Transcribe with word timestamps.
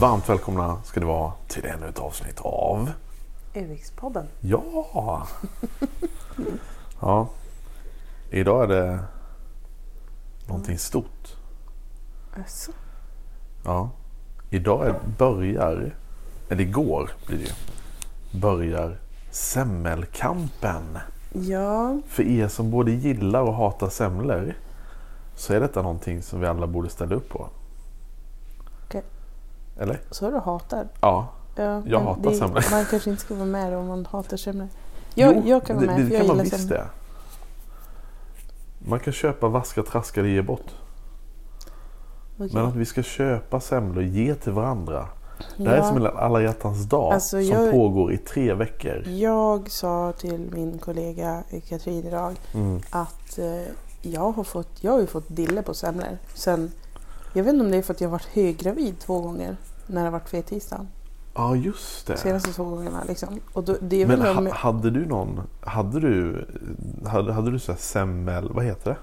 Varmt 0.00 0.28
välkomna 0.28 0.82
ska 0.84 1.00
ni 1.00 1.06
vara 1.06 1.32
till 1.48 1.64
ännu 1.64 1.88
ett 1.88 1.98
avsnitt 1.98 2.40
av 2.40 2.90
Övikspodden. 3.54 4.26
Ja! 4.40 5.26
ja. 7.00 7.28
Idag 8.30 8.62
är 8.62 8.66
det 8.66 8.98
någonting 10.46 10.78
stort. 10.78 11.36
Alltså. 12.36 12.72
Ja. 13.64 13.90
Idag 14.50 14.86
är, 14.86 14.94
börjar, 15.18 15.94
eller 16.48 16.62
igår 16.62 17.10
blir 17.26 17.38
det 17.38 17.44
ju, 17.44 17.52
börjar 18.40 18.98
semmelkampen. 19.30 20.98
Ja, 21.32 22.00
För 22.08 22.22
er 22.22 22.48
som 22.48 22.70
både 22.70 22.90
gillar 22.90 23.42
och 23.42 23.54
hatar 23.54 23.88
semlor 23.88 24.54
så 25.34 25.52
är 25.52 25.60
detta 25.60 25.82
någonting 25.82 26.22
som 26.22 26.40
vi 26.40 26.46
alla 26.46 26.66
borde 26.66 26.88
ställa 26.88 27.14
upp 27.14 27.28
på. 27.28 27.48
Eller? 29.78 30.00
så 30.10 30.30
du 30.30 30.38
hatar. 30.38 30.88
Ja. 31.00 31.28
Ja, 31.56 31.82
Jag 31.86 32.00
hatar 32.00 32.30
det, 32.30 32.36
semlor. 32.36 32.64
Man 32.70 32.84
kanske 32.84 33.10
inte 33.10 33.22
ska 33.22 33.34
vara 33.34 33.44
med 33.44 33.74
om 33.76 33.86
man 33.86 34.06
hatar 34.06 34.36
semlor. 34.36 34.68
Jag, 35.14 35.36
Jo, 35.36 35.42
jag 35.46 35.64
kan 35.66 35.76
vara 35.76 35.86
det, 35.86 35.92
med 35.92 36.00
det 36.00 36.06
för 36.08 36.14
jag 36.14 36.26
kan 36.26 36.36
man 36.36 36.44
visst 36.44 36.68
det. 36.68 36.86
Man 38.78 39.00
kan 39.00 39.12
köpa 39.12 39.48
vaska, 39.48 39.82
traskade 39.82 40.28
ge 40.28 40.42
bort. 40.42 40.66
Okej. 42.36 42.50
Men 42.54 42.66
att 42.66 42.74
vi 42.76 42.84
ska 42.84 43.02
köpa 43.02 43.60
semlor 43.60 43.96
och 43.96 44.02
ge 44.08 44.34
till 44.34 44.52
varandra. 44.52 45.06
Det 45.56 45.68
här 45.68 45.76
är 45.76 45.82
som 45.82 45.96
en 45.96 46.06
alla 46.06 46.42
hjärtans 46.42 46.84
dag 46.84 47.12
Alltså, 47.12 47.28
som 47.28 47.40
jag- 47.48 47.70
pågår 47.72 48.12
i 48.12 48.18
tre 48.18 48.54
veckor. 48.54 49.02
Jag 49.08 49.70
sa 49.70 50.12
till 50.18 50.50
min 50.52 50.78
kollega 50.78 51.42
Katrin 51.68 52.04
idag 52.06 52.36
Mm. 52.54 52.80
att 52.90 53.38
eh, 53.38 53.62
jag, 54.02 54.32
har 54.32 54.44
fått, 54.44 54.68
jag 54.80 54.92
har 54.92 55.00
ju 55.00 55.06
fått 55.06 55.28
dille 55.28 55.62
på 55.62 55.74
semlor. 55.74 56.18
Sen, 56.34 56.72
jag 57.38 57.44
vet 57.44 57.52
inte 57.52 57.64
om 57.64 57.70
det 57.70 57.76
är 57.76 57.82
för 57.82 57.94
att 57.94 58.00
jag 58.00 58.08
har 58.08 58.12
varit 58.12 58.28
höggravid 58.32 58.98
två 58.98 59.20
gånger 59.20 59.56
när 59.86 60.00
det 60.00 60.06
har 60.06 60.12
varit 60.12 60.28
fettisdagen. 60.28 60.88
Ja, 61.34 61.56
just 61.56 62.06
det. 62.06 62.16
Senaste 62.16 62.52
två 62.52 62.64
gångerna 62.64 63.04
liksom. 63.08 63.40
Och 63.52 63.64
då, 63.64 63.76
det 63.80 64.02
är 64.02 64.06
Men 64.06 64.20
väl 64.22 64.36
om, 64.38 64.46
ha, 64.46 64.54
hade 64.54 64.90
du 64.90 65.06
någon, 65.06 65.40
hade 65.60 66.00
du, 66.00 66.46
hade, 67.06 67.32
hade 67.32 67.50
du 67.50 67.58
så 67.58 67.72
här 67.72 67.78
semmel, 67.78 68.50
vad 68.52 68.64
heter 68.64 68.90
det? 68.90 68.96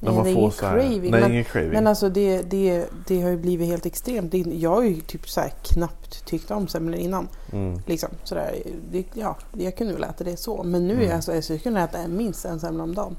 När 0.00 0.08
Nej, 0.10 0.16
man 0.16 0.24
det 0.24 0.30
är 0.30 0.34
får 0.34 0.50
så 0.50 0.66
här- 0.66 0.72
craving. 0.80 1.10
Nej, 1.10 1.20
men, 1.20 1.30
ingen 1.32 1.44
craving. 1.44 1.72
Men 1.72 1.86
alltså 1.86 2.08
det, 2.08 2.42
det, 2.42 2.86
det 3.06 3.22
har 3.22 3.30
ju 3.30 3.36
blivit 3.36 3.68
helt 3.68 3.86
extremt. 3.86 4.32
Det, 4.32 4.38
jag 4.38 4.70
har 4.70 4.82
ju 4.82 5.00
typ 5.00 5.28
så 5.28 5.40
här 5.40 5.52
knappt 5.62 6.26
tyckt 6.26 6.50
om 6.50 6.68
semlor 6.68 7.00
innan. 7.00 7.28
mm. 7.52 7.80
Liksom, 7.86 8.08
sådär, 8.24 8.54
det, 8.92 9.04
ja, 9.14 9.36
jag 9.52 9.76
kunde 9.76 9.92
väl 9.92 10.04
äta 10.04 10.24
det 10.24 10.36
så. 10.36 10.62
Men 10.62 10.86
nu 10.88 10.94
är 10.94 10.96
Mm. 10.98 11.10
jag 11.34 11.44
så 11.44 11.52
jag 11.52 11.62
kunde 11.62 11.80
äta 11.80 12.08
minst 12.08 12.44
en 12.44 12.60
semla 12.60 12.82
om 12.82 12.94
dagen. 12.94 13.16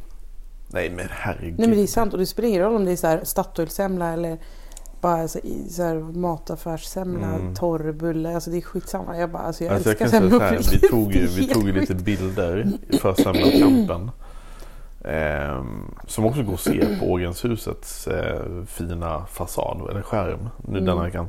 Nej 0.67 0.89
men 0.89 1.05
herregud. 1.11 1.59
Nej 1.59 1.67
men 1.67 1.77
det 1.77 1.83
är 1.83 1.87
sant 1.87 2.13
och 2.13 2.19
det 2.19 2.25
spelar 2.25 2.49
ingen 2.49 2.61
roll 2.61 2.75
om 2.75 2.85
det 2.85 2.91
är 2.91 2.95
så 2.95 3.07
här 3.07 3.21
Statoil-semla 3.23 4.13
eller 4.13 4.37
bara 5.01 5.27
så, 5.27 5.39
så 5.69 5.83
här 5.83 5.95
mataffärssemla, 5.95 7.27
Mm. 7.27 7.55
torrbulle. 7.55 8.35
Alltså 8.35 8.49
det 8.51 8.57
är 8.57 8.61
skitsamma. 8.61 9.17
Jag 9.17 9.29
bara, 9.31 9.43
alltså 9.43 9.63
jag 9.63 9.73
Alltså 9.73 9.89
jag 9.89 10.01
älskar 10.01 10.05
så 10.19 10.23
semlor. 10.23 10.39
här, 10.39 10.59
vi 10.81 10.87
tog 10.87 11.13
ju, 11.13 11.27
vi 11.27 11.47
tog 11.47 11.67
ju 11.67 11.73
lite 11.79 11.95
bilder 11.95 12.67
för 13.01 13.13
semlakampen. 13.13 14.11
Ehm, 15.05 15.95
som 16.07 16.25
också 16.25 16.43
går 16.43 16.53
att 16.53 16.59
se 16.59 16.99
på 16.99 17.05
Ågrenshusets 17.05 18.07
eh, 18.07 18.63
fina 18.65 19.25
fasad, 19.25 19.87
eller 19.89 20.01
skärm, 20.01 20.49
nu 20.67 20.71
Mm. 20.77 20.85
denna 20.85 21.03
veckan. 21.03 21.27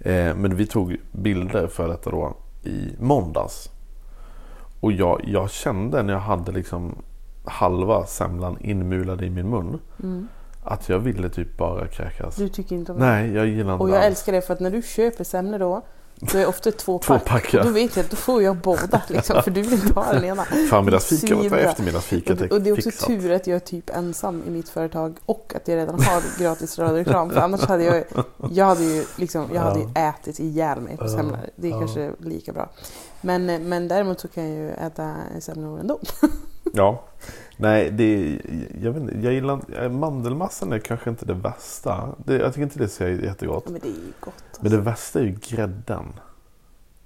Eh, 0.00 0.34
men 0.34 0.56
vi 0.56 0.66
tog 0.66 0.96
bilder 1.12 1.66
för 1.66 1.88
detta 1.88 2.10
då 2.10 2.36
i 2.64 2.90
måndags. 3.00 3.70
Och 4.80 4.92
jag, 4.92 5.20
jag 5.26 5.50
kände 5.50 6.02
när 6.02 6.12
jag 6.12 6.20
hade 6.20 6.52
liksom 6.52 6.94
halva 7.46 8.06
semlan 8.06 8.58
inmulad 8.60 9.22
i 9.22 9.30
min 9.30 9.50
mun 9.50 9.78
Mm. 10.02 10.28
att 10.64 10.88
jag 10.88 10.98
ville 10.98 11.28
typ 11.28 11.56
bara 11.56 11.86
kräkas. 11.88 12.36
Du 12.36 12.48
tycker 12.48 12.76
inte 12.76 12.92
om 12.92 12.98
det? 13.00 13.06
Nej, 13.06 13.32
jag 13.32 13.46
gillar 13.46 13.72
inte 13.72 13.82
Och 13.84 13.90
jag 13.90 13.96
alls. 13.96 14.06
älskar 14.06 14.32
det 14.32 14.42
för 14.42 14.52
att 14.54 14.60
när 14.60 14.70
du 14.70 14.82
köper 14.82 15.24
semlor 15.24 15.58
då 15.58 15.82
då 16.20 16.38
är 16.38 16.40
det 16.42 16.46
ofta 16.46 16.72
två 16.72 16.98
Två 17.04 17.14
pack. 17.14 17.24
pack, 17.24 17.54
ja. 17.54 17.62
Då 17.64 17.70
vet 17.70 17.96
jag 17.96 18.04
att 18.04 18.10
då 18.10 18.16
får 18.16 18.42
jag 18.42 18.56
båda 18.56 19.02
liksom, 19.08 19.42
för 19.42 19.50
du 19.50 19.62
vill 19.62 19.72
inte 19.72 19.92
ha 20.00 20.12
den 20.12 20.24
ena. 20.24 20.44
Förmiddagsfika 20.70 21.34
var 21.34 21.40
Svinbra. 21.42 21.58
eftermiddagsfikat 21.60 22.40
Och, 22.40 22.52
och 22.52 22.60
det 22.62 22.70
är 22.70 22.72
också 22.72 22.90
fixat. 22.90 23.06
tur 23.06 23.32
att 23.32 23.46
jag 23.46 23.56
är 23.56 23.60
typ 23.60 23.90
ensam 23.90 24.42
i 24.46 24.50
mitt 24.50 24.68
företag 24.68 25.16
och 25.26 25.52
att 25.56 25.68
jag 25.68 25.76
redan 25.76 25.94
har 25.94 26.38
gratis 26.42 26.78
radioreklam. 26.78 27.30
För 27.30 27.40
annars 27.40 27.64
hade 27.64 27.84
jag, 27.84 28.04
jag 28.50 28.64
hade 28.66 28.84
ju, 28.84 29.04
liksom, 29.16 29.46
jag 29.54 29.60
hade 29.60 29.80
ju 29.80 29.86
ätit 29.94 30.40
ihjäl 30.40 30.80
mig 30.80 30.96
på 30.96 31.04
Ja, 31.04 31.08
semlor. 31.08 31.38
Det 31.56 31.66
är 31.68 31.70
ja. 31.72 31.78
kanske 31.78 32.12
lika 32.18 32.52
bra. 32.52 32.68
Men, 33.20 33.46
men 33.68 33.88
däremot 33.88 34.20
så 34.20 34.28
kan 34.28 34.44
jag 34.48 34.56
ju 34.56 34.70
äta 34.70 35.14
semlor 35.40 35.80
ändå. 35.80 36.00
Ja. 36.72 37.02
Nej, 37.56 37.90
det 37.90 38.04
är, 38.04 38.40
jag, 38.82 38.92
vet 38.92 39.02
inte, 39.02 39.18
jag 39.26 39.32
gillar 39.32 39.54
inte- 39.54 39.88
mandelmassan 39.88 40.72
är 40.72 40.78
kanske 40.78 41.10
inte 41.10 41.26
det 41.26 41.34
värsta. 41.34 42.14
Det, 42.24 42.34
jag 42.36 42.52
tycker 42.54 42.62
inte 42.62 42.78
det 42.78 42.88
ser 42.88 43.08
jättegott. 43.08 43.62
Ja, 43.66 43.72
men 43.72 43.80
det 43.80 43.88
är 43.88 43.90
ju 43.90 44.12
gott. 44.20 44.34
Alltså. 44.48 44.62
Men 44.62 44.72
det 44.72 44.78
värsta 44.78 45.18
är 45.20 45.24
ju 45.24 45.36
grädden. 45.40 46.04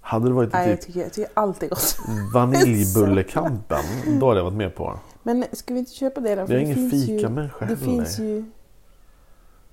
Hade 0.00 0.28
det 0.28 0.32
varit 0.34 0.52
Nej, 0.52 0.68
jag 0.70 0.78
typ 0.78 0.86
tycker, 0.86 1.00
jag 1.00 1.12
tycker 1.12 1.30
allt 1.34 1.62
är 1.62 1.68
gott. 1.68 1.96
vaniljbullekampen, 2.34 3.84
då 4.20 4.28
hade 4.28 4.38
jag 4.40 4.44
varit 4.44 4.56
med 4.56 4.74
på. 4.74 4.98
Men 5.22 5.44
ska 5.52 5.74
vi 5.74 5.80
inte 5.80 5.92
köpa 5.92 6.20
det 6.20 6.34
då? 6.34 6.46
För 6.46 6.54
Jag 6.54 6.62
är 6.62 6.66
det 6.66 6.72
ingen 6.80 6.90
fikamänniska 6.90 7.58
Det 7.58 7.64
heller. 7.66 7.76
finns 7.84 8.18
ju... 8.18 8.44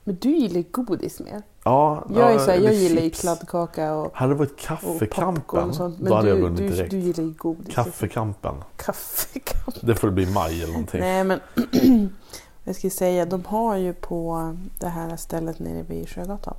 Men 0.04 0.18
du 0.22 0.30
gillar 0.30 0.64
godis 0.72 1.20
mer. 1.20 1.42
Ja, 1.68 2.04
Jag, 2.16 2.34
är 2.34 2.38
så 2.40 2.52
här, 2.52 2.58
jag 2.60 2.74
gillar 2.74 3.02
ju 3.02 3.10
kladdkaka 3.10 3.94
och, 3.96 4.12
Hade 4.16 4.34
det 4.34 4.38
varit 4.40 4.58
kaffekampen, 4.60 5.70
och 5.70 5.76
sånt. 5.76 5.98
då 6.00 6.14
hade 6.16 6.30
jag 6.30 6.38
du, 6.38 6.42
vunnit 6.42 6.58
du, 6.58 6.68
direkt. 6.70 6.92
du 6.92 6.98
gillar 7.00 7.24
ju 7.24 7.34
godis. 7.38 7.76
Kaffekampen. 7.76 8.56
Kaffekamp. 8.78 9.76
Det 9.82 9.96
får 9.96 10.08
det 10.08 10.14
bli 10.14 10.26
maj 10.26 10.62
eller 10.64 10.74
någonting. 10.74 11.00
Nej 11.00 11.24
men 11.24 11.40
jag 12.64 12.76
ska 12.76 12.90
säga, 12.90 13.26
de 13.26 13.46
har 13.46 13.76
ju 13.78 13.94
på 13.94 14.54
det 14.80 14.88
här 14.88 15.18
stället 15.18 15.60
nere 15.60 15.84
vid 15.84 16.10
Sjögatan 16.10 16.54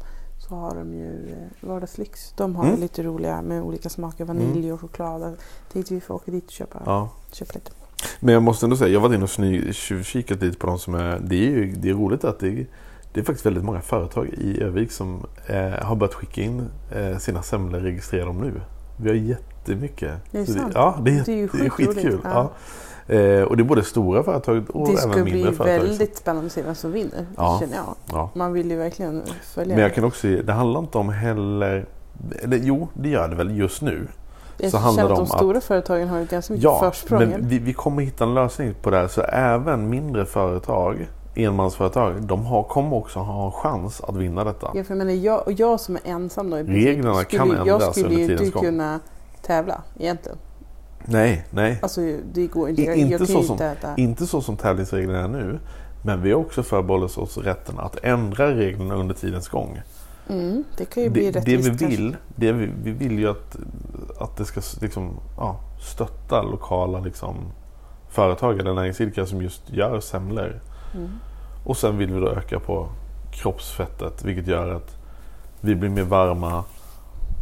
så 0.49 0.55
har 0.55 0.75
de 0.75 0.95
ju 0.95 1.33
eh, 1.33 1.69
vardagslyx. 1.69 2.33
De 2.37 2.57
har 2.57 2.65
Mm. 2.65 2.81
lite 2.81 3.03
roliga 3.03 3.43
med 3.43 3.63
olika 3.63 3.89
smaker, 3.89 4.25
vanilj 4.25 4.73
och 4.73 4.81
choklad. 4.81 5.23
Jag 5.23 5.35
Tänkte 5.73 5.95
vi 5.95 6.01
får 6.01 6.15
åka 6.15 6.31
dit 6.31 6.45
och 6.47 6.51
köpa, 6.53 6.83
Ja. 6.87 7.09
köpa 7.33 7.53
lite. 7.55 7.71
Men 8.21 8.35
jag 8.35 8.43
måste 8.43 8.67
ändå 8.67 8.77
säga, 8.77 8.89
jag 8.93 9.01
varit 9.01 9.15
inne 9.15 9.25
och 9.69 9.75
tjuvkikat 9.75 10.41
lite 10.43 10.59
på 10.59 10.67
de 10.67 10.79
som 10.79 10.95
är... 10.95 11.19
Det 11.19 11.35
är 11.37 11.51
ju 11.51 11.73
det 11.73 11.89
är 11.91 11.95
roligt 11.95 12.25
att 12.25 12.39
det 12.41 12.49
är, 12.49 12.67
det 13.13 13.21
är 13.21 13.25
faktiskt 13.25 13.47
väldigt 13.47 13.65
många 13.65 13.81
företag 13.81 14.29
i 14.29 14.63
Övik 14.63 14.93
som 14.93 15.27
eh, 15.47 15.71
har 15.71 15.97
börjat 15.97 16.15
skicka 16.15 16.41
in 16.43 16.69
eh, 16.93 17.19
sina 17.19 17.43
semlor, 17.43 17.81
registrera 17.81 18.25
dem 18.25 18.41
nu. 18.41 18.53
Vi 18.97 19.09
har 19.09 19.17
jättemycket. 19.17 20.13
Det 20.31 20.39
är 20.39 20.45
sant. 20.45 20.73
Ja, 20.75 20.99
det 21.03 21.11
är, 21.19 21.25
Det 21.25 21.33
är 21.33 21.37
ju 21.37 21.49
det 21.53 21.67
är 21.67 21.71
skitkul. 21.71 22.19
Ja. 22.25 22.51
Eh, 23.09 23.43
och 23.43 23.57
det 23.57 23.63
är 23.63 23.65
både 23.65 23.83
stora 23.83 24.23
företag 24.23 24.71
och 24.71 24.87
det 24.87 24.93
även 24.93 25.13
ska 25.13 25.23
bli 25.23 25.33
mindre 25.33 25.53
företag. 25.53 25.87
väldigt 25.87 26.17
spännande 26.17 26.47
att 26.47 26.53
se 26.53 26.63
vem 26.63 26.75
som 26.75 26.93
vinner. 26.93 27.27
Ja. 27.37 27.59
Känner 27.61 27.77
jag. 27.77 27.95
Ja. 28.13 28.31
Man 28.35 28.53
vill 28.53 28.71
ju 28.71 28.77
verkligen 28.77 29.23
följa 29.43 29.75
Men 29.75 29.83
jag 29.83 29.95
kan 29.95 30.05
också 30.05 30.29
det 30.29 30.53
handlar 30.53 30.81
inte 30.81 30.99
om 30.99 31.09
heller, 31.09 31.87
eller 32.43 32.57
jo 32.57 32.89
det 32.95 33.09
gör 33.09 33.29
det 33.29 33.37
väl 33.37 33.59
just 33.59 33.83
nu. 33.83 34.09
Jag 34.57 34.71
så 34.71 34.79
handlar 34.79 35.05
att 35.05 35.09
det 35.11 35.15
de 35.15 35.27
stora 35.27 35.61
företagen 35.61 36.09
har 36.09 36.19
ju 36.19 36.25
ganska 36.27 36.53
mycket 36.53 36.65
Ja, 36.65 36.91
försprång. 36.91 37.19
men 37.21 37.49
vi, 37.49 37.59
vi 37.59 37.73
kommer 37.73 38.03
hitta 38.03 38.25
en 38.25 38.35
lösning 38.35 38.75
på 38.83 38.91
det 38.91 38.97
här. 38.97 39.09
Så 39.09 39.23
även 39.23 39.89
mindre 39.91 40.27
företag, 40.27 41.09
enmansföretag, 41.39 42.23
de 42.23 42.47
har, 42.47 42.63
kommer 42.63 42.97
också 42.97 43.19
ha 43.19 43.47
en 43.47 43.53
chans 43.53 44.01
att 44.01 44.17
vinna 44.17 44.45
detta. 44.45 44.71
Ja, 44.75 44.85
för 44.85 44.95
jag, 44.95 44.99
menar, 44.99 45.13
jag, 45.13 45.47
och 45.47 45.53
jag 45.53 45.81
som 45.81 45.97
är 45.97 46.01
ensam 46.05 46.51
då 46.51 46.59
i 46.59 46.65
princip, 46.65 46.87
Reglerna 46.87 47.15
skulle, 47.15 47.39
kan 47.39 47.51
ändras 47.51 47.83
Jag 47.83 47.95
skulle 47.97 48.15
ju 48.15 48.33
inte 48.33 48.51
kunna 48.51 49.01
tävla 49.43 49.83
egentligen. 49.99 50.39
Nej, 51.05 51.47
nej. 51.51 51.79
Alltså 51.83 52.01
det 52.33 52.47
går 52.47 52.69
inte. 52.69 52.83
Jag, 52.83 52.97
inte, 52.97 53.13
jag 53.13 53.29
så 53.29 53.43
som, 53.43 53.53
inte 53.53 53.67
äta. 53.67 53.95
inte 53.97 54.27
så 54.27 54.41
som 54.41 54.57
tävlingsreglerna 54.57 55.19
är 55.19 55.29
nu. 55.29 55.59
Men 56.03 56.23
vi 56.23 56.33
har 56.33 56.41
också 56.41 56.63
förbehållit 56.63 57.19
oss 57.19 57.39
rätten 57.39 57.79
att 57.79 57.97
ändra 58.03 58.55
reglerna 58.55 58.95
under 58.95 59.15
tidens 59.15 59.49
gång. 59.49 59.81
Mm, 60.29 60.65
det 60.77 60.85
kan 60.85 61.03
ju 61.03 61.11
bli 61.11 61.31
Det, 61.31 61.41
det 61.41 61.57
vi 61.57 61.71
vill, 61.71 62.17
det 62.37 62.53
vi, 62.53 62.71
vi 62.83 62.91
vill 62.91 63.19
ju 63.19 63.31
att, 63.31 63.57
att 64.19 64.37
det 64.37 64.45
ska 64.45 64.61
liksom, 64.81 65.21
ja, 65.37 65.61
stötta 65.81 66.43
lokala 66.43 67.01
liksom, 67.01 67.37
företag 68.09 68.59
eller 68.59 68.75
näringsidkare 68.75 69.27
som 69.27 69.43
just 69.43 69.71
gör 69.71 70.01
semlor. 70.01 70.61
Mm. 70.95 71.11
Och 71.69 71.77
sen 71.77 71.99
vill 71.99 72.13
vi 72.13 72.21
då 72.21 72.29
öka 72.29 72.61
på 72.61 72.89
kroppsfettet 73.33 74.25
vilket 74.25 74.47
gör 74.47 74.75
att 74.75 74.97
vi 75.61 75.75
blir 75.75 75.91
mer 75.91 76.03
varma 76.03 76.65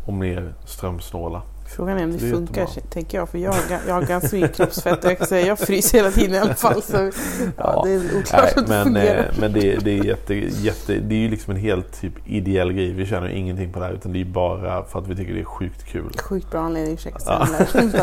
och 0.07 0.13
mer 0.13 0.55
strömsnåla. 0.65 1.43
Frågan 1.77 1.99
är 1.99 2.05
om 2.05 2.13
det, 2.13 2.19
Det 2.19 2.27
är 2.29 2.33
funkar, 2.33 2.61
jättebra. 2.61 2.91
tänker 2.91 3.19
jag. 3.19 3.29
För 3.29 3.39
jag 3.39 3.55
jag 3.89 3.95
har 3.95 4.03
ganska 4.03 4.37
mycket 4.37 4.57
kroppsfett 4.57 5.05
och 5.05 5.11
jag 5.11 5.19
kan 5.19 5.27
säga 5.27 5.47
jag 5.47 5.59
fryser 5.59 5.99
hela 5.99 6.11
tiden 6.11 6.35
i 6.35 6.39
alla 6.39 6.55
fall. 6.55 6.83
Så, 6.83 6.97
ja, 6.97 7.11
Ja, 7.57 7.83
det 7.85 7.91
är 7.93 7.99
oklart 8.19 8.33
Nej, 8.33 8.53
att 8.57 8.67
det 8.67 8.69
men 8.69 8.85
fungerar. 8.85 9.19
eh, 9.19 9.41
men 9.41 9.53
det, 9.53 9.77
det, 9.85 9.99
är 9.99 10.05
jätte, 10.05 10.35
jätte, 10.35 10.95
det 10.99 11.15
är 11.15 11.19
ju 11.19 11.29
liksom 11.29 11.55
en 11.55 11.61
helt 11.61 12.01
typ 12.01 12.13
ideell 12.27 12.73
grej. 12.73 12.93
Vi 12.93 13.07
ju 13.29 13.33
ingenting 13.35 13.73
på 13.73 13.79
det 13.79 13.85
här 13.85 13.93
utan 13.93 14.13
det 14.13 14.21
är 14.21 14.25
bara 14.25 14.85
för 14.85 14.99
att 14.99 15.09
vi 15.09 15.17
tycker 15.17 15.35
det 15.35 15.41
är 15.41 15.45
sjukt 15.45 15.85
kul. 15.85 16.13
Sjukt 16.19 16.51
bra 16.51 16.61
anledning 16.61 16.95
att 16.95 17.01
Ja, 17.27 17.47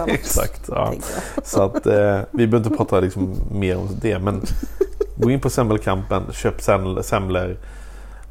Exakt. 0.08 0.62
Ja. 0.68 0.94
Så 1.44 1.62
att 1.64 1.86
eh, 1.86 2.20
vi 2.32 2.48
behöver 2.48 2.58
inte 2.58 2.78
prata 2.78 3.00
liksom 3.00 3.36
mer 3.52 3.78
om 3.78 3.88
det. 4.02 4.20
Men 4.20 4.42
gå 5.24 5.32
in 5.32 5.40
på 5.40 5.50
semmelkampen, 5.50 6.24
köp 6.32 6.58
seml- 6.60 7.02
semlor. 7.02 7.58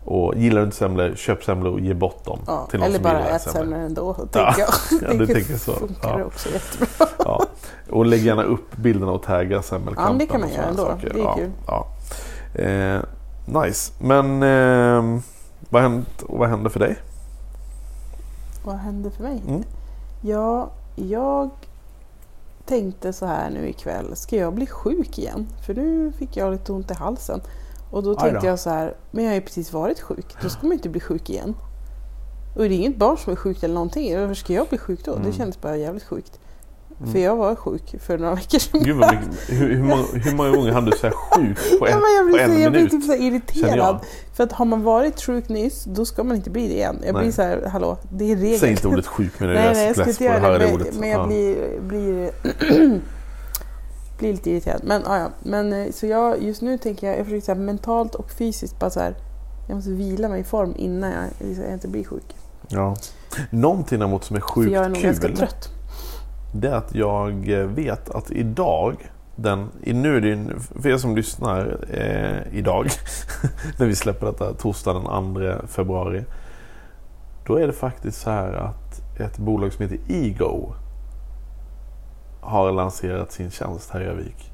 Och 0.04 0.34
gillar 0.36 0.60
du 0.60 0.64
inte 0.64 0.76
semlor, 0.76 1.12
köp 1.16 1.44
semlor 1.44 1.72
och 1.72 1.80
ge 1.80 1.94
bort 1.94 2.24
dem 2.24 2.38
Ja, 2.46 2.66
till 2.70 2.78
någon 2.78 2.86
eller 2.86 2.96
som 2.98 3.02
bara 3.02 3.24
ät 3.24 3.42
semlor. 3.42 3.78
ändå, 3.78 4.14
tänker 4.14 4.40
Ja, 4.40 4.54
jag. 4.58 5.02
ja, 5.12 5.18
du 5.18 5.26
tänker 5.26 5.56
så. 5.56 5.72
funkar 5.72 6.18
Ja. 6.18 6.24
också 6.24 6.48
jättebra. 6.48 7.06
Ja. 7.18 7.44
Och 7.90 8.06
lägg 8.06 8.22
gärna 8.24 8.42
upp 8.42 8.76
bilderna 8.76 9.12
och 9.12 9.22
tagga 9.22 9.62
semmelkampen. 9.62 10.12
Ja, 10.12 10.18
det 10.18 10.26
kan 10.26 10.40
man 10.40 10.50
och 10.50 10.56
göra 10.56 10.66
ändå. 10.66 10.82
saker. 10.84 11.10
Det 11.14 11.20
är 11.20 11.34
kul. 11.36 11.50
Ja. 11.66 11.86
Eh, 12.62 13.00
nice. 13.62 13.92
Men 13.98 14.42
eh, 14.42 15.20
vad, 15.70 15.82
hänt, 15.82 16.22
och 16.22 16.38
vad 16.38 16.48
händer 16.48 16.70
för 16.70 16.80
dig? 16.80 16.96
Vad 18.64 18.76
hände 18.76 19.10
för 19.10 19.22
mig? 19.22 19.42
Mm. 19.48 19.62
Ja, 20.22 20.70
jag 20.96 21.50
tänkte 22.66 23.12
så 23.12 23.26
här 23.26 23.50
nu 23.50 23.68
ikväll. 23.68 24.16
Ska 24.16 24.36
jag 24.36 24.54
bli 24.54 24.66
sjuk 24.66 25.18
igen? 25.18 25.46
För 25.66 25.74
nu 25.74 26.12
fick 26.12 26.36
jag 26.36 26.52
lite 26.52 26.72
ont 26.72 26.90
i 26.90 26.94
halsen. 26.94 27.40
Och 27.90 28.02
då 28.02 28.14
tänkte 28.14 28.40
då. 28.40 28.46
jag 28.46 28.58
så 28.58 28.70
här. 28.70 28.94
Men 29.10 29.24
jag 29.24 29.30
har 29.30 29.34
ju 29.34 29.40
precis 29.40 29.72
varit 29.72 30.00
sjuk. 30.00 30.36
Då 30.42 30.48
ska 30.48 30.60
man 30.62 30.70
ju 30.70 30.74
inte 30.74 30.88
bli 30.88 31.00
sjuk 31.00 31.30
igen. 31.30 31.54
Och 32.54 32.62
det 32.62 32.74
är 32.74 32.78
inget 32.78 32.96
barn 32.96 33.18
som 33.18 33.32
är 33.32 33.36
sjukt 33.36 33.64
eller 33.64 33.74
någonting. 33.74 34.18
Varför 34.18 34.34
ska 34.34 34.52
jag 34.52 34.68
bli 34.68 34.78
sjuk 34.78 35.04
då? 35.04 35.12
Mm. 35.12 35.26
Det 35.26 35.32
kändes 35.32 35.60
bara 35.60 35.76
jävligt 35.76 36.04
sjukt. 36.04 36.40
För 37.12 37.18
jag 37.18 37.36
var 37.36 37.54
sjuk 37.54 37.94
för 38.00 38.18
några 38.18 38.34
veckor 38.34 38.58
sedan. 38.58 38.80
Gud 38.84 38.96
vad 38.96 39.14
mycket, 39.14 39.50
hur, 39.50 39.68
hur, 39.68 39.82
många, 39.82 40.02
hur 40.12 40.34
många 40.36 40.50
gånger 40.50 40.72
hann 40.72 40.84
du 40.84 40.92
säga 40.92 41.12
sjuk 41.12 41.78
på 41.78 41.86
en, 41.86 41.92
Ja, 41.92 41.98
men 42.00 42.14
jag 42.16 42.24
på 42.26 42.32
blir, 42.32 42.40
en 42.40 42.50
så, 42.54 42.60
jag 42.60 42.72
blir 42.72 42.80
minut? 42.80 42.90
typ 42.90 43.04
så 43.04 43.14
irriterad. 43.14 43.98
För 44.34 44.44
att 44.44 44.52
har 44.52 44.64
man 44.64 44.82
varit 44.82 45.20
sjuk 45.22 45.48
nyss, 45.48 45.84
då 45.84 46.04
ska 46.04 46.24
man 46.24 46.36
inte 46.36 46.50
bli 46.50 46.68
det 46.68 46.74
igen. 46.74 46.98
Jag 47.06 47.12
Nej. 47.14 47.22
blir 47.22 47.32
så 47.32 47.42
här, 47.42 47.68
hallå, 47.72 47.98
det 48.12 48.32
är 48.32 48.36
regel. 48.36 48.58
Säg 48.60 48.70
inte 48.70 48.88
ordet 48.88 49.06
sjuk 49.06 49.32
men 49.38 49.48
jag 49.48 49.54
Nej, 49.56 49.74
nej, 49.74 49.86
jag 49.86 49.96
ska 49.96 50.04
inte 50.04 50.18
på 50.18 50.24
göra 50.24 50.58
det. 50.58 50.66
Men, 50.78 50.86
men 51.00 51.08
jag 51.08 51.20
Ja. 51.20 51.26
blir, 51.26 51.80
blir, 51.80 52.30
blir 54.18 54.32
lite 54.32 54.50
irriterad. 54.50 54.80
Men, 54.84 55.02
ja, 55.06 55.28
men 55.42 55.72
eh, 55.72 55.92
så 55.92 56.06
jag, 56.06 56.42
just 56.42 56.62
nu 56.62 56.78
tänker 56.78 57.06
jag, 57.06 57.18
jag 57.18 57.24
försöker 57.26 57.44
så 57.44 57.52
här, 57.52 57.58
mentalt 57.60 58.14
och 58.14 58.30
fysiskt 58.30 58.78
bara 58.78 58.90
så 58.90 59.00
här, 59.00 59.14
jag 59.68 59.74
måste 59.74 59.90
vila 59.90 60.28
mig 60.28 60.40
i 60.40 60.44
form 60.44 60.74
innan 60.76 61.10
jag, 61.10 61.50
jag 61.66 61.72
inte 61.72 61.88
blir 61.88 62.04
sjuk. 62.04 62.36
Ja. 62.68 62.96
Någonting 63.50 63.98
däremot 63.98 64.24
som 64.24 64.36
är 64.36 64.40
För 64.40 64.46
sjukt 64.48 64.72
jag 64.72 64.84
är 64.84 64.88
nog 64.88 64.98
ganska 65.02 65.26
kul. 65.28 65.36
trött. 65.36 65.68
Det 66.52 66.68
är 66.68 66.74
att 66.74 66.94
jag 66.94 67.32
vet 67.66 68.10
att 68.10 68.30
idag, 68.30 69.10
den, 69.36 69.68
nu 69.80 70.16
är 70.16 70.20
det 70.20 70.28
ju, 70.28 70.48
för 70.80 70.88
er 70.88 70.96
som 70.96 71.16
lyssnar 71.16 71.78
eh, 71.90 72.58
idag, 72.58 72.86
när 73.78 73.86
vi 73.86 73.94
släpper 73.94 74.26
detta 74.26 74.54
torsdag 74.54 74.92
den 74.92 75.34
2 75.60 75.66
februari. 75.66 76.24
Då 77.46 77.56
är 77.56 77.66
det 77.66 77.72
faktiskt 77.72 78.20
så 78.20 78.30
här 78.30 78.52
att 78.52 79.20
ett 79.20 79.38
bolag 79.38 79.72
som 79.72 79.82
heter 79.82 79.98
Ego 80.08 80.74
har 82.40 82.72
lanserat 82.72 83.32
sin 83.32 83.50
tjänst 83.50 83.90
här 83.90 84.00
i 84.00 84.04
Övik. 84.04 84.52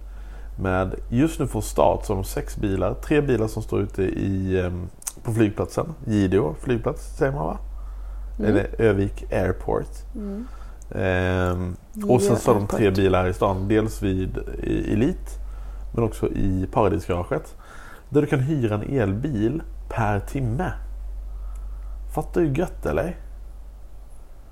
Med 0.61 0.95
just 1.09 1.41
nu 1.41 1.47
från 1.47 1.63
start 1.63 2.07
de 2.09 2.25
sex 2.25 2.57
bilar, 2.57 2.95
tre 2.95 3.21
bilar 3.21 3.47
som 3.47 3.63
står 3.63 3.81
ute 3.81 4.03
i, 4.03 4.61
eh, 4.61 4.73
på 5.23 5.33
flygplatsen. 5.33 5.95
Gideå 6.07 6.55
flygplats 6.61 7.17
säger 7.17 7.33
man 7.33 7.47
va? 7.47 7.59
Mm. 8.39 8.51
Eller 8.51 8.81
Övik 8.81 9.33
Airport. 9.33 10.15
Mm. 10.15 10.47
Ehm, 10.95 11.77
och 12.09 12.23
sen 12.23 12.37
har 12.47 12.55
de 12.55 12.67
tre 12.67 12.91
bilar 12.91 13.23
här 13.23 13.29
i 13.31 13.35
stan. 13.35 13.69
Dels 13.69 14.03
vid 14.03 14.39
i 14.63 14.93
Elit 14.93 15.39
men 15.95 16.05
också 16.05 16.29
i 16.29 16.69
Paradisgaraget. 16.73 17.55
Där 18.09 18.21
du 18.21 18.27
kan 18.27 18.41
hyra 18.41 18.75
en 18.75 18.83
elbil 19.01 19.63
per 19.89 20.21
timme. 20.21 20.73
Fattar 22.15 22.41
du 22.41 22.53
gött 22.53 22.87
eller? 22.87 23.17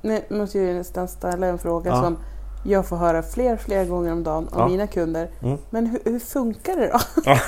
Nu 0.03 0.21
måste 0.31 0.59
jag 0.59 0.67
ju 0.67 0.75
nästan 0.75 1.09
ställa 1.09 1.47
en 1.47 1.59
fråga 1.59 1.91
Ja. 1.91 2.03
som 2.03 2.17
jag 2.65 2.87
får 2.87 2.97
höra 2.97 3.23
fler, 3.23 3.57
fler 3.57 3.85
gånger 3.85 4.13
om 4.13 4.23
dagen 4.25 4.49
av 4.53 4.61
Ja. 4.61 4.69
mina 4.69 4.87
kunder. 4.87 5.29
Mm. 5.43 5.59
Men 5.71 5.87
hur, 5.87 6.01
hur 6.05 6.19
funkar 6.19 6.77
det 6.77 6.91
då? 6.93 6.99
Ja. 7.25 7.39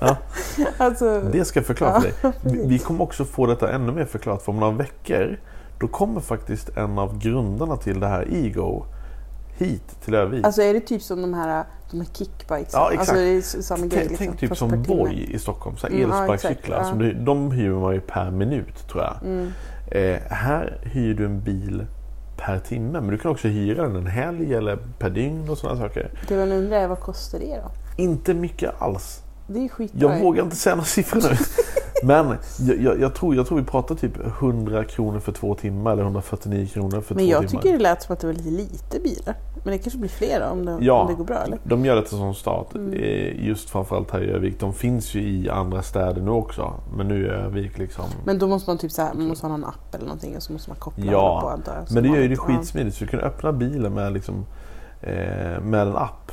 Ja. 0.00 0.16
alltså, 0.78 1.20
Det 1.20 1.44
ska 1.44 1.58
jag 1.58 1.66
förklara 1.66 2.00
för 2.00 2.08
dig. 2.22 2.32
Vi, 2.42 2.66
vi 2.66 2.78
kommer 2.78 3.04
också 3.04 3.24
få 3.24 3.46
detta 3.46 3.72
ännu 3.72 3.92
mer 3.92 4.04
förklarat 4.04 4.42
för 4.42 4.52
om 4.52 4.60
några 4.60 4.76
veckor. 4.76 5.40
Då 5.80 5.88
kommer 5.88 6.20
faktiskt 6.20 6.68
en 6.76 6.98
av 6.98 7.18
grundarna 7.18 7.76
till 7.76 8.00
det 8.00 8.06
här 8.06 8.28
Ego 8.34 8.84
hit 9.56 10.00
till 10.04 10.14
Övik. 10.14 10.44
Alltså 10.44 10.62
är 10.62 10.74
det 10.74 10.80
typ 10.80 11.02
som 11.02 11.22
de 11.22 11.34
här, 11.34 11.64
de 11.90 12.00
här 12.00 12.08
kickbikes? 12.12 12.72
Ja, 12.72 12.92
exakt. 12.92 13.18
Alltså 13.18 13.62
samma 13.62 13.86
grej 13.86 13.90
Tänk, 13.90 14.10
liksom, 14.10 14.26
tänk 14.26 14.40
typ 14.40 14.56
som. 14.56 14.82
Voi 14.82 15.28
i 15.34 15.38
Stockholm, 15.38 15.76
så 15.76 15.86
Mm, 15.86 16.00
ja, 16.00 16.06
elsparkcyklar. 16.06 16.76
exakt, 16.76 16.88
som 16.88 16.98
du, 16.98 17.12
de 17.12 17.50
hyr 17.52 17.70
man 17.70 17.94
ju 17.94 18.00
per 18.00 18.30
minut 18.30 18.88
tror 18.88 19.02
jag. 19.02 19.16
Mm. 19.24 19.50
Eh, 19.90 20.20
här 20.30 20.78
hyr 20.82 21.14
du 21.14 21.24
en 21.24 21.40
bil 21.40 21.86
per 22.36 22.58
timme. 22.58 23.00
Men 23.00 23.10
du 23.10 23.18
kan 23.18 23.30
också 23.30 23.48
hyra 23.48 23.82
den 23.82 23.96
en 23.96 24.06
helg 24.06 24.54
eller 24.54 24.76
per 24.98 25.10
dygn 25.10 25.48
och 25.50 25.58
sådana 25.58 25.80
saker. 25.80 26.10
Det 26.28 26.36
man 26.36 26.52
undrar 26.52 26.76
är 26.76 26.88
vad 26.88 27.00
kostar 27.00 27.38
det 27.38 27.60
då? 27.64 27.70
Inte 28.02 28.34
mycket 28.34 28.82
alls. 28.82 29.22
Det 29.46 29.64
är 29.64 29.68
skitbra. 29.68 30.00
Jag 30.00 30.20
vågar 30.20 30.44
inte 30.44 30.56
säga 30.56 30.74
några 30.74 30.86
siffror 30.86 31.20
nu. 31.22 31.28
Men 32.02 32.34
jag, 32.58 32.80
jag, 32.82 33.00
jag, 33.00 33.14
tror, 33.14 33.34
jag 33.34 33.46
tror 33.46 33.58
vi 33.58 33.64
pratar 33.64 33.94
typ 33.94 34.26
100 34.26 34.84
kronor 34.84 35.18
för 35.20 35.32
två 35.32 35.54
timmar 35.54 35.92
eller 35.92 36.02
149 36.02 36.66
kronor 36.66 37.00
för 37.00 37.14
Men 37.14 37.24
två 37.24 37.30
jag 37.30 37.48
timmar. 37.48 37.62
tycker 37.62 37.76
det 37.76 37.82
lät 37.82 38.02
som 38.02 38.12
att 38.12 38.20
det 38.20 38.26
var 38.26 38.34
lite 38.34 38.50
lite 38.50 39.00
bilar. 39.00 39.34
Men 39.64 39.72
det 39.72 39.78
kanske 39.78 39.98
blir 39.98 40.08
fler 40.10 40.48
om 40.52 40.64
det, 40.64 40.78
Ja. 40.80 41.00
om 41.02 41.08
det 41.08 41.14
går 41.14 41.24
bra 41.24 41.36
eller? 41.36 41.58
De 41.64 41.84
gör 41.84 41.96
detta 41.96 42.08
som 42.08 42.34
start. 42.34 42.74
Mm. 42.74 42.92
eh, 42.92 43.46
Just 43.46 43.70
framförallt 43.70 44.10
här 44.10 44.20
i 44.22 44.30
Övik. 44.30 44.60
De 44.60 44.72
finns 44.74 45.14
ju 45.14 45.20
i 45.20 45.50
andra 45.50 45.82
städer 45.82 46.22
nu 46.22 46.30
också. 46.30 46.72
Men 46.96 47.08
nu 47.08 47.26
är 47.28 47.32
Övik 47.32 47.78
liksom... 47.78 48.04
Men 48.24 48.38
då 48.38 48.46
måste 48.46 48.70
man 48.70 48.78
typ 48.78 48.92
så 48.92 49.02
här, 49.02 49.14
man 49.14 49.28
måste 49.28 49.46
ha 49.46 49.56
någon 49.56 49.64
app 49.64 49.94
eller 49.94 50.04
någonting 50.04 50.36
och 50.36 50.42
så 50.42 50.52
måste 50.52 50.70
man 50.70 50.78
koppla 50.78 51.12
Ja, 51.12 51.40
på 51.40 51.48
antar 51.48 51.74
jag. 51.74 51.92
Men 51.94 52.02
det 52.02 52.08
gör 52.08 52.22
ju 52.22 52.28
det 52.28 52.36
skitsmidigt. 52.36 52.96
Så 52.96 53.04
du 53.04 53.10
kan 53.10 53.20
öppna 53.20 53.52
bilen 53.52 53.94
med, 53.94 54.12
liksom, 54.12 54.46
eh, 55.00 55.60
med 55.62 55.80
en 55.80 55.96
app. 55.96 56.32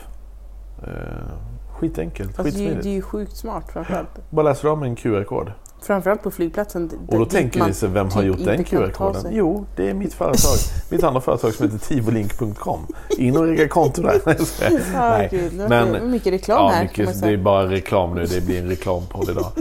Skitenkelt, 1.79 2.39
Alltså, 2.39 2.43
det, 2.43 2.49
är 2.49 2.51
ju- 2.51 2.75
skitsmidigt. 2.75 2.83
det 2.83 2.89
är 2.89 2.93
ju 2.93 3.01
sjukt 3.01 3.37
smart 3.37 3.71
framförallt. 3.73 4.09
Bara 4.29 4.43
läser 4.43 4.67
av 4.67 4.77
med 4.77 4.89
en 4.89 4.95
QR-kod. 4.95 5.51
Framförallt 5.81 6.23
på 6.23 6.31
flygplatsen. 6.31 6.91
Och 7.07 7.19
då 7.19 7.25
tänker 7.25 7.65
ni 7.65 7.73
sig, 7.73 7.89
vem 7.89 8.09
har 8.09 8.21
typ 8.21 8.27
gjort 8.27 8.45
den 8.45 8.63
QR-koden? 8.63 9.25
Jo, 9.31 9.65
det 9.75 9.89
är 9.89 9.93
mitt 9.93 10.13
företag. 10.13 10.57
mitt 10.91 11.03
andra 11.03 11.21
företag 11.21 11.53
som 11.53 11.65
heter 11.65 11.87
tivolink.com. 11.87 12.87
In 13.17 13.37
och 13.37 13.43
regga 13.43 13.67
konto 13.67 14.01
där. 14.01 14.21
Nej, 14.25 14.81
Nej, 14.93 15.27
gud, 15.31 15.53
men- 15.69 16.11
mycket 16.11 16.33
reklam 16.33 16.57
Ja, 16.57 16.69
här 16.69 16.83
mycket, 16.83 17.21
det 17.21 17.29
är 17.29 17.37
bara 17.37 17.69
reklam 17.69 18.15
nu. 18.15 18.25
Det 18.25 18.45
blir 18.45 18.59
en 18.59 18.67
reklampodd 18.69 19.29
idag. 19.29 19.51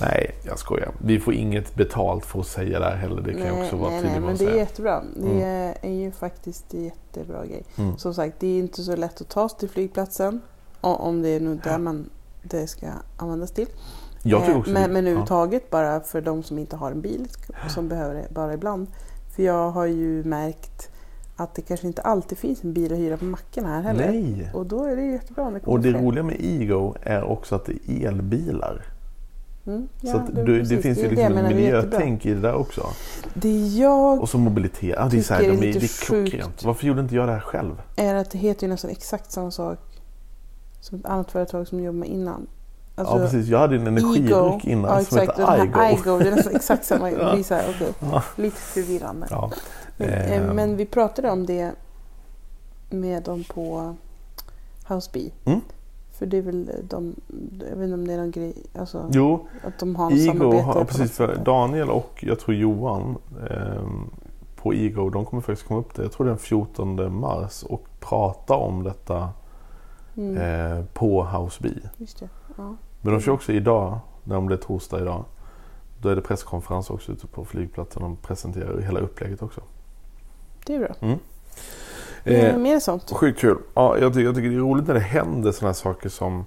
Nej, 0.00 0.34
jag 0.42 0.58
skojar. 0.58 0.88
Vi 1.04 1.20
får 1.20 1.34
inget 1.34 1.74
betalt 1.74 2.26
för 2.26 2.40
att 2.40 2.46
säga 2.46 2.78
det 2.78 2.84
här 2.84 2.96
heller. 2.96 3.22
Det 3.22 3.32
kan 3.32 3.46
jag 3.46 3.60
också 3.64 3.76
vara 3.76 3.90
nej, 3.90 4.02
nej, 4.04 4.20
men 4.20 4.36
det 4.36 4.44
är 4.44 4.54
jättebra. 4.56 5.02
Det 5.16 5.42
är, 5.42 5.74
är 5.82 5.92
ju 5.92 6.10
faktiskt 6.12 6.74
en 6.74 6.84
jättebra 6.84 7.46
grej. 7.46 7.64
Mm. 7.76 7.96
Som 7.98 8.14
sagt, 8.14 8.34
det 8.40 8.46
är 8.46 8.58
inte 8.58 8.82
så 8.82 8.96
lätt 8.96 9.20
att 9.20 9.28
ta 9.28 9.48
sig 9.48 9.58
till 9.58 9.68
flygplatsen. 9.70 10.40
Om 10.84 11.22
det 11.22 11.28
är 11.28 11.40
nu 11.40 11.60
där 11.64 11.78
man 11.78 12.10
det 12.42 12.66
ska 12.66 12.86
användas 13.16 13.50
till. 13.50 13.66
Jag 14.22 14.40
tycker 14.40 14.52
Eh, 14.52 14.58
också 14.58 14.70
men, 14.70 14.82
det- 14.82 14.88
men 14.88 14.94
ja. 15.04 15.10
överhuvudtaget 15.10 15.70
bara 15.70 16.00
för 16.00 16.20
de 16.20 16.42
som 16.42 16.58
inte 16.58 16.76
har 16.76 16.90
en 16.90 17.00
bil 17.00 17.28
som 17.68 17.88
behöver 17.88 18.14
det 18.14 18.26
bara 18.30 18.54
ibland. 18.54 18.86
För 19.36 19.42
jag 19.42 19.70
har 19.70 19.86
ju 19.86 20.24
märkt 20.24 20.90
att 21.36 21.54
det 21.54 21.62
kanske 21.62 21.86
inte 21.86 22.02
alltid 22.02 22.38
finns 22.38 22.64
en 22.64 22.72
bil 22.72 22.92
att 22.92 22.98
hyra 22.98 23.16
på 23.16 23.24
macken 23.24 23.64
här 23.64 23.82
heller. 23.82 24.06
Nej. 24.12 24.50
Och 24.54 24.66
då 24.66 24.84
är 24.84 24.96
det 24.96 25.02
jättebra 25.02 25.50
det 25.50 25.60
Och 25.64 25.80
det 25.80 25.90
fler. 25.90 26.00
roliga 26.00 26.22
med 26.22 26.36
Ego 26.40 26.94
är 27.02 27.22
också 27.24 27.54
att 27.54 27.64
det 27.66 27.72
är 27.90 28.08
elbilar. 28.08 28.82
Mm, 29.66 29.88
ja, 30.00 30.12
så 30.12 30.32
det- 30.32 30.44
du, 30.44 30.62
det 30.62 30.78
finns 30.78 30.98
ju 30.98 31.02
det 31.02 31.08
liksom 31.08 31.36
ett 31.38 31.48
det 31.48 31.54
miljötänk 31.54 32.26
i 32.26 32.34
det 32.34 32.40
där 32.40 32.54
också. 32.54 32.86
Det 33.34 33.66
jag 33.66 34.20
Och 34.22 34.28
så 34.28 34.38
mobilitet. 34.38 34.94
Ja, 34.98 35.08
det 35.10 35.18
är, 35.18 35.22
så 35.22 35.34
här, 35.34 35.40
de 35.40 35.46
det 35.48 35.52
är, 35.66 35.68
är 35.68 35.72
det 35.80 35.84
är 35.84 36.06
klockrent. 36.06 36.64
Varför 36.64 36.86
gjorde 36.86 37.00
inte 37.00 37.14
jag 37.14 37.28
det 37.28 37.32
här 37.32 37.40
själv? 37.40 37.82
är 37.96 38.14
att 38.14 38.30
det 38.30 38.38
heter 38.38 38.62
ju 38.66 38.68
nästan 38.72 38.90
exakt 38.90 39.32
samma 39.32 39.50
sak 39.50 39.78
som 40.84 40.98
ett 40.98 41.06
annat 41.06 41.30
företag 41.30 41.68
som 41.68 41.80
jobbar 41.80 41.98
med 41.98 42.08
innan. 42.08 42.46
Alltså, 42.94 43.14
ja 43.14 43.20
precis, 43.20 43.48
jag 43.48 43.58
hade 43.58 43.76
en 43.76 43.86
energidryck 43.86 44.64
innan 44.64 44.90
ja, 44.98 45.04
som 45.04 45.18
exakt. 45.18 45.38
här 45.38 45.64
Igo. 45.64 45.80
Igo, 45.98 46.18
det 46.18 46.28
är 46.28 46.36
nästan 46.36 46.54
exakt 46.56 46.84
samma. 46.84 47.04
Det 47.10 47.16
Ja. 47.22 47.34
blir 47.34 47.44
så 47.44 47.54
här, 47.54 47.64
okej, 47.76 47.92
Ja. 48.12 48.22
Lite 48.36 48.56
förvirrande. 48.56 49.26
Ja. 49.30 49.50
Men, 49.96 50.08
Ehm. 50.08 50.48
eh, 50.48 50.54
men 50.54 50.76
vi 50.76 50.86
pratade 50.86 51.30
om 51.30 51.46
det 51.46 51.72
med 52.90 53.22
dem 53.22 53.44
på 53.54 53.94
House 54.88 55.10
B. 55.12 55.20
Mm. 55.44 55.60
För 56.18 56.26
det 56.26 56.36
är 56.38 56.42
väl 56.42 56.70
de, 56.88 57.14
jag 57.70 57.76
vet 57.76 57.84
inte 57.84 57.94
om 57.94 58.06
det 58.06 58.12
är 58.14 58.18
någon 58.18 58.30
grej, 58.30 58.54
alltså 58.78 59.08
Jo, 59.12 59.46
att 59.66 59.78
de 59.78 59.96
har 59.96 60.10
en 60.10 60.16
Igo 60.16 60.32
samarbete 60.32 60.62
har, 60.62 60.84
precis 60.84 61.12
för. 61.12 61.36
Daniel 61.36 61.90
och 61.90 62.24
jag 62.26 62.40
tror 62.40 62.54
Johan 62.56 63.16
ehm, 63.50 64.10
på 64.56 64.74
Igo, 64.74 65.10
de 65.10 65.24
kommer 65.24 65.42
faktiskt 65.42 65.68
komma 65.68 65.80
upp 65.80 65.94
det, 65.94 66.02
jag 66.02 66.12
tror 66.12 66.26
den 66.26 66.38
14 66.38 67.14
mars 67.20 67.62
och 67.62 67.86
prata 68.00 68.54
om 68.54 68.82
detta 68.82 69.28
Mm, 70.16 70.36
eh, 70.36 70.84
på 70.84 71.24
House 71.24 71.58
B. 71.62 71.68
just 71.96 72.20
det. 72.20 72.28
Ja. 72.56 72.76
Men 73.02 73.12
de 73.12 73.20
kör 73.20 73.32
också 73.32 73.52
idag, 73.52 73.98
när 74.24 74.48
det 74.48 74.54
är 74.54 74.58
torsdag 74.58 75.00
idag, 75.00 75.24
då 76.00 76.08
är 76.08 76.16
det 76.16 76.22
presskonferens 76.22 76.90
också 76.90 77.12
ute 77.12 77.26
på 77.26 77.44
flygplatsen. 77.44 78.02
De 78.02 78.16
presenterar 78.16 78.80
hela 78.80 79.00
upplägget 79.00 79.42
också. 79.42 79.60
Det 80.66 80.74
är 80.74 80.78
bra. 80.78 80.94
Mm. 81.00 81.18
Eh, 82.24 82.56
mer 82.58 82.80
sånt. 82.80 83.10
Sjukt 83.10 83.40
kul. 83.40 83.58
Ja, 83.74 83.98
jag, 83.98 84.12
tycker, 84.12 84.24
jag 84.24 84.34
tycker 84.34 84.48
det 84.48 84.54
är 84.54 84.58
roligt 84.58 84.86
när 84.86 84.94
det 84.94 85.00
händer 85.00 85.52
sådana 85.52 85.68
här 85.68 85.74
saker 85.74 86.08
som 86.08 86.44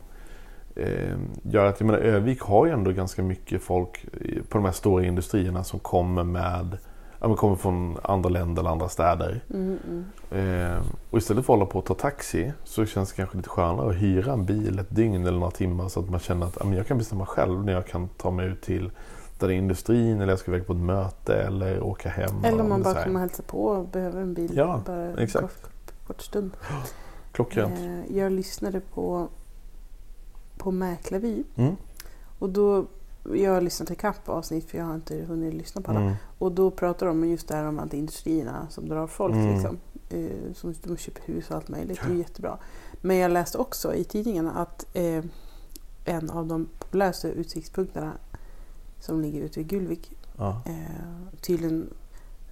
eh, 0.75 1.17
gör 1.43 1.65
att, 1.65 1.79
jag 1.79 1.87
menar 1.87 1.99
Övik 1.99 2.41
har 2.41 2.65
ju 2.65 2.71
ändå 2.71 2.91
ganska 2.91 3.23
mycket 3.23 3.61
folk 3.61 4.05
på 4.49 4.57
de 4.57 4.65
här 4.65 4.71
stora 4.71 5.05
industrierna 5.05 5.63
som 5.63 5.79
kommer 5.79 6.23
med 6.23 6.77
Ja, 7.19 7.35
kommer 7.35 7.55
från 7.55 7.97
andra 8.03 8.29
länder 8.29 8.61
eller 8.61 8.69
andra 8.69 8.89
städer. 8.89 9.43
Mm, 9.53 9.79
mm. 9.87 10.73
Eh, 10.75 10.81
och 11.11 11.17
istället 11.17 11.45
för 11.45 11.53
att 11.53 11.59
hålla 11.59 11.71
på 11.71 11.79
att 11.79 11.85
ta 11.85 11.93
taxi 11.93 12.53
så 12.63 12.85
känns 12.85 13.09
det 13.09 13.15
kanske 13.15 13.37
lite 13.37 13.49
skönare 13.49 13.89
att 13.89 13.95
hyra 13.95 14.33
en 14.33 14.45
bil 14.45 14.79
ett 14.79 14.95
dygn 14.95 15.21
eller 15.21 15.39
några 15.39 15.51
timmar 15.51 15.87
så 15.87 15.99
att 15.99 16.09
man 16.09 16.19
känner 16.19 16.45
att 16.45 16.57
ja, 16.59 16.65
men 16.65 16.77
jag 16.77 16.87
kan 16.87 16.97
bestämma 16.97 17.25
själv 17.25 17.65
när 17.65 17.73
jag 17.73 17.87
kan 17.87 18.07
ta 18.07 18.31
mig 18.31 18.47
ut 18.47 18.61
till 18.61 18.91
där 19.39 19.51
industrin 19.51 20.21
eller 20.21 20.31
jag 20.31 20.39
ska 20.39 20.51
iväg 20.51 20.67
på 20.67 20.73
ett 20.73 20.79
möte 20.79 21.35
eller 21.35 21.83
åka 21.83 22.09
hem. 22.09 22.43
Eller 22.43 22.61
om 22.61 22.69
man 22.69 22.83
bara 22.83 23.03
kommer 23.03 23.19
hälsa 23.19 23.43
på 23.43 23.65
och 23.65 23.87
behöver 23.87 24.21
en 24.21 24.33
bil. 24.33 24.51
Ja, 24.55 24.81
bara 24.85 25.01
en 25.01 25.17
exakt. 25.17 25.41
Kort, 25.41 25.61
kort, 25.61 26.07
kort 26.07 26.21
stund. 26.21 26.57
Klockrent. 27.31 27.79
Eh, 27.79 28.17
jag 28.17 28.31
lyssnade 28.31 28.79
på, 28.79 29.27
på 30.57 30.71
Mäklarvy. 30.71 31.43
Mm. 31.55 31.75
Och 32.39 32.49
då, 32.49 32.85
jag 33.35 33.51
har 33.53 33.61
lyssnat 33.61 33.87
till 33.87 33.97
kapp 33.97 34.29
avsnitt 34.29 34.69
för 34.69 34.77
jag 34.77 34.85
har 34.85 34.95
inte 34.95 35.15
hunnit 35.17 35.53
lyssna 35.53 35.81
på 35.81 35.91
alla. 35.91 36.01
Mm. 36.01 36.13
Och 36.37 36.51
då 36.51 36.71
pratar 36.71 37.05
de 37.05 37.29
just 37.29 37.47
det 37.47 37.55
här 37.55 37.65
om 37.65 37.79
att 37.79 37.93
industrierna 37.93 38.67
som 38.69 38.89
drar 38.89 39.07
folk 39.07 39.35
Mm. 39.35 39.53
liksom. 39.53 39.77
Eh, 40.09 40.53
som 40.53 40.73
de 40.83 40.97
köper 40.97 41.21
hus 41.25 41.49
och 41.49 41.55
allt 41.55 41.67
möjligt. 41.69 41.99
Det 42.07 42.13
är 42.13 42.17
jättebra. 42.17 42.57
Men 43.01 43.17
jag 43.17 43.31
läste 43.31 43.57
också 43.57 43.93
i 43.95 44.03
tidningarna 44.03 44.51
att 44.51 44.85
eh, 44.93 45.23
en 46.05 46.29
av 46.29 46.47
de 46.47 46.67
populäraste 46.79 47.27
utsiktspunkterna 47.27 48.11
som 48.99 49.21
ligger 49.21 49.41
ute 49.41 49.59
vid 49.59 49.67
Gulvik 49.69 50.11
Ja. 50.37 50.61
eh, 50.65 51.39
tydligen 51.41 51.89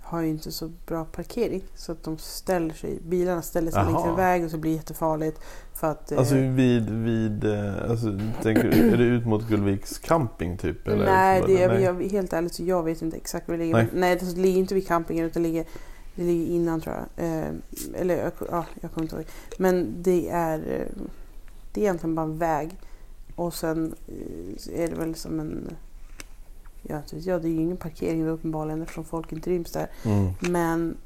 har 0.07 0.21
ju 0.21 0.29
inte 0.29 0.51
så 0.51 0.71
bra 0.87 1.05
parkering. 1.05 1.63
Så 1.75 1.91
att 1.91 2.03
de 2.03 2.17
ställer 2.17 2.73
sig, 2.73 2.99
bilarna 3.07 3.41
ställer 3.41 3.71
sig 3.71 3.83
längs 3.85 4.05
en 4.05 4.15
väg 4.15 4.45
och 4.45 4.51
så 4.51 4.57
blir 4.57 4.71
det 4.71 4.77
jättefarligt. 4.77 5.39
För 5.73 5.91
att, 5.91 6.11
eh, 6.11 6.17
Alltså 6.17 6.35
vid, 6.35 6.89
vid 6.89 7.43
eh, 7.43 7.89
alltså, 7.91 8.19
tänker, 8.41 8.65
är 8.93 8.97
det 8.97 9.03
ut 9.03 9.25
mot 9.25 9.47
Gullviks 9.47 9.97
camping 9.99 10.57
typ? 10.57 10.87
Eller? 10.87 11.05
nej, 11.05 11.43
det, 11.47 11.53
jag, 11.53 11.81
jag, 11.81 12.03
helt 12.11 12.33
ärligt 12.33 12.53
så 12.53 12.63
jag 12.63 12.83
vet 12.83 13.01
inte 13.01 13.17
exakt 13.17 13.47
var 13.47 13.57
det 13.57 13.63
ligger. 13.63 13.75
Nej. 13.75 13.87
Nej, 13.93 13.99
nej 14.19 14.33
det 14.35 14.41
ligger 14.41 14.59
inte 14.59 14.73
vid 14.73 14.87
campingen 14.87 15.25
utan 15.25 15.43
det 15.43 15.49
ligger, 15.49 15.65
det 16.15 16.23
ligger 16.23 16.45
innan 16.55 16.81
tror 16.81 16.95
jag. 16.95 17.25
Eh, 17.25 17.45
eller 17.95 18.17
jag- 18.17 18.31
ja, 18.51 18.65
jag 18.81 18.91
kommer 18.91 19.05
inte 19.05 19.15
ihåg. 19.15 19.25
Men 19.57 19.93
det 19.97 20.29
är, 20.29 20.59
eh, 20.59 21.01
det 21.73 21.81
är 21.81 21.83
egentligen 21.83 22.15
bara 22.15 22.25
en 22.25 22.37
väg. 22.37 22.69
Och 23.35 23.53
sen 23.53 23.95
är 24.73 24.87
det 24.87 24.95
väl 24.95 25.15
som 25.15 25.39
en... 25.39 25.75
Ja, 26.89 27.01
jag, 27.09 27.41
det 27.41 27.47
är 27.47 27.51
ju 27.51 27.61
ingen 27.61 27.77
parkering 27.77 28.27
uppenbarligen 28.27 28.81
eftersom 28.81 29.05
folk 29.05 29.31
inte 29.31 29.49
ryms 29.49 29.71
där. 29.71 29.87
Mm. 30.03 30.29
Men 30.39 30.97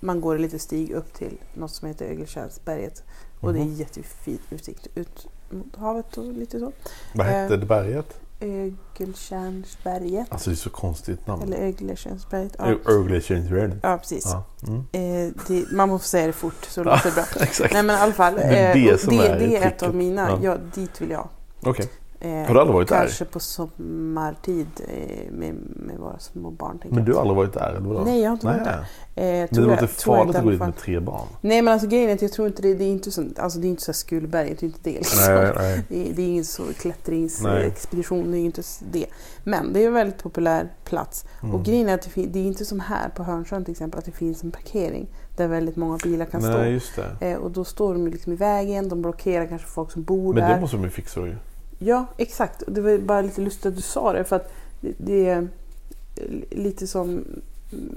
man 0.00 0.20
går 0.20 0.34
en 0.36 0.42
liten 0.42 0.58
stig 0.58 0.90
upp 0.90 1.14
till 1.14 1.38
något 1.54 1.70
som 1.70 1.88
heter 1.88 2.06
Ögeltjärnsberget. 2.06 3.02
Och 3.40 3.52
det 3.52 3.58
är 3.60 3.64
Mhm. 3.64 3.74
jättefin 3.74 4.38
utsikt 4.50 4.86
ut 4.94 5.26
mot 5.50 5.76
havet 5.76 6.16
och 6.16 6.24
lite 6.32 6.58
så. 6.60 6.72
Vad 7.14 7.26
hette 7.26 7.54
Eh, 7.54 7.60
det 7.60 7.66
berget? 7.66 8.20
Ögeltjärnsberget. 8.40 10.26
Alltså 10.32 10.50
det 10.50 10.54
är 10.54 10.56
så 10.56 10.70
konstigt 10.70 11.26
namn. 11.26 11.42
Eller 11.42 11.56
Ögeltjärnsberget. 11.56 12.56
Ja, 12.58 12.74
Ögletjärnsberget. 12.86 13.78
ja 13.82 13.98
precis. 13.98 14.24
Ja. 14.24 14.44
Mm. 14.68 14.78
Eh, 14.92 15.32
det, 15.48 15.72
man 15.72 15.88
måste 15.88 16.08
säga 16.08 16.26
det 16.26 16.32
fort 16.32 16.64
så 16.68 16.84
låter 16.84 17.04
det 17.10 17.14
bra. 17.14 17.24
Exakt. 17.42 17.72
Nej 17.72 17.82
men 17.82 17.96
i 17.96 18.00
alla 18.02 18.12
fall. 18.12 18.34
Det 18.34 18.42
är 18.42 18.76
eh, 18.76 18.84
det 18.92 18.98
som 19.00 19.16
det, 19.16 19.26
är 19.28 19.38
det 19.38 19.56
är 19.56 19.66
ett 19.66 19.82
av 19.82 19.94
mina. 19.94 20.28
Ja. 20.30 20.38
Ja. 20.42 20.56
dit 20.74 21.00
vill 21.00 21.10
jag. 21.10 21.28
Okej. 21.62 21.88
Eh, 22.20 22.30
Har 22.30 22.54
du 22.54 22.60
aldrig 22.60 22.74
varit 22.74 22.88
där? 22.88 22.96
Kanske 22.98 23.24
på 23.24 23.40
sommartid 23.40 24.66
eh, 24.88 25.32
med, 25.32 25.54
med 25.76 25.96
våra 25.98 26.18
små 26.18 26.50
barn. 26.50 26.78
Men 26.88 27.04
du 27.04 27.10
jag. 27.12 27.16
har 27.16 27.20
aldrig 27.22 27.36
varit 27.36 27.52
där? 27.52 27.70
Eller 27.70 27.80
vadå? 27.80 28.00
Nej, 28.04 28.20
jag 28.20 28.28
har 28.30 28.34
inte 28.34 28.46
varit 28.46 28.64
där. 28.64 28.78
Eh, 29.14 29.24
Men 29.24 29.48
tror 29.48 29.64
det 29.64 29.70
jag- 29.72 29.80
låter 29.82 29.94
tror 29.94 30.16
jag 30.16 30.22
farligt 30.24 30.36
att 30.36 30.44
gå 30.44 30.50
dit 30.50 30.60
med 30.60 30.76
tre 30.76 31.00
barn. 31.00 31.26
Nej 31.40 31.62
men 31.62 31.72
alltså 31.72 31.88
grejen 31.88 32.10
är 32.10 32.14
att 32.14 32.22
jag 32.22 32.32
tror 32.32 32.46
inte 32.48 32.62
det, 32.62 32.74
det 32.74 32.84
är 32.84 32.88
inte 32.88 33.10
så, 33.10 33.24
alltså 33.38 33.58
det 33.58 33.66
är 33.66 33.68
inte 33.70 33.82
så 33.82 33.92
Skullberget, 33.92 34.58
det 34.60 34.64
är 34.66 34.68
inte 34.68 34.80
det. 34.82 34.90
liksom. 34.98 35.34
Nej, 35.34 35.52
nej. 35.56 35.84
Det, 35.88 36.10
är- 36.10 36.14
det 36.14 36.22
är 36.22 36.26
ingen 36.28 36.44
så 36.44 36.62
klättringsexpedition, 36.80 38.30
det 38.30 38.38
är 38.38 38.40
inte 38.40 38.62
det. 38.92 39.06
Men 39.44 39.72
det 39.72 39.82
är 39.82 39.86
en 39.86 39.92
väldigt 39.94 40.22
populär 40.22 40.68
plats. 40.84 41.24
Mm. 41.42 41.54
Och 41.54 41.64
grejen 41.64 41.88
är 41.88 41.94
att 41.94 42.08
det, 42.14 42.26
det 42.26 42.38
är 42.38 42.44
inte 42.46 42.64
som 42.64 42.80
här 42.80 43.08
på 43.08 43.22
Hörnsjön 43.22 43.64
till 43.64 43.72
exempel, 43.72 43.98
att 43.98 44.04
det 44.04 44.12
finns 44.12 44.42
en 44.44 44.50
parkering 44.50 45.06
där 45.36 45.48
väldigt 45.48 45.76
många 45.76 45.96
bilar 45.96 46.26
kan 46.26 46.42
Nej, 46.42 46.52
stå. 46.52 46.64
just 46.64 46.96
det. 47.20 47.30
Eh, 47.30 47.36
och 47.38 47.50
då 47.50 47.64
står 47.64 47.94
de 47.94 48.06
liksom 48.08 48.32
i 48.32 48.36
vägen, 48.36 48.88
de 48.88 49.02
blockerar 49.02 49.46
kanske 49.46 49.66
folk 49.68 49.90
som 49.92 50.02
bor 50.02 50.34
Men 50.34 50.42
där. 50.42 50.54
det 50.54 50.60
måste 50.60 50.76
de 50.76 50.84
ju 50.84 50.90
fixa 50.90 51.20
ju. 51.20 51.34
Ja, 51.78 52.06
exakt. 52.16 52.62
Det 52.66 52.80
var 52.80 52.98
bara 52.98 53.20
lite 53.20 53.40
lustigt 53.40 53.66
att 53.66 53.76
du 53.76 53.82
sa 53.82 54.12
det 54.12 54.24
för 54.24 54.36
att 54.36 54.52
det, 54.80 55.28
är 55.28 55.48
lite 56.50 56.86
som 56.86 57.24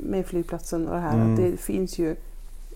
med 0.04 0.26
flygplatsen 0.26 0.88
och 0.88 0.96
det 0.96 1.02
här. 1.02 1.14
Mm. 1.14 1.32
Att 1.32 1.38
det 1.38 1.58
finns 1.58 2.00
ju 2.00 2.16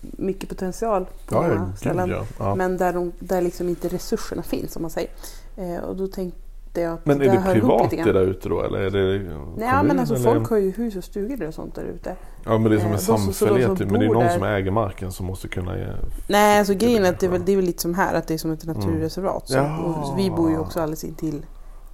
mycket 0.00 0.48
potential 0.48 1.06
på 1.26 1.34
Ja, 1.34 1.42
många 1.42 1.76
ställen. 1.76 2.10
ja. 2.10 2.26
ja. 2.38 2.54
Men 2.54 2.76
där, 2.76 2.92
de, 2.92 3.12
där 3.18 3.42
liksom 3.42 3.68
inte 3.68 3.88
resurserna 3.88 4.42
finns 4.42 4.76
om 4.76 4.82
man 4.82 4.90
säger. 4.90 5.10
Eh, 5.56 5.78
och 5.78 5.96
då 5.96 6.06
tänkte 6.06 6.40
jag 6.80 6.94
att 6.94 7.06
Men 7.06 7.20
är 7.22 7.24
där 7.26 7.32
det 7.32 7.52
privat 7.52 7.90
det 7.90 8.12
där 8.12 8.22
ute 8.22 8.48
då? 8.48 8.62
Eller 8.62 8.78
är 8.78 8.90
det 8.90 9.18
Nej, 9.18 9.68
kommun, 9.70 9.86
men 9.86 9.98
alltså 9.98 10.14
eller? 10.14 10.24
folk 10.24 10.50
har 10.50 10.56
ju 10.56 10.70
hus 10.70 10.96
och 10.96 11.04
stugor 11.04 11.48
och 11.48 11.54
sånt 11.54 11.74
där 11.74 11.84
ute. 11.84 12.14
Ja 12.44 12.58
men 12.58 12.70
det 12.70 12.76
är 12.76 12.80
som 12.80 12.86
eh, 12.86 12.92
en 12.92 12.92
de 12.92 13.02
samfällighet. 13.02 13.78
Men 13.78 14.00
det 14.00 14.06
är 14.06 14.08
någon 14.08 14.22
där- 14.24 14.34
som 14.34 14.42
äger 14.42 14.70
marken 14.70 15.12
som 15.12 15.26
måste 15.26 15.48
kunna 15.48 15.78
ge... 15.78 15.86
Nej, 16.28 16.58
alltså 16.58 16.74
grejen 16.74 17.04
är 17.04 17.08
att 17.10 17.20
det 17.20 17.26
är, 17.26 17.30
väl, 17.30 17.42
det 17.44 17.52
är 17.52 17.56
väl 17.56 17.64
lite 17.66 17.82
som 17.82 17.94
här, 17.94 18.14
att 18.14 18.28
det 18.28 18.34
är 18.34 18.38
som 18.38 18.50
ett 18.50 18.66
naturreservat. 18.66 19.48
Så, 19.48 19.58
Mm. 19.58 19.70
Ja. 19.72 19.78
och 20.12 20.18
vi 20.18 20.30
bor 20.30 20.50
ju 20.50 20.58
också 20.58 20.80
alldeles 20.80 21.04
intill 21.04 21.46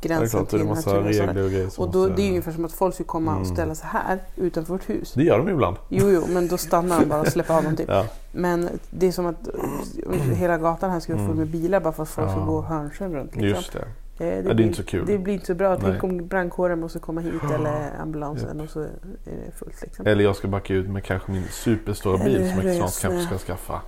Det 0.03 0.09
gränsen 0.09 0.29
klart, 0.29 0.51
det 0.51 0.57
är 0.57 0.59
till 0.59 0.69
naturreservat. 0.69 1.79
och 1.79 1.87
Och 1.87 1.93
då, 1.93 2.07
det 2.07 2.23
är 2.23 2.25
ju 2.25 2.31
ungefär 2.31 2.53
som 2.53 2.65
att 2.65 2.73
folk 2.73 2.95
skulle 2.95 3.07
komma 3.07 3.31
och 3.31 3.43
Mm. 3.43 3.55
ställa 3.55 3.75
sig 3.75 3.89
här 3.93 4.19
utanför 4.37 4.73
vårt 4.73 4.89
hus. 4.91 5.13
Det 5.17 5.23
gör 5.25 5.39
de 5.39 5.49
ibland. 5.49 5.77
Jo, 5.89 6.11
jo, 6.11 6.23
men 6.29 6.49
då 6.49 6.57
stannar 6.59 7.01
de 7.01 7.07
bara 7.09 7.21
och 7.21 7.27
släpper 7.27 7.55
av 7.57 7.65
dem 7.65 7.77
typ. 7.77 7.89
Ja. 7.89 8.05
Men 8.33 8.69
det 8.91 9.07
är 9.07 9.13
som 9.13 9.27
att 9.27 9.49
eh, 10.13 10.21
hela 10.21 10.59
gatan 10.59 10.91
här 10.91 11.01
skulle 11.01 11.19
vara 11.19 11.29
full 11.29 11.37
med 11.37 11.47
bilar 11.49 11.81
bara 11.81 11.93
för 11.93 12.03
att 12.03 12.09
folk 12.09 12.29
ska 12.31 12.37
Mm. 12.41 12.49
Gå 12.55 12.61
hörnsjön 12.63 13.13
runt. 13.15 13.31
Liksom. 13.37 13.49
Just 13.49 13.73
det. 13.73 13.85
Eh, 14.23 14.29
Ja, 14.29 14.43
det 14.43 14.51
är 14.51 14.55
blir, 14.55 14.67
inte 14.67 14.77
så 14.77 14.85
kul. 14.85 15.07
Det 15.07 15.19
blir 15.19 15.35
inte 15.35 15.47
så 15.47 15.55
bra. 15.55 15.77
Tänk 15.77 16.05
om 16.05 16.27
brandkåren 16.29 16.81
måste 16.81 16.99
komma 16.99 17.21
hit 17.21 17.43
eller 17.55 17.91
ambulansen 18.01 18.61
och 18.61 18.71
så 18.71 18.81
är 18.81 18.89
det 19.25 19.53
fullt. 19.57 19.83
Liksom. 19.83 20.07
Eller 20.07 20.25
jag 20.25 20.37
ska 20.37 20.49
backa 20.49 20.75
ut 20.75 20.89
med 20.91 21.05
kanske 21.05 21.33
min 21.33 21.45
superstora 21.51 22.25
bil 22.25 22.51
som 22.51 22.69
jag 22.69 22.77
snart 22.91 23.13
kanske 23.13 23.27
ska 23.37 23.39
skaffa. 23.53 23.81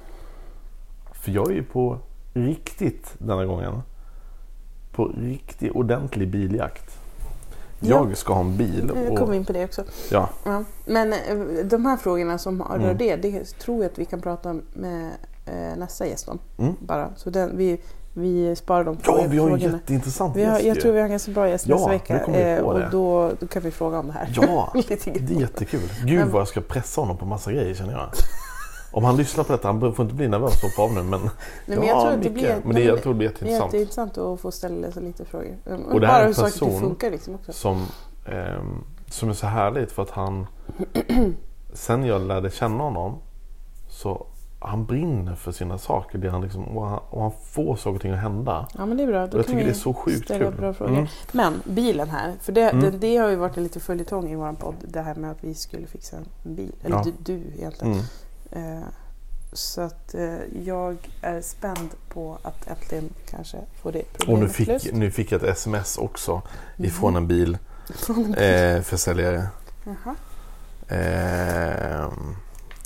För 1.13 1.31
jag 1.31 1.51
är 1.51 1.55
ju 1.55 1.63
på 1.65 1.99
riktigt 2.35 3.15
denna 3.19 3.45
gången. 3.45 3.83
På 4.93 5.05
riktig 5.19 5.77
ordentlig 5.77 6.29
biljakt. 6.29 6.99
Ja. 7.81 7.89
Jag 8.09 8.17
ska 8.17 8.33
ha 8.33 8.41
en 8.41 8.57
bil. 8.57 8.93
Jag 8.95 9.13
Och, 9.13 9.19
kommer 9.19 9.35
in 9.35 9.45
på 9.45 9.53
det 9.53 9.65
också. 9.65 9.85
ja, 10.11 10.29
Ja. 10.45 10.65
Men 10.87 11.13
eh, 11.13 11.65
de 11.65 11.87
här 11.87 11.97
frågorna 11.97 12.39
som 12.39 12.63
rör 12.63 12.77
Mm. 12.77 12.97
det, 12.97 13.17
det 13.17 13.45
tror 13.59 13.83
jag 13.83 13.93
att 13.93 13.99
vi 13.99 14.05
kan 14.05 14.21
prata 14.21 14.57
med 14.73 15.11
eh, 15.47 15.77
nästa 15.79 16.07
gäst 16.07 16.29
om. 16.29 16.39
Mm. 16.59 16.75
Bara. 16.81 17.11
Så 17.17 17.31
den, 17.31 17.57
vi, 17.57 17.81
vi 18.17 18.57
sparar 18.57 18.85
de 18.85 18.97
ja 19.07 19.25
vi 19.29 19.39
har 19.39 19.51
en 19.51 19.59
jätteintressant 19.59 20.37
Vi 20.37 20.45
har, 20.45 20.53
gäst 20.53 20.65
jag 20.67 20.75
ju. 20.77 20.81
tror 20.83 20.93
vi 20.93 20.99
har 20.99 21.05
en 21.05 21.11
ganska 21.11 21.33
bra 21.33 21.49
gäst 21.49 21.67
Ja, 21.67 21.75
nästa 21.75 21.91
vecka. 21.91 22.19
på 22.19 22.67
och 22.67 22.91
då, 22.91 23.31
då 23.41 23.47
kan 23.47 23.63
vi 23.63 23.71
fråga 23.71 23.99
om 23.99 24.07
det 24.07 24.13
här. 24.13 24.29
Ja, 24.35 24.73
det 24.89 25.07
är 25.07 25.41
jättekul. 25.41 25.81
Gud 26.05 26.19
Men- 26.21 26.31
vad 26.31 26.41
jag 26.41 26.49
ska 26.49 26.61
pressa 26.61 27.01
honom 27.01 27.17
på 27.17 27.27
massa 27.27 27.53
grejer 27.53 27.75
känner 27.75 27.93
jag. 27.93 28.09
Om 28.93 29.05
han 29.05 29.17
lyssnar 29.17 29.45
på 29.45 29.53
detta, 29.53 29.69
han 29.69 29.81
får 29.95 30.03
inte 30.03 30.15
bli 30.15 30.29
nervös 30.29 30.63
och 30.65 30.71
hoppa 30.71 30.83
av 30.83 30.93
nu 30.93 31.03
men... 31.11 31.21
Nej, 31.21 31.31
men 31.67 31.79
ja, 31.83 31.85
jag 31.87 32.01
tror 32.03 32.13
att 32.13 32.23
det 32.23 32.31
blir, 32.31 32.57
Men 32.65 32.75
det, 32.75 32.83
jag 32.85 33.03
tror 33.03 33.13
det 33.13 33.19
blir 33.19 33.29
jätteintressant. 33.29 33.73
jätteintressant 33.73 34.19
att 34.19 34.41
få 34.41 34.51
ställa 34.51 34.91
sig 34.91 35.03
lite 35.03 35.25
frågor. 35.25 35.57
Och 35.93 36.01
det 36.01 36.07
här 36.07 36.15
är 36.21 36.21
Bara 36.21 36.27
hur 36.27 36.33
saker 36.51 36.81
funkar 36.81 37.11
liksom 37.11 37.35
också. 37.35 37.53
som, 37.53 37.87
ehm, 38.27 38.85
som 39.11 39.29
är 39.29 39.33
så 39.33 39.47
härligt 39.47 39.93
för 39.93 40.03
att 40.03 40.11
han... 40.11 40.47
sen 41.73 42.05
jag 42.05 42.21
lärde 42.21 42.51
känna 42.51 42.85
honom 42.85 43.19
Så 43.89 44.27
han 44.65 44.85
brinner 44.87 45.35
för 45.35 45.53
sina 45.53 45.79
saker 45.79 46.19
det 46.19 46.31
han 46.31 46.43
liksom, 46.43 46.65
och, 46.65 46.87
han, 46.89 47.01
och 47.11 47.23
han 47.23 47.33
får 47.51 47.77
saker 47.77 47.95
och 47.95 48.01
ting 48.03 48.13
att 48.13 48.21
hända. 48.21 48.69
Ja 48.79 48.87
men 48.87 48.97
det 48.97 49.03
är 49.03 49.07
bra. 49.07 49.27
Då 49.27 49.39
jag 49.39 49.47
tycker 49.47 49.65
det 49.65 49.71
är 49.71 49.75
så 49.75 49.95
sjukt 49.95 50.29
kul. 50.29 50.55
bra 50.55 50.73
frågor. 50.75 50.93
Mm. 50.95 51.07
Men 51.33 51.63
bilen 51.65 52.09
här, 52.11 52.33
för 52.41 52.53
det, 52.53 52.71
Mm. 52.71 52.81
det, 52.85 52.91
det 52.99 53.17
har 53.17 53.29
ju 53.29 53.37
varit 53.37 53.57
en 53.57 53.63
liten 53.63 53.81
följetong 53.83 54.31
i 54.31 54.35
vår 54.35 54.53
podd. 54.53 54.75
Det 54.89 55.01
här 55.01 55.15
med 55.15 55.31
att 55.31 55.45
vi 55.45 55.55
skulle 55.55 55.87
fixa 55.87 56.17
en 56.45 56.55
bil. 56.55 56.73
Eller 56.83 56.97
Ja. 56.97 57.05
du, 57.05 57.35
du 57.35 57.43
egentligen. 57.59 58.01
Mm. 58.53 58.79
Eh, 58.79 58.85
så 59.53 59.81
att 59.81 60.15
eh, 60.15 60.37
jag 60.65 60.97
är 61.23 61.41
spänd 61.41 61.91
på 62.09 62.39
att 62.43 62.69
äntligen 62.71 63.09
kanske 63.31 63.57
få 63.83 63.91
det 63.91 64.01
Och 64.03 64.19
problemet 64.19 64.43
nu 64.43 64.49
fick, 64.49 64.69
löst. 64.69 64.93
nu 64.93 65.11
fick 65.11 65.33
jag 65.33 65.43
ett 65.43 65.49
sms 65.51 65.99
också 65.99 66.43
Mhm. 66.77 66.87
ifrån 66.87 67.17
en 67.17 67.27
bil, 67.29 67.59
Från 67.95 68.17
en 68.25 68.33
bil. 68.33 68.75
eh, 68.77 68.81
försäljare. 68.83 69.47
Jaha. 69.85 70.15
Eh, 70.89 72.09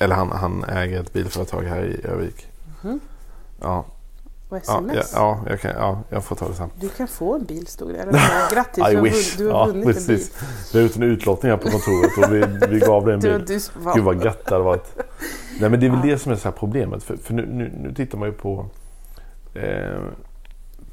eller 0.01 0.15
han, 0.15 0.31
han 0.33 0.65
äger 0.65 1.01
ett 1.01 1.13
bilföretag 1.13 1.63
här 1.63 1.85
i 1.85 2.07
Övik. 2.07 2.47
Mhm. 2.83 3.01
Ja, 3.61 3.85
Och 4.49 4.57
ja, 4.57 4.61
ja, 4.67 4.79
sms. 4.79 5.13
ja, 5.15 5.41
jag 5.49 5.61
kan, 5.61 5.71
ja, 5.71 6.03
jag 6.11 6.25
får 6.25 6.37
ta 6.37 6.49
det 6.49 6.55
sen. 6.55 6.71
Du 6.81 6.89
kan 6.89 7.09
få 7.09 7.35
en 7.35 7.45
bil 7.45 7.67
stod 7.67 7.93
det. 7.95 7.99
Eller 7.99 8.13
Grattis, 8.55 8.85
I 8.89 8.91
du 8.91 8.97
har, 8.97 9.03
wish. 9.05 9.35
vunn- 9.37 9.39
du 9.39 9.47
har 9.49 9.53
Ja, 9.61 9.67
vunnit 9.67 9.77
en 9.87 9.93
bil. 9.93 9.95
precis. 9.95 10.33
Vi 10.73 10.79
har 10.79 10.87
gjort 10.89 10.97
en 10.97 11.03
utlottning 11.03 11.51
här 11.51 11.57
på 11.59 11.71
kontoret 11.71 12.19
och 12.19 12.33
vi, 12.35 12.67
vi 12.69 12.79
gav 12.81 13.05
dig 13.05 13.15
en 13.15 13.21
Du, 13.21 13.39
bil. 13.39 13.47
du, 13.47 13.81
va? 13.85 13.93
Gud 13.95 14.05
vad 14.05 14.25
gött 14.25 14.45
det 14.47 14.51
hade 14.55 14.65
varit. 14.65 14.95
Nej 15.61 15.71
men 15.71 15.81
det 15.81 15.87
är 15.87 15.91
väl 15.91 16.01
Ja. 16.05 16.13
det 16.13 16.19
som 16.19 16.33
är 16.33 16.37
så 16.37 16.49
här 16.49 16.57
problemet. 16.57 17.03
För, 17.03 17.17
för 17.17 17.35
nu, 17.35 17.47
nu, 17.47 17.73
nu 17.83 17.95
tittar 17.95 18.19
man 18.19 18.29
ju 18.29 18.35
på, 18.35 18.67
eh, 19.55 20.01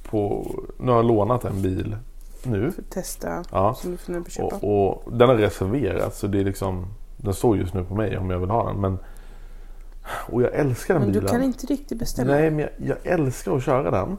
på... 0.10 0.52
Nu 0.80 0.92
har 0.92 0.98
jag 0.98 1.06
lånat 1.06 1.46
en 1.46 1.62
bil 1.62 1.96
nu. 2.44 2.72
Får 2.72 2.82
testa 2.90 3.44
Ja. 3.52 3.74
som 3.74 3.92
du 3.92 3.98
funderar 3.98 4.24
på 4.24 4.28
att 4.28 4.34
köpa. 4.34 4.56
Och, 4.66 5.08
och 5.08 5.14
den 5.18 5.30
har 5.30 5.36
reserverats 5.36 6.20
så 6.20 6.28
det 6.28 6.40
är 6.40 6.44
liksom... 6.44 6.86
Den 7.18 7.34
står 7.34 7.58
just 7.58 7.74
nu 7.74 7.84
på 7.84 7.96
mig 7.96 8.18
om 8.18 8.30
jag 8.30 8.40
vill 8.40 8.50
ha 8.50 8.68
den. 8.68 8.82
Men, 8.82 9.00
och 10.32 10.42
jag 10.42 10.54
älskar 10.54 10.94
den 10.94 11.04
Men 11.04 11.12
bilen. 11.12 11.26
du 11.26 11.32
kan 11.32 11.44
inte 11.44 11.66
riktigt 11.68 12.00
bestämma. 12.00 12.32
Nej 12.32 12.52
men 12.52 12.60
jag, 12.60 12.70
jag 12.78 12.98
älskar 13.14 13.56
att 13.58 13.64
köra 13.64 13.92
den. 13.92 14.18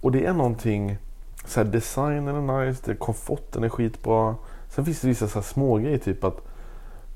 Och 0.00 0.12
det 0.12 0.26
är 0.26 0.32
någonting... 0.32 0.98
Så 1.44 1.60
här, 1.60 1.64
designen 1.64 2.50
är 2.50 2.66
nice, 2.66 2.82
det, 2.84 2.94
komforten 2.94 3.64
är 3.64 3.68
skitbra. 3.68 4.34
Sen 4.68 4.84
finns 4.84 5.00
det 5.00 5.08
vissa 5.08 5.28
så 5.28 5.34
här 5.34 5.42
små 5.42 5.76
grejer 5.76 5.98
typ 5.98 6.24
att 6.24 6.36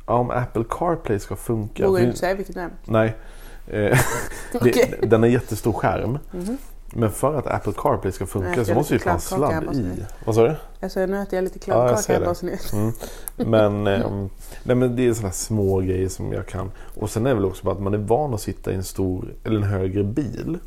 ja, 0.06 0.14
om 0.14 0.30
Apple 0.30 0.64
CarPlay 0.70 1.18
ska 1.18 1.36
funka. 1.36 1.86
Vågar 1.86 2.00
du 2.00 2.06
inte 2.06 2.18
säga 2.18 2.34
vilket 2.34 2.54
det 2.54 2.60
är? 2.60 2.70
Nej. 2.84 3.16
Eh, 3.66 3.98
det, 4.62 5.10
den 5.10 5.24
är 5.24 5.28
jättestor 5.28 5.72
skärm. 5.72 6.18
Mhm. 6.32 6.58
Men 6.92 7.10
för 7.10 7.38
att 7.38 7.46
Apple 7.46 7.72
CarPlay 7.76 8.12
ska 8.12 8.26
funka 8.26 8.54
jag 8.56 8.66
så 8.66 8.72
är 8.72 8.76
måste 8.76 8.94
lite 8.94 9.08
ju 9.08 9.10
här 9.12 9.18
sladd 9.18 9.74
i. 9.76 10.04
Vad 10.24 10.34
sa 10.34 10.42
du? 10.42 10.56
Alltså 10.80 11.06
nu 11.06 11.22
äter 11.22 11.34
jag 11.36 11.44
lite 11.44 11.58
Ja, 11.66 11.88
jag 11.90 12.04
kladdkaka 12.04 12.34
ser 12.34 12.48
här 12.48 12.58
det. 12.72 12.72
Mm. 12.72 12.92
Men, 13.50 13.86
ehm, 14.02 14.28
nej, 14.62 14.76
men 14.76 14.96
det 14.96 15.06
är 15.08 15.14
sådana 15.14 15.32
små 15.32 15.80
grejer 15.80 16.08
som 16.08 16.32
jag 16.32 16.46
kan. 16.46 16.70
Och 16.94 17.10
sen 17.10 17.26
är 17.26 17.30
det 17.30 17.34
väl 17.34 17.44
också 17.44 17.64
bara 17.64 17.74
att 17.74 17.80
man 17.82 17.94
är 17.94 17.98
van 17.98 18.34
att 18.34 18.40
sitta 18.40 18.72
i 18.72 18.74
en 18.74 18.84
stor 18.84 19.34
eller 19.44 19.56
en 19.56 19.62
högre 19.62 20.04
bil. 20.04 20.58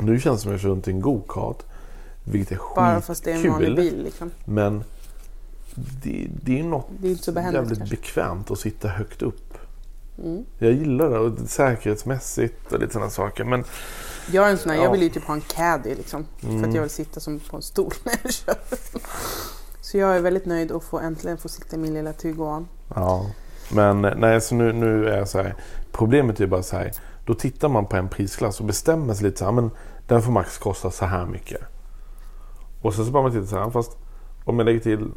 Nu 0.00 0.20
känns 0.20 0.38
det 0.38 0.42
som 0.42 0.50
att 0.50 0.54
jag 0.54 0.60
kör 0.60 0.68
runt 0.68 0.88
i 0.88 0.90
en 0.90 1.00
go-kart. 1.00 1.62
Vilket 2.24 2.52
är 2.52 2.58
Bara 2.76 3.00
fast 3.00 3.24
det 3.24 3.32
är 3.32 3.34
en 3.46 3.52
vanlig 3.52 3.68
skitkul. 3.68 3.90
bil 3.94 4.04
liksom. 4.04 4.30
Men 4.44 4.84
det, 6.02 6.28
det 6.42 6.58
är 6.60 6.64
något 6.64 6.86
Det 7.00 7.06
är 7.06 7.10
inte 7.10 7.24
så 7.24 7.32
behändigt 7.32 7.60
jävligt 7.62 7.78
kanske. 7.78 7.96
bekvämt 7.96 8.50
att 8.50 8.58
sitta 8.58 8.88
högt 8.88 9.22
upp. 9.22 9.58
Mm. 10.24 10.44
Jag 10.58 10.72
gillar 10.72 11.10
det. 11.10 11.18
Och 11.18 11.38
säkerhetsmässigt 11.48 12.72
och 12.72 12.80
lite 12.80 12.92
sådana 12.92 13.10
saker. 13.10 13.44
Men 13.44 13.64
Jag 14.32 14.46
är 14.46 14.50
en 14.50 14.58
sån 14.58 14.70
här, 14.70 14.76
Ja. 14.78 14.84
jag 14.84 14.92
vill 14.92 15.02
ju 15.02 15.08
typ 15.08 15.24
ha 15.24 15.34
en 15.34 15.40
caddy 15.40 15.94
liksom. 15.94 16.26
För 16.40 16.48
Mm. 16.48 16.64
att 16.68 16.74
jag 16.74 16.82
vill 16.82 16.90
sitta 16.90 17.20
som 17.20 17.38
på 17.40 17.56
en 17.56 17.62
stol 17.62 17.92
när 18.04 18.14
jag 18.22 18.32
kör. 18.32 18.54
Så 19.80 19.98
jag 19.98 20.16
är 20.16 20.20
väldigt 20.20 20.46
nöjd 20.46 20.72
att 20.72 20.84
få 20.84 20.98
äntligen 21.00 21.38
få 21.38 21.48
sitta 21.48 21.76
i 21.76 21.78
min 21.78 21.94
lilla 21.94 22.12
Tiguan. 22.12 22.68
Ja, 22.94 23.30
men 23.72 24.00
nej, 24.02 24.40
så 24.40 24.54
nu, 24.54 24.72
nu 24.72 25.08
är 25.08 25.18
jag 25.18 25.28
så 25.28 25.38
här. 25.42 25.54
Problemet 25.92 26.40
är 26.40 26.46
bara 26.46 26.62
så 26.62 26.76
här. 26.76 26.92
Då 27.24 27.34
tittar 27.34 27.68
man 27.68 27.86
på 27.86 27.96
en 27.96 28.08
prisklass 28.08 28.60
och 28.60 28.66
bestämmer 28.66 29.14
sig 29.14 29.24
lite 29.24 29.38
så 29.38 29.44
här. 29.44 29.52
Men 29.52 29.70
den 30.06 30.22
får 30.22 30.32
max 30.32 30.58
kosta 30.58 30.90
så 30.90 31.04
här 31.04 31.26
mycket. 31.26 31.60
Och 32.82 32.94
sen 32.94 33.04
så 33.04 33.10
bara 33.10 33.22
man 33.22 33.32
tittar 33.32 33.46
så 33.46 33.56
här. 33.58 33.70
Fast 33.70 33.96
om 34.44 34.58
jag 34.58 34.64
lägger 34.66 34.80
till 34.80 35.10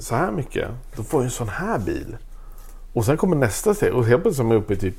så 0.00 0.14
här 0.14 0.30
mycket. 0.30 0.68
Då 0.96 1.02
får 1.02 1.20
jag 1.20 1.24
en 1.24 1.30
sån 1.30 1.48
här 1.48 1.78
bil. 1.78 2.16
Och 2.92 3.04
sen 3.04 3.16
kommer 3.16 3.36
nästa 3.36 3.74
steg. 3.74 3.94
Och 3.94 4.04
helt 4.06 4.22
plötsligt 4.22 4.44
är 4.44 4.48
man 4.48 4.56
uppe 4.56 4.72
i 4.72 4.76
typ 4.76 4.94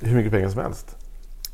hur 0.00 0.16
mycket 0.16 0.32
pengar 0.32 0.48
som 0.48 0.62
helst. 0.62 0.96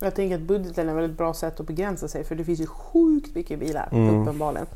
Jag 0.04 0.14
tänker 0.14 0.34
att 0.36 0.42
budgeten 0.42 0.88
är 0.88 0.92
ett 0.92 0.98
väldigt 0.98 1.18
bra 1.18 1.34
sätt 1.34 1.60
att 1.60 1.66
begränsa 1.66 2.08
sig 2.08 2.24
för 2.24 2.34
det 2.34 2.44
finns 2.44 2.60
ju 2.60 2.66
sjukt 2.66 3.34
mycket 3.34 3.60
bilar 3.60 3.88
Mm. 3.92 4.20
uppenbarligen. 4.22 4.66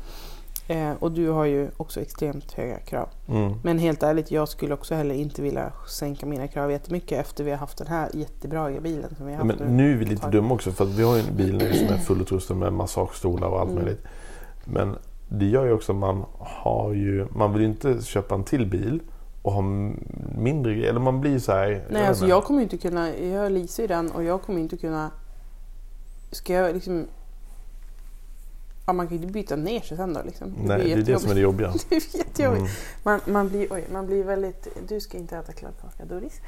Eh, 0.67 0.91
och 0.99 1.11
du 1.11 1.29
har 1.29 1.45
ju 1.45 1.69
också 1.77 2.01
extremt 2.01 2.51
höga 2.51 2.79
krav. 2.79 3.09
Mm. 3.27 3.53
Men 3.63 3.79
helt 3.79 4.03
ärligt, 4.03 4.31
jag 4.31 4.49
skulle 4.49 4.73
också 4.73 4.95
heller 4.95 5.15
inte 5.15 5.41
vilja 5.41 5.71
sänka 5.87 6.25
mina 6.25 6.47
krav 6.47 6.71
jättemycket 6.71 7.19
efter 7.19 7.43
vi 7.43 7.51
har 7.51 7.57
haft 7.57 7.77
den 7.77 7.87
här 7.87 8.09
jättebra 8.13 8.69
bilen 8.81 9.15
som 9.17 9.25
vi 9.25 9.33
har 9.33 9.43
haft 9.45 9.59
men 9.59 9.77
nu 9.77 9.91
är 9.93 9.97
vi 9.97 10.05
lite 10.05 10.29
dumma 10.29 10.53
också 10.53 10.71
för 10.71 10.83
att 10.83 10.89
vi 10.89 11.03
har 11.03 11.15
ju 11.15 11.21
en 11.21 11.35
bil 11.35 11.57
nu 11.57 11.73
som 11.73 11.87
är 11.87 11.97
fullutrustad 11.97 12.53
med 12.53 12.73
massagestolar 12.73 13.47
och 13.47 13.59
allt 13.59 13.71
Mm. 13.71 13.83
möjligt. 13.83 14.03
Men 14.65 14.95
det 15.29 15.45
gör 15.45 15.65
ju 15.65 15.73
också 15.73 15.91
att 15.91 15.97
man 15.97 16.25
har 16.39 16.93
ju, 16.93 17.27
man 17.31 17.53
vill 17.53 17.61
ju 17.61 17.67
inte 17.67 18.01
köpa 18.01 18.35
en 18.35 18.43
till 18.43 18.65
bil 18.65 18.99
och 19.41 19.51
ha 19.51 19.61
mindre 20.37 20.73
grejer. 20.73 20.89
Eller 20.89 20.99
man 20.99 21.21
blir 21.21 21.39
så 21.39 21.51
här. 21.51 21.67
Nej, 21.67 22.01
vet 22.01 22.09
alltså 22.09 22.27
jag 22.27 22.43
kommer 22.43 22.61
inte 22.61 22.77
kunna, 22.77 23.17
jag 23.17 23.51
leasar 23.51 23.83
ju 23.83 23.87
den 23.87 24.11
och 24.11 24.23
jag 24.23 24.41
kommer 24.41 24.59
inte 24.59 24.77
kunna, 24.77 25.11
ska 26.31 26.53
jag 26.53 26.73
liksom, 26.73 27.07
ja 28.85 28.93
man 28.93 29.07
kan 29.07 29.17
ju 29.17 29.23
inte 29.23 29.33
byta 29.33 29.55
ner 29.55 29.79
sig 29.79 29.97
sen 29.97 30.13
då 30.13 30.21
liksom. 30.25 30.53
Nej, 30.63 30.83
det 30.83 30.91
är 30.91 30.97
det 31.01 31.19
som 31.19 31.31
är 31.31 31.35
det 31.35 31.41
jobbiga. 31.41 31.73
Det 31.89 31.95
är 31.95 32.17
jättejobbigt. 32.17 32.61
Mm. 32.61 32.71
Man, 33.03 33.19
man, 33.25 33.49
blir, 33.49 33.73
oj, 33.73 33.85
man 33.91 34.05
blir 34.05 34.23
väldigt... 34.23 34.67
Du 34.87 34.99
ska 34.99 35.17
inte 35.17 35.37
äta 35.37 35.53
kladdkaka, 35.53 36.05
Doris. 36.05 36.41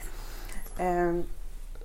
Ehm, 0.77 1.23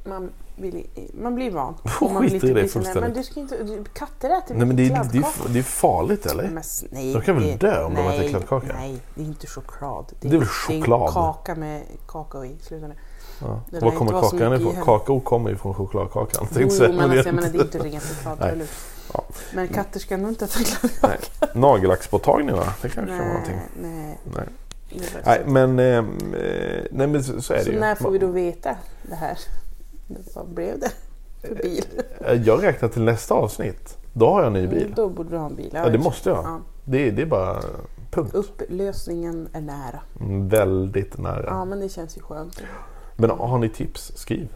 man, 0.06 0.30
vill, 0.56 0.86
man 1.22 1.34
blir 1.34 1.50
van. 1.50 1.74
Och 2.00 2.12
man 2.12 2.22
Skit 2.22 2.34
i 2.34 2.38
det 2.38 2.46
här, 2.46 2.54
Men 2.54 2.68
fullständigt. 2.68 3.14
du 3.14 3.22
ska 3.22 3.40
inte... 3.40 3.62
Du, 3.62 3.84
katter 3.92 4.30
äter 4.38 4.54
Nej 4.54 4.66
men 4.66 4.76
det 4.76 4.82
är, 4.82 4.88
det, 4.88 4.94
är, 4.94 5.10
kladdkaka. 5.10 5.48
det 5.52 5.58
är 5.58 5.62
farligt 5.62 6.26
eller? 6.26 6.42
Men 6.44 6.62
nej, 6.90 7.12
De 7.12 7.20
kan 7.22 7.34
väl 7.34 7.44
det- 7.44 7.56
dö 7.56 7.84
om 7.84 7.94
de 7.94 8.02
nej, 8.02 8.18
äter 8.18 8.28
kladdkaka? 8.28 8.66
Nej, 8.78 8.98
det 9.14 9.20
är 9.22 9.26
inte 9.26 9.46
choklad. 9.46 10.12
Det 10.20 10.28
är 10.28 10.30
väl 10.30 10.40
Det 10.40 10.44
är 10.44 10.80
choklad? 10.80 11.08
en 11.08 11.12
kaka 11.14 11.54
med 11.54 11.82
kakao 12.08 12.44
i. 12.44 12.56
Sluta 12.62 12.86
nu. 12.86 12.94
Ja. 13.40 13.60
Det 13.70 13.80
Var 13.80 13.90
kommer 13.90 14.12
så 14.12 14.20
kakan 14.20 14.54
ifrån? 14.54 14.74
Kakao 14.84 15.20
kommer 15.20 15.50
ju 15.50 15.56
från 15.56 15.74
chokladkakan. 15.74 16.48
Jo, 16.58 16.68
men 16.80 16.96
men 16.96 16.96
det 16.98 17.02
alltså, 17.04 17.14
är 17.14 17.26
jag 17.26 17.34
menar, 17.34 17.48
det 17.48 17.58
är 17.58 17.62
inte- 17.62 17.78
inte 17.78 17.88
ren 17.88 18.00
choklad. 18.00 18.38
Nej. 18.56 18.66
Ja. 19.14 19.24
Men 19.54 19.68
katter 19.68 20.00
ska 20.00 20.16
nog 20.16 20.28
inte 20.30 20.44
äta 20.44 20.58
kladdkaka. 20.58 21.08
Nej. 21.42 21.50
Nagellacksborttagning 21.54 22.56
va? 22.56 22.64
Det 22.82 22.88
kanske 22.88 23.16
kan 23.16 23.18
vara 23.18 23.28
någonting. 23.28 23.56
nej. 23.82 24.18
Nej. 24.36 24.44
det 24.90 24.96
är 24.96 25.00
väl 25.00 25.22
Nej 25.24 25.40
så. 25.44 25.50
men, 25.50 25.78
ehm, 25.78 26.34
eh, 26.34 26.82
nej, 26.90 27.06
men 27.06 27.24
så, 27.24 27.42
så 27.42 27.52
är 27.52 27.58
det 27.58 27.64
Så 27.64 27.70
ju. 27.70 27.80
när 27.80 27.94
får 27.94 28.10
vi 28.10 28.18
då 28.18 28.26
veta 28.26 28.74
det 29.02 29.14
här? 29.14 29.38
Vad 30.34 30.48
blev 30.48 30.78
det 30.80 30.90
för 31.48 31.54
bil? 31.54 31.84
Eh, 32.20 32.42
Jag 32.42 32.62
räknar 32.62 32.88
till 32.88 33.02
nästa 33.02 33.34
avsnitt. 33.34 33.98
Då 34.12 34.26
har 34.30 34.40
jag 34.40 34.46
en 34.46 34.52
ny 34.52 34.66
bil. 34.66 34.92
Då 34.96 35.08
borde 35.08 35.30
du 35.30 35.36
ha 35.36 35.46
en 35.46 35.56
bil. 35.56 35.70
Ja, 35.74 35.88
det 35.88 35.98
måste 35.98 36.28
jag. 36.30 36.38
Ja. 36.44 36.60
Det, 36.84 37.08
är- 37.08 37.12
det 37.12 37.22
är 37.22 37.26
bara 37.26 37.62
punkt. 38.10 38.34
Upplösningen 38.34 39.48
är 39.52 39.60
nära. 39.60 40.00
Mm, 40.20 40.48
Väldigt 40.48 41.18
nära. 41.18 41.44
Ja, 41.46 41.64
men 41.64 41.80
det 41.80 41.88
känns 41.88 42.16
ju 42.16 42.20
skönt. 42.20 42.62
Men 43.16 43.30
har 43.30 43.58
ni 43.58 43.68
tips, 43.68 44.12
skriv. 44.16 44.52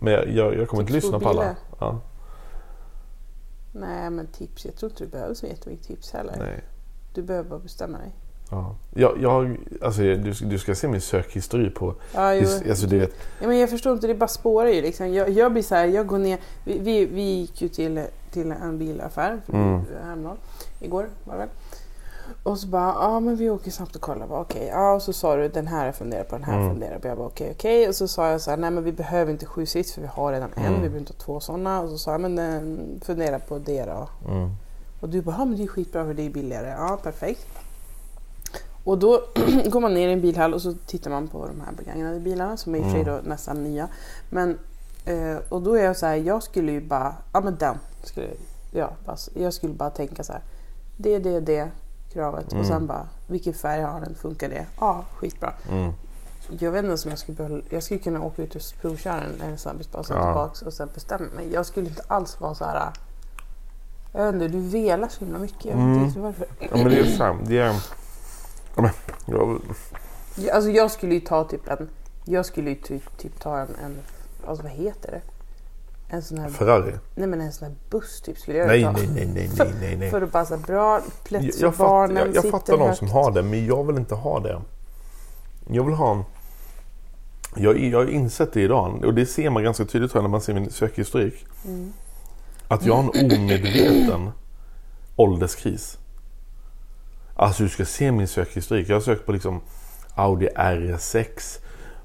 Men 0.00 0.12
jag, 0.12 0.28
jag, 0.28 0.54
jag 0.54 0.68
kommer 0.68 0.82
inte 0.82 0.92
Tips 0.92 1.06
på 1.10 1.16
lyssna 1.16 1.20
på 1.20 1.28
alla. 1.28 1.56
Ja, 1.80 2.00
Nej, 3.72 4.10
men 4.10 4.26
tips. 4.26 4.64
Jag 4.64 4.76
tror 4.76 4.90
inte 4.90 5.04
du 5.04 5.10
behöver 5.10 5.34
så 5.34 5.46
jättemycket 5.46 5.86
tips 5.86 6.12
heller. 6.12 6.34
nej. 6.38 6.64
Du 7.14 7.22
behöver 7.22 7.50
bara 7.50 7.58
bestämma 7.58 7.98
dig. 7.98 8.12
Ja. 8.52 8.74
Jag, 8.94 9.18
jag, 9.22 9.56
alltså, 9.82 10.00
du, 10.02 10.34
ska- 10.34 10.44
du 10.46 10.58
ska 10.58 10.74
se 10.74 10.88
min 10.88 11.00
sökhistorik 11.00 11.74
på... 11.74 11.94
Ja, 12.14 12.34
jo. 12.34 12.48
Alltså, 12.68 12.86
du 12.86 12.98
vet, 12.98 13.12
Ja, 13.40 13.46
men 13.48 13.58
jag 13.58 13.70
förstår 13.70 13.92
inte, 13.92 14.06
det 14.06 14.14
bara 14.14 14.28
spårar 14.28 14.68
ju 14.68 14.82
liksom. 14.82 15.12
Jag, 15.12 15.30
jag 15.30 15.52
blir 15.52 15.62
så 15.62 15.74
här, 15.74 15.86
jag 15.86 16.06
går 16.06 16.18
ner. 16.18 16.38
Vi, 16.64 16.78
vi, 16.78 17.06
vi 17.06 17.22
gick 17.22 17.62
ju 17.62 17.68
till, 17.68 18.02
till 18.30 18.52
en 18.52 18.78
bilaffär 18.78 19.40
Mm. 19.52 19.80
häromdagen. 20.04 20.36
Igår 20.80 21.06
var 21.24 21.32
det 21.34 21.38
väl. 21.38 21.48
Och 22.42 22.58
så 22.58 22.66
bara, 22.66 22.94
ja 23.00 23.20
men 23.20 23.36
vi 23.36 23.50
åker 23.50 23.70
snabbt 23.70 23.96
och 23.96 24.02
kollar. 24.02 24.26
Okej, 24.40 24.66
ja 24.72 24.92
och 24.94 25.02
så 25.02 25.12
sa 25.12 25.36
du 25.36 25.48
den 25.48 25.66
här 25.66 25.92
funderar 25.92 26.24
på, 26.24 26.34
den 26.34 26.44
här 26.44 26.56
Mm. 26.56 26.68
funderar 26.70 26.98
på. 26.98 27.08
Jag 27.08 27.16
bara 27.18 27.26
okej, 27.26 27.50
okej. 27.56 27.88
Och 27.88 27.94
så 27.94 28.08
sa 28.08 28.30
jag 28.30 28.40
så 28.40 28.50
här, 28.50 28.56
nej 28.56 28.70
men 28.70 28.84
vi 28.84 28.92
behöver 28.92 29.32
inte 29.32 29.46
sju 29.46 29.66
sits 29.66 29.92
för 29.94 30.00
vi 30.00 30.06
har 30.06 30.32
redan 30.32 30.50
en. 30.56 30.62
Mm. 30.64 30.72
Vi 30.74 30.78
behöver 30.78 30.98
inte 30.98 31.12
ha 31.12 31.18
två 31.24 31.40
sådana. 31.40 31.80
Och 31.80 31.88
så 31.88 31.98
sa 31.98 32.12
jag, 32.12 32.20
men 32.20 32.38
eh, 32.38 33.04
fundera 33.04 33.38
på 33.38 33.58
det 33.58 33.84
då. 33.84 34.08
mm, 34.28 34.50
Och 35.00 35.08
du 35.08 35.22
bara, 35.22 35.36
ja 35.38 35.44
men 35.44 35.56
det 35.56 35.62
är 35.62 35.66
skitbra 35.66 36.04
för 36.04 36.14
det 36.14 36.26
är 36.26 36.30
billigare. 36.30 36.68
Ja, 36.68 36.98
perfekt. 37.02 37.46
Och 38.84 38.98
då 38.98 39.22
går 39.66 39.80
man 39.80 39.94
ner 39.94 40.08
i 40.08 40.12
en 40.12 40.20
bilhall 40.20 40.54
och 40.54 40.62
så 40.62 40.74
tittar 40.86 41.10
man 41.10 41.28
på 41.28 41.46
de 41.46 41.60
här 41.60 41.72
begagnade 41.72 42.20
bilarna 42.20 42.56
som 42.56 42.74
är 42.74 42.78
i 42.78 42.80
och 42.82 42.84
för 42.84 42.92
sig 42.92 43.04
då 43.04 43.20
nästan 43.24 43.62
nya. 43.64 43.88
Men, 44.30 44.58
eh, 45.04 45.36
och 45.48 45.62
då 45.62 45.74
är 45.74 45.84
jag 45.84 45.96
så 45.96 46.06
här, 46.06 46.14
jag 46.16 46.42
skulle 46.42 46.72
ju 46.72 46.80
bara, 46.80 47.14
ja 47.32 47.40
men 47.40 47.56
den 47.56 47.76
skulle 48.02 48.28
jag 48.70 48.90
bara, 49.06 49.16
jag 49.34 49.54
skulle 49.54 49.74
bara 49.74 49.90
tänka 49.90 50.24
så 50.24 50.32
här. 50.32 50.42
Det, 50.96 51.18
det, 51.18 51.40
det 51.40 51.68
kravet 52.12 52.52
och 52.52 52.66
sen 52.66 52.86
bara, 52.86 53.06
vilken 53.26 53.54
färg 53.54 53.82
har 53.82 54.00
den? 54.00 54.14
Funkar 54.14 54.48
det? 54.48 54.66
Ja, 54.80 55.04
skitbra. 55.16 55.52
mm. 55.70 55.92
Jag 56.58 56.70
vet 56.70 56.84
inte 56.84 57.04
om 57.04 57.10
jag 57.10 57.18
skulle 57.18 57.36
behålla, 57.36 57.62
jag 57.70 57.82
skulle 57.82 58.00
kunna 58.00 58.22
åka 58.24 58.42
ut 58.42 58.54
och 58.54 58.62
provköra 58.80 59.20
en, 59.20 59.40
en 59.50 59.58
snabbis 59.58 59.92
bara 59.92 60.02
sen 60.02 60.16
Ja. 60.16 60.24
tillbaks 60.24 60.62
och 60.62 60.72
sen 60.72 60.88
bestämma 60.94 61.26
mig. 61.36 61.52
Jag 61.52 61.66
skulle 61.66 61.88
inte 61.88 62.02
alls 62.06 62.40
vara 62.40 62.54
så 62.54 62.64
här. 62.64 62.90
Jag 64.12 64.24
vet 64.24 64.34
inte, 64.34 64.48
du 64.48 64.60
velar 64.60 65.08
så 65.08 65.24
himla 65.24 65.38
mycket. 65.38 65.64
Jag 65.64 65.72
vet 65.76 65.82
Mm. 65.84 66.04
inte 66.04 66.20
varför. 66.20 66.46
Ja, 66.58 66.68
men 66.72 66.84
det 66.84 66.98
är 66.98 67.04
sant. 67.04 67.40
Det 67.46 67.58
är... 67.58 67.74
Jag, 69.26 69.60
Alltså 70.52 70.70
jag 70.70 70.90
skulle 70.90 71.14
ju 71.14 71.20
ta 71.20 71.44
typ 71.44 71.68
en 71.68 71.88
Jag 72.24 72.46
skulle 72.46 72.70
ju 72.70 72.76
typ, 72.76 73.18
typ 73.18 73.40
ta 73.40 73.58
en, 73.58 73.68
en, 73.84 73.96
alltså 74.46 74.62
vad 74.62 74.72
heter 74.72 75.10
det? 75.10 75.20
En 76.08 76.22
sån 76.22 76.38
här, 76.38 76.48
Ferrari? 76.48 76.92
nej 77.14 77.26
men 77.28 77.40
en 77.40 77.52
sån 77.52 77.68
här 77.68 77.76
buss 77.90 78.20
typ 78.20 78.38
skulle 78.38 78.58
jag 78.58 78.66
Nej, 78.68 78.82
ta. 78.84 78.92
nej, 78.92 79.08
nej, 79.14 79.26
nej, 79.34 79.50
nej, 79.58 79.72
nej, 79.80 79.96
nej. 79.96 80.10
För 80.10 80.22
att 80.22 80.32
passa 80.32 80.56
bra, 80.56 81.00
plats 81.24 81.44
Jag, 81.44 81.54
jag, 81.68 81.74
fatt, 81.74 81.86
barnen, 81.86 82.16
jag, 82.16 82.26
jag 82.26 82.34
sitter 82.34 82.50
fattar 82.50 82.78
de 82.78 82.86
högt. 82.86 82.98
som 82.98 83.10
har 83.10 83.30
det, 83.30 83.42
men 83.42 83.66
jag 83.66 83.84
vill 83.86 83.96
inte 83.96 84.14
ha 84.14 84.40
det. 84.40 84.60
Jag 85.68 85.84
vill 85.84 85.94
ha 85.94 86.12
en... 86.12 86.24
Jag, 87.56 87.78
jag 87.80 87.98
har 87.98 88.06
insett 88.06 88.52
det 88.52 88.60
idag, 88.62 89.04
och 89.04 89.14
det 89.14 89.26
ser 89.26 89.50
man 89.50 89.62
ganska 89.62 89.84
tydligt 89.84 90.14
jag, 90.14 90.22
när 90.22 90.30
man 90.30 90.40
ser 90.40 90.54
min 90.54 90.70
sökhistorik. 90.70 91.46
Mm. 91.64 91.92
Att 92.68 92.86
jag 92.86 92.94
har 92.94 93.02
en 93.02 93.32
omedveten 93.32 94.30
ålderskris. 95.16 95.98
Alltså 97.36 97.62
du 97.62 97.68
ska 97.68 97.84
se 97.84 98.12
min 98.12 98.28
sökhistorik. 98.28 98.88
Jag 98.88 98.96
har 98.96 99.00
sökt 99.00 99.26
på 99.26 99.32
liksom 99.32 99.60
Audi 100.14 100.48
RS6, 100.56 101.58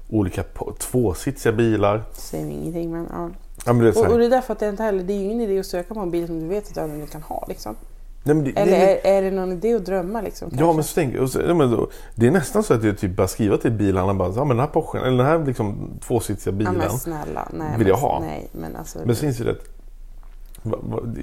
olika 0.08 0.44
tvåsitsiga 0.78 1.52
bilar. 1.52 2.02
Säger 2.12 2.46
ingenting 2.46 2.90
men 2.92 3.06
ja. 3.10 3.30
Ja, 3.66 3.72
men 3.72 3.84
det 3.84 3.88
är 3.88 4.06
Och, 4.06 4.12
och 4.12 4.18
det 4.18 4.24
är 4.24 4.30
därför 4.30 4.52
att 4.52 4.58
det 4.58 4.68
inte 4.68 4.82
heller, 4.82 5.04
det 5.04 5.12
är 5.12 5.18
ju 5.18 5.24
ingen 5.24 5.40
idé 5.40 5.58
att 5.58 5.66
söka 5.66 5.94
på 5.94 6.00
en 6.00 6.10
bil 6.10 6.26
som 6.26 6.40
du 6.40 6.46
vet 6.46 6.68
att 6.68 6.74
du 6.74 6.80
aldrig 6.80 7.10
kan 7.10 7.22
ha 7.22 7.44
liksom. 7.48 7.76
Nej, 8.22 8.42
det, 8.42 8.60
Eller 8.60 8.72
nej, 8.72 9.00
är, 9.04 9.12
är 9.12 9.22
det 9.22 9.30
någon 9.30 9.52
idé 9.52 9.74
att 9.74 9.84
drömma 9.84 10.20
liksom? 10.20 10.48
Ja 10.52 10.58
kanske? 10.58 10.74
men 10.74 10.84
så 10.84 10.94
tänk, 10.94 11.16
och 11.16 11.30
så, 11.30 11.40
ja, 11.40 11.54
men 11.54 11.70
då, 11.70 11.90
det 12.14 12.26
är 12.26 12.30
nästan 12.30 12.62
så 12.62 12.74
att 12.74 12.84
jag 12.84 12.98
typ 12.98 13.16
bara 13.16 13.28
skriva 13.28 13.56
till 13.56 13.72
bilhandlaren 13.72 14.18
bara, 14.18 14.32
ja 14.36 14.44
men 14.44 14.56
den 14.56 14.66
här 14.66 14.72
Porschen, 14.72 15.00
eller 15.00 15.16
den 15.16 15.26
här 15.26 15.46
liksom 15.46 15.90
tvåsitsiga 16.06 16.52
Ja, 16.52 16.58
bilen. 16.58 16.74
men 16.74 16.90
snälla. 16.90 17.48
Nej, 17.52 17.78
vill 17.78 17.86
jag 17.86 17.96
ha. 17.96 18.20
Nej, 18.20 18.48
men 18.52 18.76
alltså. 18.76 18.98
Men 19.04 19.16
så 19.16 19.26
inser 19.26 19.44
jag 19.44 19.52
att 19.56 19.64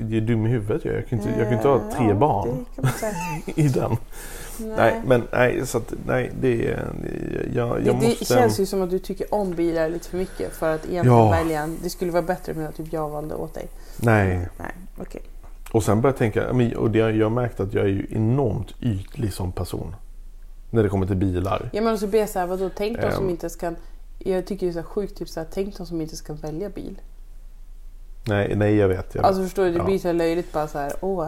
det 0.09 0.17
är 0.17 0.21
dum 0.21 0.45
i 0.45 0.49
huvudet 0.49 0.85
jag. 0.85 0.95
Jag 0.95 1.07
kan 1.07 1.19
inte, 1.19 1.31
jag 1.39 1.47
kan 1.47 1.53
inte 1.57 1.67
ha 1.67 1.79
tre 1.91 2.03
Eh, 2.05 2.09
ja, 2.09 2.15
barn 2.15 2.65
i 3.55 3.67
den. 3.67 3.91
Nej. 4.59 4.73
Nej, 4.77 5.01
men 5.05 5.23
nej, 5.31 5.67
så 5.67 5.77
att, 5.77 5.93
nej, 6.07 6.31
det 6.41 6.67
är... 6.67 6.89
Jag, 7.53 7.69
jag 7.69 7.83
det, 7.85 7.93
måste... 7.93 8.09
det 8.19 8.25
känns 8.25 8.59
ju 8.59 8.65
som 8.65 8.81
att 8.81 8.89
du 8.89 8.99
tycker 8.99 9.33
om 9.33 9.51
bilar 9.51 9.89
lite 9.89 10.09
för 10.09 10.17
mycket 10.17 10.53
för 10.55 10.75
att 10.75 10.85
egentligen 10.89 11.17
Ja. 11.17 11.31
välja. 11.31 11.69
Det 11.83 11.89
skulle 11.89 12.11
vara 12.11 12.21
bättre 12.23 12.53
med 12.53 12.69
att 12.69 12.75
typ 12.75 12.93
jag 12.93 13.09
valde 13.09 13.35
åt 13.35 13.53
dig. 13.53 13.67
Nej. 13.97 14.49
Nej, 14.59 14.71
okej. 15.01 15.21
Och 15.71 15.83
sen 15.83 16.01
börjar 16.01 16.13
jag 16.13 16.17
tänka, 16.17 16.77
och 16.79 16.91
det, 16.91 16.97
jag 16.99 17.25
har 17.25 17.29
märkt 17.29 17.59
att 17.59 17.73
jag 17.73 17.83
är 17.83 17.89
ju 17.89 18.07
enormt 18.09 18.73
ytlig 18.81 19.33
som 19.33 19.51
person. 19.51 19.95
När 20.69 20.83
det 20.83 20.89
kommer 20.89 21.07
till 21.07 21.15
bilar. 21.15 21.69
Ja 21.73 21.81
men 21.81 21.99
så 21.99 22.07
blir 22.07 22.19
jag 22.19 22.29
såhär, 22.29 22.47
vadå 22.47 22.69
tänk 22.77 23.01
de 23.01 23.11
som 23.11 23.23
Ehm. 23.23 23.29
inte 23.29 23.43
ens 23.45 23.55
kan 23.55 23.75
jag 24.19 24.45
tycker 24.45 24.65
det 24.65 24.71
är 24.71 24.73
så 24.73 24.79
här 24.79 24.85
sjukt, 24.85 25.17
typ 25.17 25.29
såhär, 25.29 25.47
tänk 25.53 25.77
de 25.77 25.85
som 25.85 26.01
inte 26.01 26.15
ska 26.15 26.33
välja 26.33 26.69
bil. 26.69 27.01
Nej, 28.27 28.55
nej 28.55 28.75
jag 28.75 28.87
vet. 28.87 29.15
Jag 29.15 29.25
Alltså 29.25 29.41
vet. 29.41 29.49
förstår 29.49 29.63
du, 29.65 29.71
det 29.71 29.77
Ja. 29.77 29.83
blir 29.85 29.99
så 29.99 30.07
här 30.07 30.13
löjligt 30.15 30.51
bara 30.53 30.67
så 30.67 30.77
här, 30.77 30.93
åh, 31.01 31.27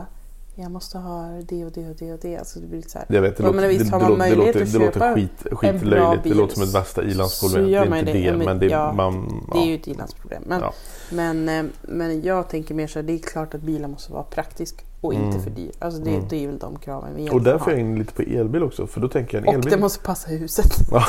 jag 0.56 0.72
måste 0.72 0.98
ha 0.98 1.22
det 1.48 1.66
och 1.66 1.72
det 1.72 1.90
och 1.90 1.96
det 2.00 2.14
och 2.14 2.20
det. 2.22 2.38
Alltså 2.38 2.60
det 2.60 2.68
blir 2.68 2.78
lite 2.78 2.90
så 2.90 2.98
här. 2.98 3.08
Jag 3.10 3.22
vet, 3.22 3.38
det 3.38 3.44
Ja, 3.44 3.50
låter, 3.52 3.62
det, 3.62 3.90
har 3.92 4.00
det, 4.00 4.10
man 4.10 4.30
det, 4.30 4.50
att 4.50 4.72
det 4.72 4.80
låter 4.80 5.16
skit, 5.16 5.32
skitlöjligt. 5.52 6.24
Det 6.24 6.34
låter 6.34 6.54
som 6.54 6.64
ett 6.64 6.76
värsta 6.76 7.02
så 7.02 7.08
ilandsproblem. 7.08 7.66
Det 7.72 7.78
är 7.78 8.00
inte 8.00 8.14
det. 8.14 8.14
det, 8.14 8.20
Ja, 8.26 8.32
men 8.38 8.46
men 8.46 8.60
det, 8.60 8.66
ja, 8.66 8.94
man, 8.94 9.44
Det 9.52 9.58
är 9.58 9.62
ja. 9.62 9.68
ju 9.68 9.76
ett 9.76 9.88
ilandsproblem. 9.88 10.44
Men, 10.48 10.62
Ja. 10.62 10.74
men, 11.12 11.50
eh, 11.50 11.66
men 11.82 12.22
jag 12.22 12.50
tänker 12.50 12.76
mer 12.76 12.88
så 12.88 13.00
här, 13.00 13.04
det 13.08 13.14
är 13.14 13.18
klart 13.18 13.54
att 13.54 13.62
bilar 13.62 13.88
måste 13.88 14.14
vara 14.14 14.24
praktisk 14.24 14.86
och 15.02 15.14
inte 15.14 15.40
för 15.40 15.50
dyr. 15.50 15.72
Alltså 15.80 16.02
det, 16.02 16.20
det 16.30 16.44
är 16.44 16.48
väl 16.48 16.58
de 16.60 16.80
kraven 16.80 17.10
vi 17.16 17.22
Mm. 17.22 17.34
Och 17.34 17.42
därför 17.42 17.72
är 17.72 17.76
jag 17.76 17.80
inne 17.82 18.00
lite 18.00 18.14
på 18.14 18.22
elbil 18.22 18.64
också. 18.64 18.88
För 18.88 19.02
då 19.02 19.08
tänker 19.08 19.38
jag 19.38 19.44
en 19.44 19.48
Och 19.48 19.54
elbil... 19.54 19.72
det 19.72 19.78
måste 19.78 20.04
passa 20.04 20.30
huset. 20.30 20.72
Ja. 20.92 21.04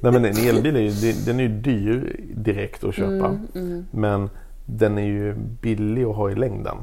Nej 0.00 0.12
men 0.12 0.24
en 0.24 0.36
elbil 0.38 0.76
är 0.76 0.80
ju, 0.80 0.90
det- 0.90 1.26
den 1.26 1.40
är 1.40 1.44
ju 1.44 1.48
dyr 1.60 2.20
direkt 2.34 2.84
att 2.84 2.94
köpa. 2.94 3.38
Mm, 3.54 3.86
Men 3.90 4.30
den 4.78 4.98
är 4.98 5.02
ju 5.06 5.34
billig 5.34 6.04
att 6.04 6.16
ha 6.16 6.30
i 6.30 6.34
längden. 6.34 6.76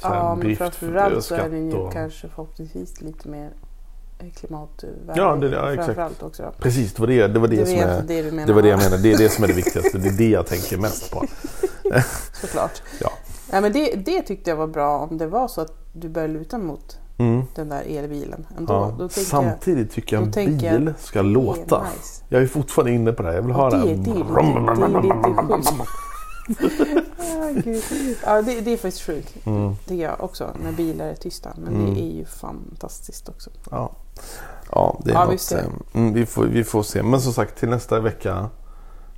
Så 0.00 0.08
Ja, 0.08 0.34
men 0.42 0.56
framförallt 0.56 1.24
så 1.24 1.34
är 1.34 1.48
den 1.50 1.70
ju 1.70 1.74
och- 1.76 1.92
kanske 1.92 2.28
förhoppningsvis 2.28 3.00
lite 3.00 3.28
mer 3.28 3.50
eh, 4.18 4.26
klimatvänlig. 4.32 5.12
Ja, 5.14 5.36
det- 5.36 5.48
ja, 5.48 5.72
exakt. 5.74 6.22
Också. 6.22 6.52
Precis, 6.58 6.92
det 6.94 7.00
var 7.00 7.06
det, 7.06 7.26
det, 7.26 7.38
var 7.38 7.48
det, 7.48 7.56
Det 7.56 7.66
som 7.66 7.78
är, 7.78 8.02
det 8.02 8.22
det 8.46 8.52
var 8.52 8.62
det 8.62 8.68
jag 8.68 8.78
menar. 8.78 8.98
Det 8.98 9.12
är 9.12 9.18
det 9.18 9.28
som 9.28 9.44
är 9.44 9.48
det 9.48 9.54
viktigaste. 9.54 9.98
Det 9.98 10.08
är 10.08 10.18
det 10.18 10.28
jag 10.30 10.46
tänker 10.46 10.78
mest 10.78 11.10
på. 11.12 11.24
Såklart. 12.40 12.82
Ja. 13.00 13.10
Nej, 13.52 13.60
men 13.62 13.72
det, 13.72 13.94
det 13.94 14.22
tyckte 14.22 14.50
jag 14.50 14.56
var 14.56 14.66
bra 14.66 14.98
om 14.98 15.18
det 15.18 15.26
var 15.26 15.48
så 15.48 15.60
att 15.60 15.72
du 15.92 16.08
började 16.08 16.32
luta 16.32 16.58
mot 16.58 16.98
Mm. 17.20 17.42
den 17.54 17.68
där 17.68 17.82
elbilen 17.88 18.46
ändå. 18.58 18.72
Ja. 18.72 18.94
Då 18.98 19.08
Samtidigt 19.08 19.90
tycker 19.90 20.16
jag 20.16 20.36
en 20.38 20.60
jag 20.60 20.78
bil 20.80 20.94
ska 20.98 21.22
det 21.22 21.28
låta. 21.28 21.82
nice. 21.82 22.24
Jag 22.28 22.42
är 22.42 22.46
fortfarande 22.46 22.92
inne 22.92 23.12
på 23.12 23.22
det 23.22 23.28
här. 23.28 23.36
Jag 23.36 23.42
vill 23.42 23.52
ha 23.52 23.70
det, 23.70 23.76
det 23.76 23.94
det, 23.94 23.94
det 24.12 24.24
sjukt. 24.24 25.72
Ah, 27.18 27.50
gud. 27.64 27.82
ja, 28.24 28.42
det, 28.42 28.60
det 28.60 28.72
är 28.72 28.76
faktiskt 28.76 29.02
sjukt. 29.06 29.46
Mm. 29.46 29.76
tycker 29.86 30.02
jag 30.04 30.24
också. 30.24 30.50
När 30.64 30.72
bilar 30.72 31.04
är 31.06 31.14
tysta. 31.14 31.50
Men 31.56 31.94
det 31.94 32.00
är 32.00 32.12
ju 32.16 32.24
fantastiskt 32.24 33.28
också. 33.28 33.50
Ja. 33.70 33.92
ja, 34.72 35.00
det 35.04 35.10
är 35.10 35.14
Ja, 35.14 35.24
vi 35.24 35.30
något. 35.32 35.40
ser. 35.40 35.58
eh, 35.58 35.64
Mm, 35.94 36.12
vi, 36.12 36.26
får, 36.26 36.44
vi 36.44 36.64
får 36.64 36.82
se. 36.82 37.02
Men 37.02 37.20
som 37.20 37.32
sagt, 37.32 37.58
till 37.58 37.68
nästa 37.68 38.00
vecka 38.00 38.48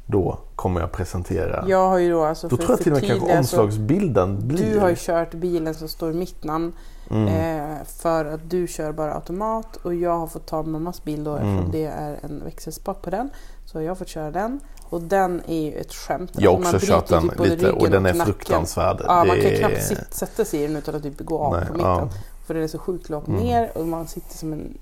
då 0.06 0.38
kommer 0.56 0.80
jag 0.80 0.92
presentera. 0.92 1.64
Jag 1.68 1.88
har 1.88 1.98
ju 1.98 2.10
då 2.10 2.24
alltså 2.24 2.48
då 2.48 2.56
för 2.56 2.64
tror 2.64 2.70
jag 2.78 2.80
till 2.82 2.92
och 2.92 3.00
med 3.00 3.10
kanske 3.10 3.38
omslagsbilden 3.38 4.48
blir... 4.48 4.72
Du 4.74 4.78
har 4.78 4.88
ju 4.88 4.96
kört 4.98 5.34
bilen 5.34 5.74
som 5.74 5.88
står 5.88 6.12
mitt 6.12 6.44
namn 6.44 6.72
Mm. 7.12 7.28
eh, 7.28 7.76
för 7.86 8.24
att 8.24 8.50
du 8.50 8.66
kör 8.66 8.92
bara 8.92 9.14
automat 9.14 9.76
och 9.76 9.94
jag 9.94 10.18
har 10.18 10.26
fått 10.26 10.46
ta 10.46 10.62
mammas 10.62 11.04
bil 11.04 11.24
då 11.24 11.36
Mm. 11.36 11.48
eftersom 11.48 11.72
det 11.72 11.84
är 11.84 12.18
en 12.22 12.44
växelspak 12.44 13.02
på 13.02 13.10
den. 13.10 13.30
Så 13.64 13.80
jag 13.80 13.90
har 13.90 13.94
fått 13.94 14.08
köra 14.08 14.30
den 14.30 14.60
och 14.90 15.00
den 15.00 15.42
är 15.46 15.60
ju 15.62 15.72
ett 15.74 15.94
skämt. 15.94 16.30
Jag 16.34 16.50
har 16.50 16.56
Alltså, 16.56 16.72
man 16.72 16.74
också 16.76 16.86
kört 16.92 17.08
den 17.08 17.28
typ 17.28 17.40
lite 17.40 17.72
och 17.72 17.90
den 17.90 18.06
är 18.06 18.14
nacken. 18.14 18.26
fruktansvärd. 18.34 19.00
Ja, 19.06 19.24
man 19.24 19.36
kan 19.36 19.46
är- 19.46 19.58
knappt 19.58 20.14
sätta 20.14 20.44
sig 20.44 20.60
i 20.62 20.66
den 20.66 20.76
utan 20.76 20.94
att 20.94 21.02
typ 21.02 21.20
gå 21.20 21.38
av 21.38 21.52
Nej, 21.56 21.66
på 21.66 21.72
mitten. 21.72 21.86
ja. 21.90 22.08
För 22.46 22.54
den 22.54 22.62
är 22.62 22.68
så 22.68 22.78
sjukt 22.78 23.08
lågt 23.08 23.26
Mm. 23.28 23.40
ner 23.40 23.70
och 23.78 23.86
man 23.86 24.06
sitter 24.08 24.38
som 24.38 24.52
en 24.52 24.78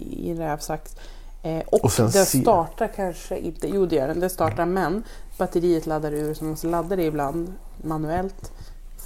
i 0.00 0.30
en 0.30 0.36
rävsax. 0.36 0.96
Eh, 1.42 1.58
och 1.66 1.84
Och 1.84 1.92
den 1.96 2.12
se- 2.12 2.24
startar 2.42 2.88
kanske 2.96 3.38
inte, 3.38 3.68
jo 3.68 3.86
det 3.86 3.96
gör 3.96 4.08
den, 4.08 4.20
den 4.20 4.30
startar 4.30 4.66
men 4.66 5.02
batteriet 5.38 5.86
laddar 5.86 6.12
ur 6.12 6.34
så 6.34 6.44
man 6.44 6.50
måste 6.50 6.66
ladda 6.66 6.96
det 6.96 7.02
ibland 7.04 7.52
manuellt 7.82 8.52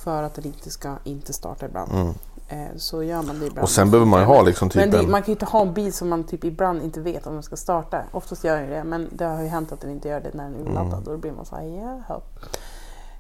för 0.05 0.23
att 0.23 0.35
den 0.35 0.47
inte 0.47 0.71
ska 0.71 0.95
inte 1.05 1.33
starta 1.33 1.67
ibland. 1.67 1.93
Mm. 1.93 2.15
Eh, 2.53 2.67
så 2.77 3.03
gör 3.03 3.23
man 3.23 3.41
det 3.41 3.47
ibland. 3.47 3.63
Och 3.65 3.71
sen 3.71 3.91
behöver 3.91 4.07
man 4.11 4.21
ju 4.21 4.27
ha 4.27 4.43
liksom 4.43 4.69
typ 4.69 4.81
men 4.81 4.91
det, 4.91 4.99
en... 4.99 5.11
man 5.11 5.23
kan 5.23 5.27
ju 5.27 5.33
inte 5.33 5.45
ha 5.45 5.61
en 5.63 5.73
bil 5.75 5.93
som 5.93 6.09
man 6.09 6.25
typ 6.25 6.45
ibland 6.45 6.83
inte 6.83 7.01
vet 7.01 7.27
om 7.27 7.35
den 7.35 7.43
ska 7.43 7.57
starta. 7.57 8.03
Oftast 8.13 8.45
gör 8.45 8.57
den 8.61 8.71
det 8.71 8.85
men 8.85 9.09
det 9.13 9.25
har 9.25 9.43
ju 9.43 9.49
hänt 9.49 9.73
att 9.73 9.81
den 9.81 9.91
inte 9.91 10.09
gör 10.09 10.21
det 10.21 10.31
när 10.35 10.45
den 10.45 10.55
är 10.55 10.59
Mm. 10.61 10.73
urladdad 10.73 11.07
och 11.09 11.13
då 11.13 11.17
blir 11.19 11.33
man 11.33 11.45
så 11.45 11.57
här, 11.57 11.63
jaha. 11.65 12.21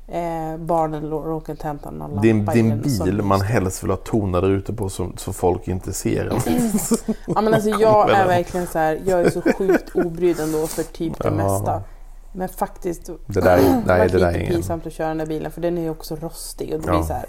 Eh, 0.09 0.57
barnen 0.57 1.11
råkar 1.11 1.57
hämta 1.65 1.91
någon 1.91 2.11
lampa 2.27 2.53
den 2.53 2.91
som 2.91 3.05
bil 3.07 3.23
man 3.23 3.41
helst 3.41 3.83
vill 3.83 3.91
ha 3.91 3.97
toner 3.97 4.51
ute 4.51 4.73
på 4.73 4.89
så, 4.89 5.11
så 5.17 5.33
folk 5.33 5.69
inte 5.69 5.93
ser 5.93 6.25
den. 6.25 6.39
Ja 7.35 7.41
men 7.41 7.55
alltså 7.55 7.69
jag 7.71 8.11
är 8.11 8.27
verkligen 8.27 8.67
så 8.67 8.79
här, 8.79 9.01
jag 9.07 9.21
är 9.21 9.31
så 9.31 9.43
sjukt 9.59 9.91
obrydd 9.97 10.41
ändå 10.41 10.67
för 10.67 10.83
typ 10.83 11.23
det 11.23 11.31
mesta. 11.31 11.83
Men 12.33 12.49
faktiskt 12.49 13.11
Det 13.27 13.41
där, 13.41 13.59
är- 13.59 13.83
nej, 13.87 13.99
det 13.99 14.05
lite 14.05 14.19
där 14.19 14.27
är 14.33 14.39
ingen... 14.39 14.53
pinsamt 14.53 14.87
att 14.87 14.93
köra 14.93 15.09
den 15.09 15.19
där 15.19 15.27
bilen 15.27 15.53
för 15.53 15.61
den 15.61 15.79
är 15.79 15.83
ju 15.83 15.91
också 15.91 16.17
rostig 16.17 16.75
och 16.75 16.81
det 16.81 16.87
Ja. 16.87 16.93
blir 16.93 17.03
så 17.07 17.13
här, 17.13 17.25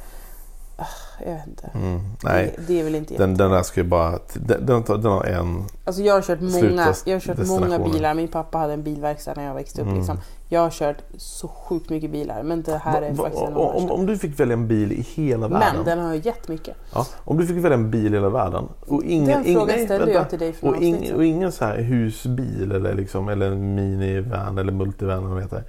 jag 1.26 1.34
vet 1.34 1.48
inte. 1.48 1.70
Mm, 1.74 2.00
nej, 2.24 2.54
Det, 2.58 2.64
det 2.68 2.80
är 2.80 2.84
väl 2.84 2.96
inte 2.96 3.18
den, 3.18 3.38
den 3.38 3.52
där 3.52 3.64
ska 3.64 3.80
ju 3.82 3.88
bara... 3.88 4.20
Den, 4.34 4.66
den, 4.66 4.84
den 4.88 5.06
har 5.12 5.24
en... 5.24 5.64
Alltså 5.86 6.02
jag 6.02 6.14
har 6.14 6.22
kört 6.22 6.42
många, 6.42 6.94
jag 7.06 7.16
har 7.16 7.20
kört 7.20 7.38
många 7.38 7.60
destinationen. 7.60 7.92
bilar. 7.92 8.14
Min 8.14 8.28
pappa 8.28 8.58
hade 8.58 8.74
en 8.74 8.84
bilverkstad 8.84 9.34
när 9.36 9.44
jag 9.44 9.54
växte 9.54 9.82
upp. 9.82 9.88
Mm. 9.88 9.98
Liksom. 10.00 10.18
Jag 10.50 10.62
har 10.62 10.70
kört 10.70 10.98
så 11.18 11.48
sjukt 11.48 11.90
mycket 11.90 12.12
bilar 12.12 12.44
men 12.44 12.62
det 12.62 12.78
här 12.78 13.02
är 13.02 13.12
Va- 13.12 13.16
va- 13.18 13.24
faktiskt 13.24 13.44
en 13.44 13.54
av 13.54 13.76
de 13.76 13.84
om, 13.84 13.92
om 13.92 14.06
du 14.06 14.18
fick 14.18 14.40
välja 14.40 14.54
en 14.54 14.68
bil 14.68 14.92
i 14.92 15.02
hela 15.02 15.48
världen. 15.48 15.76
Men 15.76 15.86
den 15.86 16.00
har 16.00 16.14
ju 16.14 16.22
jättemycket. 16.24 16.76
Ja, 16.94 17.06
om 17.24 17.38
du 17.38 17.48
fick 17.48 17.58
välja 17.58 17.74
en 17.74 17.92
bil 17.92 18.14
i 18.14 18.18
hela 18.18 18.30
världen. 18.30 18.66
Och 18.88 19.04
ingen, 19.04 19.28
Den 19.44 19.54
frågan 19.54 19.68
nej, 19.68 19.86
ställde 19.86 20.06
vänta. 20.06 20.20
jag 20.20 20.30
till 20.30 20.40
dig 20.40 20.54
för 20.54 20.68
och, 20.68 20.82
ing, 20.82 21.14
och 21.16 21.26
ingen 21.26 21.52
så 21.52 21.66
här 21.66 21.78
husbil 21.78 22.72
eller, 22.72 22.94
liksom, 22.94 23.30
eller 23.30 23.52
en 23.52 23.76
minivan 23.76 24.58
eller 24.58 24.72
multivan. 24.72 25.18
Eller 25.18 25.28
vad 25.28 25.38
det 25.38 25.42
heter. 25.44 25.64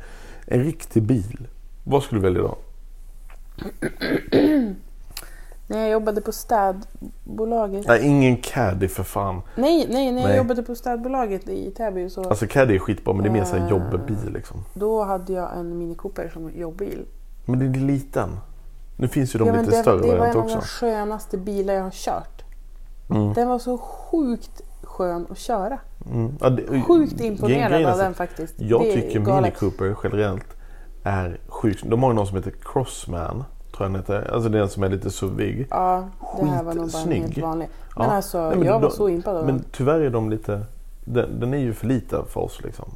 En 0.47 0.65
riktig 0.65 1.03
bil. 1.03 1.47
Vad 1.85 2.03
skulle 2.03 2.21
du 2.21 2.25
välja 2.33 2.43
då? 2.43 2.57
När 5.67 5.79
jag 5.79 5.91
jobbade 5.91 6.21
på 6.21 6.33
städbolaget. 6.33 7.87
Nej, 7.87 8.07
ingen 8.07 8.37
caddy 8.37 8.89
för 8.89 9.03
fan. 9.03 9.43
Nej, 9.57 9.87
nej, 9.91 10.13
när 10.13 10.21
jag 10.21 10.29
Nej. 10.29 10.37
jobbade 10.37 10.63
på 10.63 10.75
städbolaget 10.75 11.49
i 11.49 11.71
Täby 11.71 12.11
så 12.11 12.29
Alltså 12.29 12.47
caddy 12.47 12.75
är 12.75 12.79
skitbra 12.79 13.15
men 13.15 13.23
det 13.23 13.29
är 13.29 13.33
mer 13.33 13.45
så 13.45 13.57
här 13.57 13.65
Eh. 13.65 13.71
jobbbil 13.71 14.17
liksom. 14.35 14.65
då 14.75 15.03
hade 15.05 15.33
jag 15.33 15.59
en 15.59 15.79
Mini 15.79 15.95
Cooper 15.95 16.31
som 16.33 16.51
jobbbil. 16.55 17.05
Men 17.45 17.59
den 17.59 17.75
är 17.75 17.79
liten. 17.79 18.29
Nu 18.97 19.09
finns 19.09 19.35
ju 19.35 19.39
de 19.39 19.45
lite 19.53 19.71
det, 19.71 19.73
större 19.83 19.97
det 20.01 20.07
var 20.07 20.13
en 20.15 20.19
varianter 20.19 20.41
av 20.41 20.49
de 20.49 20.61
skönaste 20.61 21.39
bilar 21.39 21.75
jag 21.75 21.83
har 21.83 21.91
kört. 21.91 22.45
Mm. 23.11 23.33
Den 23.33 23.49
var 23.49 23.59
så 23.59 23.79
sjukt 23.79 24.63
skön 24.83 25.27
att 25.31 25.39
köra. 25.39 25.79
Mm. 26.13 26.33
Ja, 26.41 26.51
det, 26.51 26.83
Sjukt 26.83 27.13
grejen 27.19 27.33
imponerad 27.33 27.73
är 27.73 27.87
av 27.87 27.93
så- 27.93 27.99
den 28.03 28.15
faktiskt. 28.15 28.55
Jag 28.57 28.81
Det 28.81 28.91
är 28.91 28.95
tycker 28.95 29.21
Mini 29.21 29.25
galet. 29.31 29.59
Cooper 29.59 29.97
generellt 30.05 30.47
är 31.03 31.41
sjukt. 31.49 31.83
De 31.87 32.03
har 32.03 32.11
ju 32.11 32.15
någon 32.17 32.27
som 32.27 32.37
heter 32.37 32.55
Crossman. 32.65 33.45
Tror 33.77 33.85
jag 33.85 33.93
den 33.93 34.01
heter. 34.01 34.35
Alltså 34.35 34.49
den 34.49 34.69
som 34.69 34.83
är 34.83 34.89
lite 34.89 35.11
suvig. 35.11 35.67
Ja, 35.71 36.09
det 36.41 36.47
här 36.47 36.63
var 36.63 36.75
nog 36.75 36.91
bara 36.93 37.03
helt 37.15 37.39
vanlig. 37.39 37.69
Men 37.97 38.07
Ja. 38.09 38.13
alltså, 38.13 38.49
Nej, 38.49 38.57
men 38.57 38.67
jag 38.67 38.81
var 38.81 38.89
de- 38.89 38.97
så 38.97 39.09
impad 39.09 39.37
av 39.37 39.47
den. 39.47 39.55
Men 39.57 39.65
tyvärr 39.73 40.01
är 40.01 40.11
de 40.11 40.31
lite... 40.31 40.61
Den, 41.05 41.41
den 41.41 41.55
är 41.55 41.59
ju 41.59 41.73
för 41.75 41.87
liten 41.87 42.25
för 42.29 42.41
oss 42.41 42.61
liksom. 42.65 42.89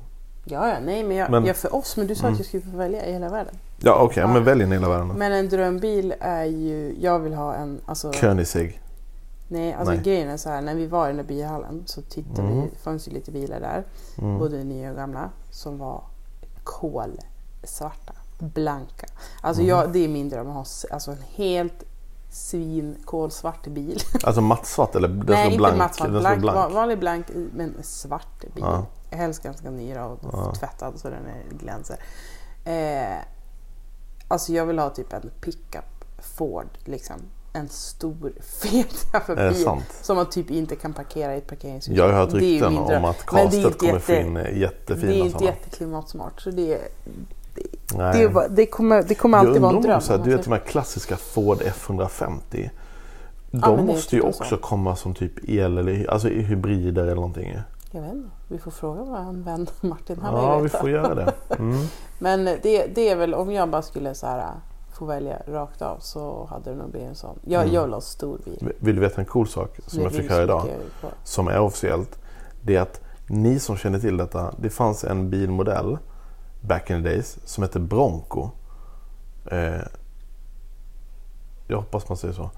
Ja, 0.45 0.69
ja, 0.69 0.75
nej, 0.85 1.05
men, 1.05 1.17
jag, 1.17 1.31
Men- 1.31 1.45
ja, 1.45 1.55
för 1.55 1.75
oss. 1.75 1.97
Men 1.97 2.07
du 2.07 2.15
sa 2.15 2.23
Mm. 2.23 2.33
att 2.33 2.39
jag 2.39 2.47
skulle 2.47 2.63
få 2.63 2.77
välja 2.77 3.07
i 3.07 3.13
hela 3.13 3.29
världen. 3.29 3.55
Ja 3.79 3.99
okej, 4.03 4.21
Ja. 4.21 4.33
men 4.33 4.45
välj 4.45 4.63
en 4.63 4.73
i 4.73 4.75
hela 4.75 4.89
världen 4.89 5.09
då. 5.09 5.15
Men 5.15 5.33
en 5.33 5.49
drömbil 5.49 6.15
är 6.21 6.45
ju... 6.45 6.97
Jag 7.01 7.19
vill 7.19 7.35
ha 7.35 7.55
en... 7.55 7.81
Alltså, 7.87 8.13
Koenigsegg. 8.13 8.81
Nej, 9.49 9.73
alltså 9.73 9.95
Nej. 9.95 10.03
grejen 10.03 10.29
är 10.29 10.37
så 10.37 10.49
här. 10.49 10.63
När 10.63 10.75
vi 10.75 10.87
var 10.87 11.05
i 11.05 11.09
den 11.09 11.17
där 11.17 11.25
bilhallen 11.25 11.83
så 11.87 12.03
tittade 12.03 12.49
Mm. 12.49 12.61
vi. 12.63 12.69
Det 12.73 12.79
fanns 12.83 13.09
ju 13.09 13.13
lite 13.13 13.31
bilar 13.31 13.61
där. 13.61 13.85
Både 14.39 14.65
nya 14.65 14.91
och 14.91 14.97
gamla. 14.97 15.31
Som 15.51 15.79
var 15.79 16.03
kolsvarta. 16.65 18.13
Blanka. 18.39 19.07
Alltså 19.41 19.63
Mm. 19.63 19.77
jag, 19.77 19.93
det 19.93 19.99
är 20.05 20.09
min 20.09 20.29
dröm 20.29 20.49
att 20.49 20.55
ha 20.55 20.65
alltså 20.91 21.11
en 21.11 21.23
helt 21.35 21.85
svinkolsvart 22.31 23.67
bil. 23.67 23.99
Alltså 24.25 24.41
mattsvart 24.41 24.95
eller 24.97 25.09
den 25.09 25.19
Nej, 25.19 25.27
som 25.27 25.35
är 25.37 25.45
inte 25.47 25.57
blank? 25.59 25.77
mattsvart. 25.79 26.09
Den 26.09 26.17
som 26.23 26.27
är 26.27 26.37
Blank, 26.37 26.41
blank. 26.41 26.57
va- 26.57 26.69
Vanlig 26.69 26.99
blank 26.99 27.27
men 27.55 27.75
svart 27.83 28.41
bil. 28.41 28.51
Ja. 28.67 28.87
Helst 29.11 29.43
ganska 29.43 29.71
ny 29.71 29.95
och 29.97 30.19
Ja. 30.33 30.53
tvättad 30.59 30.93
så 31.01 31.11
den 31.11 31.27
är 31.27 31.43
glänser. 31.59 31.97
Eh, 32.65 33.19
alltså 34.29 34.53
jag 34.53 34.67
vill 34.67 34.79
ha 34.79 34.91
typ 34.91 35.13
en 35.13 35.31
pickup 35.41 36.05
Ford 36.19 36.69
liksom. 36.85 37.17
En 37.53 37.69
stor 37.69 38.33
fet 38.41 39.07
jävla 39.13 39.51
bil 39.51 39.67
som 40.03 40.17
man 40.17 40.31
typ 40.31 40.51
inte 40.51 40.77
kan 40.77 40.93
parkera 40.93 41.35
i 41.35 41.39
ett 41.39 41.47
parkeringshus. 41.47 41.89
Jag 41.97 42.05
har 42.05 42.13
hört 42.13 42.33
rykten 42.33 42.79
om 42.79 43.05
att 43.05 43.27
Karlstedt 43.27 43.65
inte 43.67 43.79
kommer 43.79 43.99
få 43.99 44.13
in 44.13 44.35
Det 44.35 44.41
är 44.43 44.53
jättefina 44.53 45.13
inte 45.13 45.31
sådana. 45.31 45.47
jätteklimatsmart 45.47 46.41
så 46.41 46.51
det, 46.51 46.79
Nej. 47.95 48.23
det, 48.23 48.29
bara- 48.29 48.49
det, 48.49 48.67
kommer, 48.67 49.03
det 49.03 49.15
kommer 49.15 49.39
alltid 49.39 49.63
vara 49.63 49.77
en 49.77 49.83
dröm. 49.83 50.01
här, 50.09 50.19
du 50.19 50.19
man 50.19 50.31
vet 50.37 50.45
de 50.45 50.53
här 50.53 50.59
klassiska 50.61 51.17
Ford 51.17 51.59
F150. 51.63 52.71
De 53.51 53.79
är 53.79 53.83
måste 53.83 54.17
ju 54.17 54.23
också 54.23 54.45
så. 54.45 54.57
komma 54.57 54.97
som 54.97 55.15
typ 55.15 55.49
el 55.49 55.79
eller 55.79 56.11
alltså 56.11 56.29
hybrider 56.29 57.03
eller 57.03 57.15
någonting. 57.15 57.59
Jag 57.91 58.01
vet 58.03 58.13
inte. 58.13 58.29
Vi 58.49 58.59
får 58.59 58.71
fråga 58.71 59.01
vår 59.03 59.45
vän 59.45 59.67
Martin. 59.81 60.19
Han 60.23 60.35
Ja, 60.35 60.59
vi 60.59 60.69
får 60.69 60.91
göra 60.91 61.15
det. 61.15 61.33
Mm. 61.59 61.87
Men 62.19 62.45
det, 62.45 62.87
det 62.95 63.09
är 63.09 63.17
väl 63.17 63.35
om 63.35 63.53
jag 63.53 63.69
bara 63.69 63.83
skulle 63.83 64.15
så 64.15 64.27
här, 64.27 64.45
få 64.99 65.05
välja 65.05 65.37
rakt 65.47 65.83
av 65.83 65.99
så 66.01 66.47
hade 66.51 66.71
det 66.71 66.77
nog 66.77 66.91
blivit 66.91 67.09
en 67.09 67.15
sån. 67.15 67.39
Jag, 67.45 67.63
Mm. 67.63 67.75
jag 67.75 67.83
vill 67.85 67.93
ha 67.93 68.01
stor 68.01 68.39
bil. 68.45 68.73
Vill 68.79 68.95
du 68.95 69.01
veta 69.01 69.21
en 69.21 69.25
cool 69.27 69.49
sak 69.49 69.79
som 69.87 69.99
Det 69.99 70.05
jag 70.05 70.13
fick 70.13 70.31
höra 70.31 70.43
idag? 70.43 70.67
Som 71.25 71.49
är 71.49 71.61
officiellt. 71.61 72.19
Det 72.63 72.77
är 72.77 72.81
att 72.81 73.01
ni 73.27 73.59
som 73.59 73.77
känner 73.77 73.99
till 73.99 74.17
detta. 74.17 74.55
Det 74.59 74.71
fanns 74.71 75.05
en 75.05 75.31
bilmodell 75.31 75.99
back 76.61 76.91
in 76.91 77.03
the 77.03 77.09
days 77.09 77.39
som 77.45 77.63
hette 77.63 77.81
Bronco. 77.81 78.51
Eh, 79.51 79.81
jag 81.67 81.77
hoppas 81.77 82.09
man 82.09 82.17
säger 82.17 82.35
så. 82.35 82.51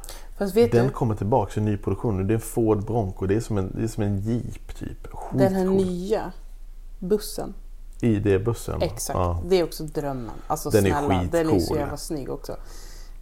Den 0.55 0.87
du, 0.87 0.91
kommer 0.91 1.15
tillbaka 1.15 1.61
i 1.61 1.63
ny 1.63 1.77
produktion. 1.77 2.17
nu. 2.17 2.25
Det 2.25 2.33
är 2.33 2.35
en 2.35 2.41
Ford 2.41 2.87
Bronco. 2.87 3.27
Det 3.27 3.35
är 3.37 3.41
som 3.41 3.59
en, 3.59 3.73
det 3.77 3.83
är 3.83 3.89
som 3.89 4.03
en 4.03 4.21
Jeep 4.21 4.75
typ. 4.79 5.09
den 5.33 5.55
här 5.55 5.65
Skitcool. 5.67 5.87
nya 5.87 6.33
bussen. 6.99 7.55
ID-bussen. 8.01 8.83
Exakt. 8.83 9.17
Ja. 9.17 9.43
Det 9.49 9.57
är 9.61 9.65
också 9.65 9.85
drömmen. 9.85 10.35
Alltså 10.47 10.71
Den 10.71 10.87
är 10.87 10.91
snälla, 10.91 11.09
den 11.33 11.47
är 11.47 11.51
så 11.51 11.51
skitcool. 11.59 11.79
jävla 11.79 11.97
snygg 11.97 12.31
också. 12.31 12.57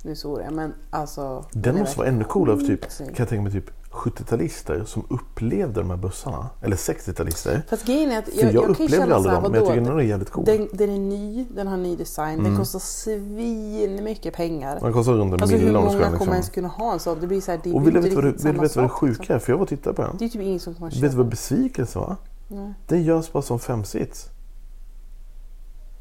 Nu 0.02 0.16
svor 0.16 0.42
jag 0.42 0.52
men 0.52 0.74
alltså. 0.90 1.44
Den 1.52 1.76
är 1.76 1.80
måste 1.80 1.98
vara 1.98 2.08
ännu 2.08 2.24
coolare 2.24 2.60
typ, 2.60 2.84
skitsnygg. 2.84 3.08
kan 3.16 3.22
jag 3.22 3.28
tänka 3.28 3.42
mig 3.42 3.52
typ 3.52 3.70
70-talister 3.90 4.84
som 4.84 5.06
upplevde 5.10 5.80
de 5.80 5.90
här 5.90 5.96
bussarna. 5.96 6.48
Eller 6.62 6.76
60-talister. 6.76 7.62
Fast 7.70 7.86
grejen 7.86 8.10
är 8.10 8.18
att 8.18 8.34
jag, 8.34 8.44
jag, 8.44 8.54
jag, 8.54 8.68
upplevde 8.70 9.14
aldrig 9.14 9.34
dem, 9.34 9.42
men 9.42 9.54
jag 9.54 9.68
tycker 9.68 9.80
den 9.80 9.98
är 9.98 10.02
jävligt 10.02 10.30
cool. 10.30 10.44
Den, 10.44 10.68
den 10.72 10.90
är 10.90 10.98
ny, 10.98 11.46
den 11.54 11.66
har 11.66 11.76
ny 11.76 11.96
design, 11.96 12.32
Mm. 12.38 12.44
den 12.44 12.56
kostar 12.58 12.78
svin 12.78 14.04
mycket 14.04 14.34
pengar. 14.34 14.78
Den 14.80 14.92
kostar 14.92 15.12
runt 15.12 15.34
en 15.34 15.42
Alltså 15.42 15.56
hur 15.56 15.72
många 15.72 15.90
ska 15.90 15.98
kommer 16.00 16.32
ens 16.32 16.46
liksom. 16.46 16.54
kunna 16.54 16.68
ha 16.68 16.92
en 16.92 16.98
sån? 16.98 17.20
Det 17.20 17.26
blir 17.26 17.40
så 17.40 17.50
här, 17.50 17.60
det 17.64 17.72
Och 17.72 17.86
vill 17.86 17.94
du 17.94 18.00
veta 18.00 18.14
vad, 18.14 18.24
vill 18.24 18.60
veta 18.60 18.80
vad 18.80 18.84
det 18.84 18.88
sjuka 18.88 19.18
liksom. 19.18 19.34
är? 19.34 19.38
För 19.38 19.52
jag 19.52 19.56
var 19.58 19.62
och 19.62 19.68
tittade 19.68 19.96
på 19.96 20.02
den. 20.02 20.16
Det 20.18 20.24
är 20.24 20.28
typ 20.28 20.42
ingen 20.42 20.60
som 20.60 20.74
kommer 20.74 20.90
Vet 20.90 21.00
du 21.00 21.06
vad 21.08 21.12
köpa. 21.16 21.24
besvikelse 21.30 21.98
var? 21.98 22.16
Nej. 22.48 22.74
Den 22.86 23.02
görs 23.02 23.32
bara 23.32 23.42
som 23.42 23.58
femsits. 23.58 24.28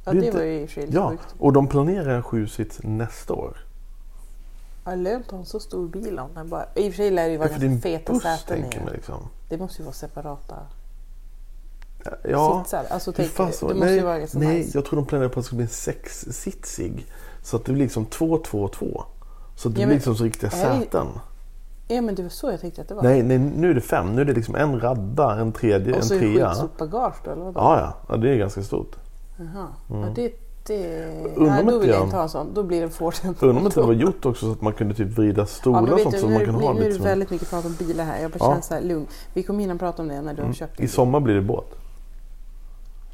Ja, 0.05 0.13
det 0.13 0.19
det 0.19 0.25
inte- 0.25 0.37
var 0.37 0.45
ju 0.45 0.61
i 0.61 0.65
och 0.65 0.69
för 0.69 0.73
sig 0.73 0.85
lite 0.85 0.97
Ja, 0.97 1.09
sjukt. 1.09 1.35
och 1.39 1.53
de 1.53 1.67
planerar 1.67 2.09
en 2.15 2.23
sjusits 2.23 2.79
nästa 2.83 3.33
år. 3.33 3.57
Ja, 4.87 4.95
lönt 4.95 5.25
att 5.25 5.31
ha 5.31 5.39
en 5.39 5.45
så 5.45 5.59
stor 5.59 5.87
bil 5.87 6.19
om 6.19 6.29
den 6.33 6.49
bara... 6.49 6.65
I 6.75 6.89
och 6.89 6.93
för 6.93 6.97
sig 6.97 7.11
lär 7.11 7.25
det 7.25 7.31
ju 7.31 7.37
vara 7.37 7.49
Ja, 7.51 7.57
ganska 7.57 7.81
feta 7.89 8.13
buss 8.13 8.23
säten 8.23 8.57
i. 8.57 8.91
liksom. 8.93 9.15
Det 9.49 9.57
måste 9.57 9.81
ju 9.81 9.83
vara 9.85 9.93
separata 9.93 10.55
Ja, 12.23 12.61
sitsar. 12.63 12.85
Alltså 12.89 13.11
tänk, 13.11 13.37
det 13.37 13.43
måste 13.43 13.73
nej, 13.73 13.95
ju 13.95 14.03
vara 14.03 14.19
ganska 14.19 14.39
nej, 14.39 14.57
nice. 14.57 14.77
jag 14.77 14.85
tror 14.85 14.95
de 14.99 15.05
planerar 15.05 15.29
på 15.29 15.39
att 15.39 15.43
det 15.45 15.47
ska 15.47 15.55
bli 15.55 15.63
en 15.65 15.69
sexsitsig. 15.69 17.05
Så 17.43 17.55
att 17.57 17.65
det 17.65 17.73
blir 17.73 17.83
liksom 17.83 18.05
två, 18.05 18.37
två, 18.37 18.67
två. 18.67 19.03
Så 19.55 19.69
att 19.69 19.75
det 19.75 19.81
Ja, 19.81 19.87
blir 19.87 19.95
liksom 19.95 20.15
så 20.15 20.23
riktiga 20.23 20.49
säten. 20.49 21.07
Ja 21.87 22.01
men 22.01 22.15
det 22.15 22.23
var 22.23 22.29
så 22.29 22.51
jag 22.51 22.61
tänkte 22.61 22.81
att 22.81 22.87
det 22.87 22.95
var. 22.95 23.03
Nej, 23.03 23.23
nej, 23.23 23.37
nu 23.39 23.69
är 23.69 23.73
det 23.73 23.81
fem. 23.81 24.15
Nu 24.15 24.21
är 24.21 24.25
det 24.25 24.33
liksom 24.33 24.55
en 24.55 24.79
radda, 24.79 25.39
en 25.39 25.51
tredje, 25.51 25.91
och 25.93 25.97
en 25.99 26.03
så 26.05 26.13
är 26.13 26.19
det 26.19 26.33
trea. 26.33 26.49
skitstort 26.49 26.77
bagage 26.77 27.15
då 27.23 27.31
eller 27.31 27.43
vadå? 27.43 27.59
Ja, 27.59 27.79
ja, 27.79 27.93
ja, 28.09 28.17
det 28.17 28.29
är 28.29 28.35
ganska 28.37 28.63
stort. 28.63 28.95
Jaha. 29.37 29.67
Ja, 29.89 30.07
det, 30.15 30.31
det... 30.67 31.05
Undrar 31.35 31.53
Nej, 31.53 31.65
då 31.65 31.79
vill 31.79 31.89
jag 31.89 31.97
jag- 31.97 32.03
inte 32.05 32.15
ha 32.15 32.23
en 32.23 32.29
sån. 32.29 32.53
Då 32.53 32.63
blir 32.63 32.77
det 32.79 32.83
en 32.85 32.89
Ford. 32.91 33.13
Undrar 33.25 33.49
om 33.49 33.65
inte 33.65 33.79
det 33.79 33.85
var 33.85 33.93
gjort 33.93 34.25
också 34.25 34.45
så 34.45 34.51
att 34.51 34.61
man 34.61 34.73
kunde 34.73 34.93
typ 34.95 35.07
vrida 35.17 35.45
stolar 35.45 35.93
och 35.93 35.99
sånt 35.99 36.15
du, 36.15 36.19
så 36.21 36.27
nu, 36.27 36.33
man 36.33 36.45
kan 36.45 36.57
det- 36.59 36.65
ha 36.65 36.73
nu 36.73 36.85
är 36.85 36.89
det 36.93 36.99
väldigt 36.99 37.29
mycket 37.29 37.49
prat 37.49 37.65
om 37.65 37.73
bilar 37.73 38.03
här. 38.05 38.21
Jag 38.21 38.31
bara 38.31 38.37
Ja. 38.39 38.49
känner 38.49 38.61
så 38.61 38.73
här 38.73 38.81
lugn. 38.81 39.07
Vi 39.33 39.43
kommer 39.43 39.59
hinna 39.59 39.75
prata 39.75 40.01
om 40.01 40.07
det 40.07 40.21
när 40.21 40.33
du 40.33 40.41
har 40.43 40.53
köpt 40.53 40.77
din 40.77 40.85
I 40.85 40.89
sommar 40.89 41.19
blir 41.19 41.35
det 41.35 41.41
båt. 41.41 41.65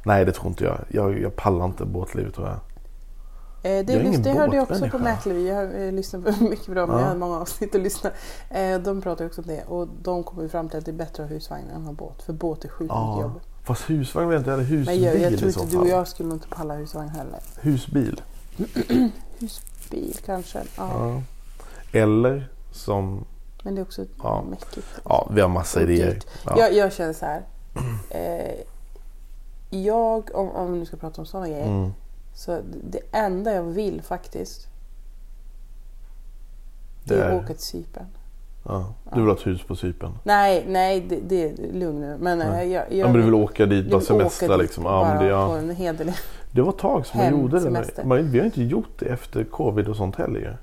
Nej, 0.06 0.24
det 0.24 0.32
tror 0.32 0.46
inte 0.48 0.64
jag. 0.64 0.78
Jag, 0.88 1.20
jag 1.20 1.36
pallar 1.36 1.64
inte 1.64 1.84
båtlivet 1.84 2.34
tror 2.34 2.46
jag. 2.46 2.56
Eh, 3.62 3.72
Jag 3.72 3.86
det, 3.86 4.02
lys- 4.02 4.16
det 4.22 4.30
hörde 4.32 4.56
jag 4.56 4.62
också 4.70 4.88
på 4.88 4.98
Mäklarby. 4.98 5.48
Jag 5.48 5.56
har 5.56 5.80
eh, 5.86 5.92
lyssnat 5.92 6.24
på 6.24 6.44
mycket 6.50 6.66
bra, 6.66 6.86
men 6.86 6.96
Ja. 6.96 7.00
jag 7.00 7.06
hade 7.08 7.20
många 7.20 7.40
avsnitt 7.40 7.74
att 7.74 7.80
lyssna. 7.80 8.10
Eh, 8.50 8.78
de 8.78 9.00
pratar 9.02 9.26
också 9.26 9.40
om 9.40 9.46
det 9.46 9.62
och 9.68 9.88
de 10.02 10.22
kommer 10.24 10.48
fram 10.48 10.68
till 10.68 10.78
att 10.78 10.84
det 10.84 10.90
är 10.90 10.92
bättre 10.92 11.22
att 11.22 11.28
ha 11.28 11.34
husvagn 11.34 11.64
än 11.74 11.80
att 11.80 11.86
ha 11.86 11.92
båt. 11.92 12.22
För 12.22 12.32
båt 12.32 12.64
är 12.64 12.68
sjukt 12.68 12.80
mycket 12.80 12.94
Ja, 12.96 13.20
jobb. 13.22 13.40
Fast 13.64 13.90
husvagn 13.90 14.28
vet 14.28 14.34
jag 14.34 14.40
inte. 14.40 14.52
Eller 14.52 14.62
husbil 14.64 14.86
Men 14.86 15.02
jag, 15.02 15.32
jag 15.32 15.38
tror 15.38 15.48
inte 15.62 15.76
du 15.76 15.78
och 15.82 15.88
jag 15.88 16.08
skulle 16.08 16.28
nog 16.28 16.36
inte 16.36 16.48
palla 16.48 16.74
husvagn 16.74 17.08
heller. 17.08 17.40
Husbil. 17.60 18.20
Husbil 19.38 20.16
kanske. 20.26 20.62
Ja. 20.76 20.90
Ja. 21.12 21.22
Eller 22.00 22.48
som... 22.72 23.24
Men 23.62 23.74
det 23.74 23.80
är 23.80 23.82
också 23.82 24.04
Ja. 24.22 24.44
mäckigt. 24.50 24.86
Ja, 25.04 25.28
vi 25.34 25.40
har 25.40 25.48
massa 25.48 25.82
idéer. 25.82 26.18
Ja. 26.44 26.54
Jag, 26.58 26.74
jag 26.74 26.92
känner 26.92 27.12
så 27.12 27.26
här. 27.26 27.42
Eh, 28.10 28.54
jag, 29.70 30.30
om, 30.34 30.50
om 30.50 30.72
vi 30.72 30.78
nu 30.78 30.86
ska 30.86 30.96
prata 30.96 31.20
om 31.20 31.26
sådana 31.26 31.48
grejer. 31.48 31.66
Mm. 31.66 31.92
Så 32.34 32.60
det 32.90 33.00
enda 33.12 33.52
jag 33.54 33.62
vill 33.62 34.02
faktiskt. 34.02 34.68
Det 37.04 37.14
Det 37.14 37.20
är 37.22 37.28
är- 37.28 37.36
att 37.38 37.44
åka 37.44 37.54
till 37.54 37.62
Cypern. 37.64 38.06
Ja. 38.64 38.94
Du 39.12 39.20
vill 39.20 39.28
ha 39.28 39.36
ett 39.36 39.46
hus 39.46 39.62
på 39.62 39.76
Cypern? 39.76 40.12
Nej, 40.22 40.64
nej, 40.68 41.00
det, 41.08 41.20
det 41.28 41.42
är 41.44 41.72
lugn 41.72 42.00
nu. 42.00 42.16
Men 42.20 42.40
eh, 42.40 42.50
Nej. 42.50 42.72
jag, 42.72 42.84
jag, 42.88 42.98
Ja, 42.98 43.04
men 43.04 43.16
du 43.16 43.22
vill 43.22 43.34
åka 43.34 43.66
dit, 43.66 43.84
jag 43.84 43.90
bara 43.90 44.00
semestra 44.00 44.56
liksom? 44.56 44.84
Ja, 44.84 44.90
bara 44.90 45.12
det, 45.12 45.18
på 45.18 45.26
ja. 45.26 45.58
en 45.58 45.70
hederlig... 45.70 46.14
det 46.52 46.62
var 46.62 46.68
ett 46.72 46.78
tag 46.78 47.06
som 47.06 47.20
man 47.20 47.30
gjorde 47.30 47.60
det. 47.60 48.22
vi 48.22 48.38
har 48.38 48.46
inte 48.46 48.62
gjort 48.62 48.98
det 48.98 49.06
efter 49.06 49.44
covid 49.44 49.88
och 49.88 49.96
sånt 49.96 50.16
heller. 50.16 50.58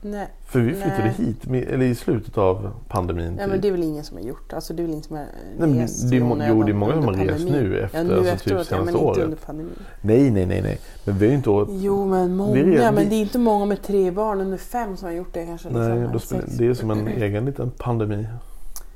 Nej, 0.00 0.28
För 0.44 0.60
vi 0.60 0.72
flyttade 0.72 1.02
Nej. 1.04 1.14
hit, 1.16 1.46
med- 1.46 1.62
eller 1.68 1.86
i 1.86 1.94
slutet 1.94 2.38
av 2.38 2.70
pandemin. 2.88 3.24
nej, 3.32 3.38
typ. 3.44 3.48
men 3.50 3.60
det 3.60 3.68
är 3.68 3.72
väl 3.72 3.82
ingen 3.82 4.04
som 4.04 4.16
har 4.16 4.24
gjort. 4.24 4.52
Alltså 4.52 4.74
det 4.74 4.80
är 4.80 4.84
väl 4.84 4.90
ingen 4.92 5.02
som 5.04 5.16
har 5.16 5.24
Nej, 5.58 5.68
men 5.68 5.78
rest 5.78 6.10
det 6.10 6.16
är 6.16 6.20
må- 6.20 6.38
jo, 6.48 6.62
det 6.62 6.70
är 6.70 6.74
många 6.74 6.92
som 6.94 7.04
har 7.04 7.12
rest 7.14 7.44
nu 7.44 7.80
efter, 7.80 7.98
ja, 7.98 8.04
nu 8.04 8.14
alltså, 8.14 8.24
typ 8.32 8.34
efteråt, 8.34 8.66
ja, 8.70 8.76
men 8.76 8.86
senaste 8.86 8.90
inte 8.90 9.04
året. 9.04 9.24
under 9.24 9.36
pandemin. 9.36 9.72
Nej, 10.00 10.30
nej, 10.30 10.46
nej, 10.46 10.62
nej. 10.62 10.78
Men 11.04 11.18
vi 11.18 11.26
har 11.26 11.30
ju 11.30 11.36
inte 11.36 11.50
åt... 11.50 11.68
Jo, 11.72 12.06
men 12.06 12.36
många. 12.36 12.58
Är- 12.60 12.64
vi- 12.64 12.76
Men 12.76 13.08
det 13.08 13.14
är 13.14 13.20
inte 13.20 13.38
många 13.38 13.64
med 13.66 13.82
tre 13.82 14.10
barn 14.10 14.40
under 14.40 14.56
fem 14.58 14.96
som 14.96 15.06
har 15.08 15.14
gjort 15.14 15.34
det 15.34 15.46
kanske. 15.46 15.68
Nej, 15.70 15.88
liksom, 15.88 16.12
då 16.12 16.18
sex. 16.18 16.44
det 16.58 16.66
är 16.66 16.74
som 16.74 16.90
en 16.90 17.08
egen 17.08 17.44
liten 17.44 17.70
pandemi 17.70 18.26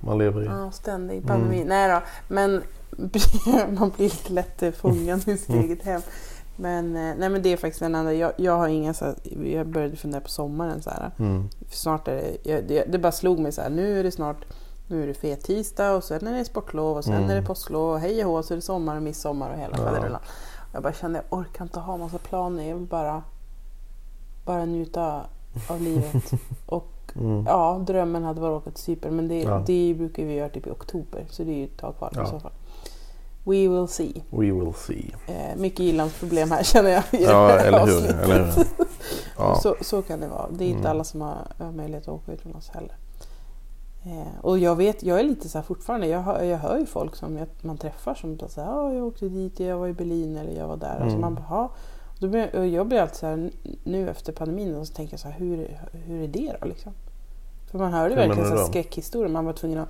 man 0.01 0.19
lever 0.19 0.43
i. 0.43 0.47
Ja, 0.47 0.71
ständig 0.71 1.27
pandemi. 1.27 1.57
Mm. 1.57 1.69
Nej 1.69 1.89
då, 1.91 2.01
men 2.35 2.63
man 3.79 3.91
blir 3.97 4.05
lite 4.09 4.33
lätt 4.33 4.77
fången 4.77 5.19
i 5.19 5.37
sitt 5.37 5.49
Mm. 5.49 5.61
eget 5.65 5.83
hem. 5.83 6.01
Men, 6.57 6.97
eh, 6.97 7.15
nej, 7.19 7.29
men 7.29 7.43
det 7.43 7.53
är 7.53 7.57
faktiskt 7.57 7.81
den 7.81 7.95
andra. 7.95 8.15
Jag, 8.15 8.33
jag 8.37 8.57
har 8.57 8.69
inga 8.69 8.95
så 8.95 9.05
här, 9.05 9.15
jag 9.47 9.67
började 9.67 9.97
fundera 9.97 10.21
på 10.21 10.29
sommaren 10.29 10.83
så 10.83 10.91
här. 10.91 11.11
Mm. 11.19 11.49
Snart 11.71 12.09
är 12.09 12.17
det, 12.17 12.37
jag, 12.51 12.65
det, 12.65 12.85
det 12.93 12.99
bara 12.99 13.13
slog 13.13 13.39
mig 13.39 13.53
så 13.53 13.63
här, 13.63 13.71
nu 13.71 13.99
är 14.01 14.03
det 14.05 14.11
snart 14.11 14.45
nu 14.89 15.03
är 15.03 15.07
det 15.07 15.15
fet 15.15 15.45
tisdag 15.45 15.93
och 15.97 16.05
sen 16.05 16.27
är 16.27 16.39
det 16.39 16.45
sportlov 16.45 16.97
och 16.97 17.05
sen 17.05 17.15
Mm. 17.15 17.31
är 17.31 17.35
det 17.35 17.43
påsklov 17.43 17.91
och 17.91 18.01
hej 18.01 18.25
och 18.25 18.31
hå 18.33 18.43
så 18.43 18.55
är 18.55 18.57
det 18.57 18.63
sommar 18.63 18.97
och 18.97 19.03
midsommar 19.03 19.51
och 19.51 19.59
hela 19.59 19.77
Ja. 19.79 19.85
faderullan. 19.85 20.21
Jag 20.73 20.83
bara 20.83 20.93
kände 20.93 21.23
jag 21.31 21.39
orkar 21.39 21.65
inte 21.65 21.81
ha 21.81 21.97
massa 21.97 22.19
planer. 22.19 22.69
Jag 22.69 22.77
vill 22.77 22.87
bara, 22.87 23.23
bara 24.45 24.65
njuta 24.65 25.21
av 25.69 25.81
livet. 25.81 26.31
Och 26.67 26.87
Mm. 27.17 27.45
ja, 27.47 27.83
drömmen 27.87 28.25
hade 28.25 28.41
varit 28.41 28.57
att 28.57 28.63
åka 28.63 28.71
till 28.71 28.83
Cypern 28.85 29.17
men 29.17 29.29
det, 29.29 29.41
Ja. 29.43 29.63
det 29.67 29.95
brukar 29.99 30.25
vi 30.25 30.35
göra 30.35 30.49
typ 30.49 30.67
i 30.67 30.71
oktober 30.71 31.25
så 31.31 31.45
det 31.45 31.51
är 31.53 31.57
ju 31.57 31.65
ett 31.65 31.77
tag 31.77 31.97
kvar 31.99 32.11
Ja. 32.15 32.23
i 32.23 32.27
så 32.27 32.41
fall. 32.41 32.53
We 33.45 33.69
will 33.69 33.89
see. 33.89 34.23
We 34.31 34.53
will 34.53 34.75
see. 34.75 35.15
Eh, 35.27 35.57
mycket 35.57 35.81
Irlandsproblem 35.81 36.51
här 36.51 36.63
känner 36.63 36.91
jag 36.91 37.03
i 37.13 37.17
det 37.17 37.23
Ja, 37.23 37.49
här 37.49 37.67
eller 37.67 37.87
hur? 37.87 37.97
avsnittet. 37.97 38.23
Eller 38.25 38.45
hur? 38.45 38.65
Ja. 39.39 39.55
Så, 39.63 39.77
så 39.81 40.03
kan 40.03 40.21
det 40.21 40.29
vara. 40.29 40.47
Det 40.51 40.65
är 40.65 40.69
inte 40.69 40.79
Mm. 40.81 40.91
alla 40.91 41.05
som 41.05 41.21
har, 41.21 41.37
har 41.59 41.73
möjlighet 41.73 42.03
att 42.09 42.15
åka 42.15 42.33
utomlands 42.33 42.69
heller. 42.69 42.97
Eh, 44.05 44.41
och 44.45 44.59
jag 44.59 44.77
vet, 44.77 45.03
jag 45.03 45.21
är 45.21 45.25
lite 45.25 45.49
så 45.49 45.59
här 45.59 45.63
fortfarande, 45.63 46.07
jag 46.07 46.21
hör, 46.23 46.43
jag 46.43 46.59
hör 46.59 46.79
ju 46.79 46.87
folk 46.87 47.17
som 47.17 47.37
jag, 47.37 47.47
man 47.63 47.77
träffar 47.79 48.15
som 48.15 48.39
säger 48.49 48.69
ja 48.69 48.93
jag 48.93 49.07
åkte 49.07 49.29
dit, 49.29 49.61
jag 49.61 49.79
var 49.79 49.89
i 49.89 49.93
Berlin 49.93 50.37
eller 50.37 50.53
jag 50.59 50.69
var 50.69 50.77
där. 50.77 50.89
Alltså 50.91 51.07
Mm. 51.17 51.21
man 51.21 51.35
bara, 51.35 51.45
"Ja." 51.51 51.71
Då 52.19 52.29
blir, 52.29 52.57
och 52.57 52.67
jag 52.67 52.87
blir 52.89 53.01
alltid 53.01 53.17
så 53.17 53.27
här, 53.27 53.51
nu 53.85 54.09
efter 54.11 54.33
pandemin 54.33 54.87
så 54.87 54.95
tänker 54.95 55.13
jag 55.13 55.21
så 55.21 55.29
här, 55.29 55.39
hur, 55.39 55.81
hur 55.93 56.23
är 56.23 56.29
det 56.29 56.57
då 56.61 56.69
liksom? 56.69 56.93
För 57.71 57.79
man 57.79 57.93
hörde 57.93 58.15
Hur 58.15 58.17
verkligen 58.29 58.59
så 58.59 58.65
skräckhistorier, 58.67 59.29
man 59.29 59.45
var 59.45 59.53
tvungen 59.53 59.79
att 59.79 59.89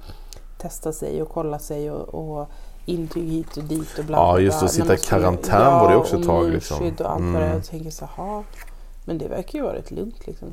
testa 0.59 0.93
sig 0.93 1.23
och 1.23 1.29
kolla 1.29 1.59
sig 1.59 1.91
och, 1.91 2.09
och 2.41 2.49
intyg 2.85 3.29
hit 3.29 3.57
och 3.57 3.65
dit 3.65 3.99
och 3.99 4.05
bla 4.05 4.17
Ja, 4.17 4.39
just 4.41 4.63
att 4.63 4.73
sitta 4.73 4.95
i 4.95 4.99
skulle- 4.99 5.21
karantän 5.21 5.73
var 5.73 5.91
det 5.91 5.97
också 5.97 6.19
ett 6.19 6.27
tag, 6.27 6.51
liksom. 6.51 6.77
och 6.79 6.85
allt 6.87 7.01
vad 7.01 7.33
det. 7.33 7.39
Mm. 7.39 7.53
Jag 7.53 7.65
tänker 7.65 7.91
så 7.91 8.09
här, 8.17 8.45
men 9.05 9.19
det 9.19 9.29
verkar 9.29 9.59
ju 9.59 9.65
vara 9.65 9.75
rätt 9.77 9.91
lugnt 9.91 10.27
liksom. 10.27 10.49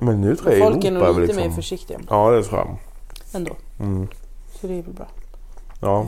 Men 0.00 0.20
nu 0.20 0.36
tror 0.36 0.52
jag 0.52 0.72
Folk 0.72 0.84
är 0.84 0.92
Europa 0.92 1.06
nog 1.06 1.20
lite 1.20 1.32
liksom... 1.32 1.48
mer 1.48 1.54
försiktiga. 1.56 1.98
Ja, 2.10 2.30
det 2.30 2.42
tror 2.42 2.58
jag. 2.58 2.76
ändå. 3.34 3.52
Mm. 3.80 4.08
Så 4.60 4.66
det 4.66 4.78
är 4.78 4.82
väl 4.82 4.92
bra. 4.94 5.06
Ja. 5.80 6.00
Eh, 6.00 6.06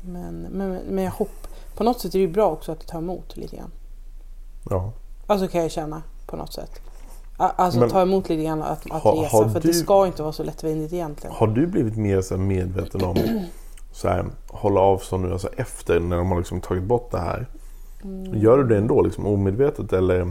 Men, 0.00 0.40
men, 0.50 0.78
men 0.88 1.04
jag 1.04 1.10
hopp, 1.12 1.48
på 1.76 1.84
något 1.84 2.00
sätt 2.00 2.14
är 2.14 2.18
det 2.18 2.24
ju 2.24 2.28
bra 2.32 2.50
också 2.50 2.72
att 2.72 2.80
det 2.80 2.86
tar 2.86 2.98
emot 2.98 3.36
lite 3.36 3.56
grann. 3.56 3.70
ja. 4.70 4.92
Alltså 5.26 5.48
kan 5.48 5.60
jag 5.62 5.70
känna 5.70 6.02
på 6.26 6.36
något 6.36 6.52
sätt. 6.52 6.80
Alltså 7.36 7.80
Men- 7.80 7.90
ta 7.90 8.02
emot 8.02 8.28
lite 8.28 8.42
grann 8.44 8.62
att, 8.62 8.90
att 8.90 9.02
Ha- 9.02 9.12
resa. 9.22 9.36
har 9.36 9.48
för 9.48 9.56
att 9.56 9.62
du- 9.62 9.68
det 9.68 9.74
ska 9.74 10.06
inte 10.06 10.22
vara 10.22 10.32
så 10.32 10.42
lättvindigt 10.42 10.92
egentligen. 10.92 11.36
Har 11.36 11.46
du 11.46 11.66
blivit 11.66 11.96
mer 11.96 12.20
så 12.22 12.36
medveten 12.36 13.04
om 13.04 13.16
så 13.98 14.08
här, 14.08 14.24
hålla 14.48 14.80
avstånd 14.80 15.24
nu 15.24 15.32
alltså 15.32 15.48
efter 15.56 16.00
när 16.00 16.16
de 16.16 16.30
har 16.30 16.38
liksom 16.38 16.60
tagit 16.60 16.82
bort 16.82 17.10
det 17.10 17.18
här? 17.18 17.46
Mm. 18.04 18.34
Gör 18.38 18.58
du 18.58 18.64
det 18.64 18.76
ändå 18.76 19.02
liksom 19.02 19.26
omedvetet 19.26 19.92
eller? 19.92 20.30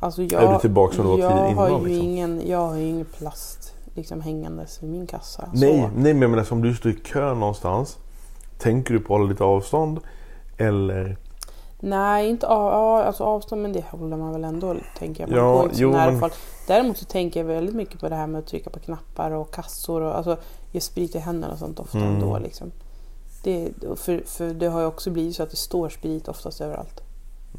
Alltså 0.00 0.22
Är 0.22 0.28
jag, 0.32 0.54
du 0.54 0.58
tillbaka 0.60 0.96
som 0.96 1.04
du 1.04 1.10
var 1.10 1.18
jag 1.18 1.30
har 1.30 1.48
innan, 1.68 1.82
ju 1.82 1.88
liksom? 1.88 2.08
ingen, 2.08 2.42
jag 2.48 2.58
har 2.66 2.76
ju 2.76 2.82
ingen 2.88 3.06
plast 3.18 3.74
liksom 3.94 4.20
hängandes 4.20 4.82
vid 4.82 4.90
min 4.90 5.06
kassa. 5.06 5.48
Nej, 5.54 5.70
Så. 5.70 5.76
nej 5.96 6.12
men 6.14 6.22
jag 6.22 6.30
menar 6.30 6.44
som 6.44 6.62
du 6.62 6.74
står 6.74 6.92
i 6.92 6.94
kö 6.94 7.34
någonstans. 7.34 7.98
Tänker 8.58 8.94
du 8.94 9.00
på 9.00 9.14
att 9.14 9.18
hålla 9.20 9.30
lite 9.30 9.44
avstånd? 9.44 10.00
Eller? 10.58 11.16
Nej, 11.80 12.28
inte 12.28 12.46
av, 12.46 13.00
alltså 13.06 13.24
avstånd 13.24 13.62
men 13.62 13.72
det 13.72 13.84
håller 13.90 14.16
man 14.16 14.32
väl 14.32 14.44
ändå 14.44 14.74
tänker 14.98 15.22
jag. 15.22 15.30
Man 15.30 15.38
Ja, 15.38 15.52
går 15.62 15.70
jo, 15.74 15.90
nära 15.90 16.10
men- 16.10 16.20
folk. 16.20 16.32
Däremot 16.66 16.96
så 16.96 17.04
tänker 17.04 17.40
jag 17.40 17.46
väldigt 17.46 17.74
mycket 17.74 18.00
på 18.00 18.08
det 18.08 18.16
här 18.16 18.26
med 18.26 18.38
att 18.38 18.46
trycka 18.46 18.70
på 18.70 18.78
knappar 18.78 19.30
och 19.30 19.50
kassor 19.54 20.02
och 20.02 20.16
alltså 20.16 20.36
ge 20.72 20.80
sprit 20.80 21.14
i 21.14 21.18
händerna 21.18 21.52
och 21.52 21.58
sånt 21.58 21.80
ofta 21.80 21.98
Mm. 21.98 22.14
ändå 22.14 22.38
liksom. 22.38 22.72
Det, 23.46 23.72
för, 23.96 24.22
för 24.26 24.54
det 24.54 24.66
har 24.66 24.80
ju 24.80 24.86
också 24.86 25.10
blivit 25.10 25.36
så 25.36 25.42
att 25.42 25.50
det 25.50 25.56
står 25.56 25.88
sprit 25.88 26.28
oftast 26.28 26.60
överallt 26.60 27.02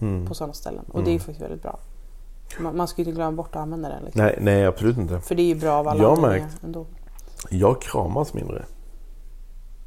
Mm. 0.01 0.25
på 0.27 0.33
sådana 0.33 0.53
ställen. 0.53 0.85
Och 0.91 1.03
det 1.03 1.11
är 1.15 1.19
faktiskt 1.19 1.41
väldigt 1.41 1.61
bra. 1.61 1.79
Man, 2.59 2.77
man 2.77 2.87
ska 2.87 3.01
ju 3.01 3.07
inte 3.07 3.15
glömma 3.15 3.31
bort 3.31 3.55
att 3.55 3.61
använda 3.61 3.89
den. 3.89 4.03
Liksom. 4.03 4.21
Nej, 4.21 4.37
nej 4.41 4.65
absolut 4.65 4.97
inte. 4.97 5.19
För 5.21 5.35
det 5.35 5.41
är 5.41 5.45
ju 5.47 5.55
bra 5.55 5.71
av 5.73 5.87
alla 5.87 6.03
Jag 6.03 6.19
märkt- 6.21 6.63
ändå. 6.63 6.85
Jag 7.49 7.81
kramas 7.81 8.33
mindre. 8.33 8.65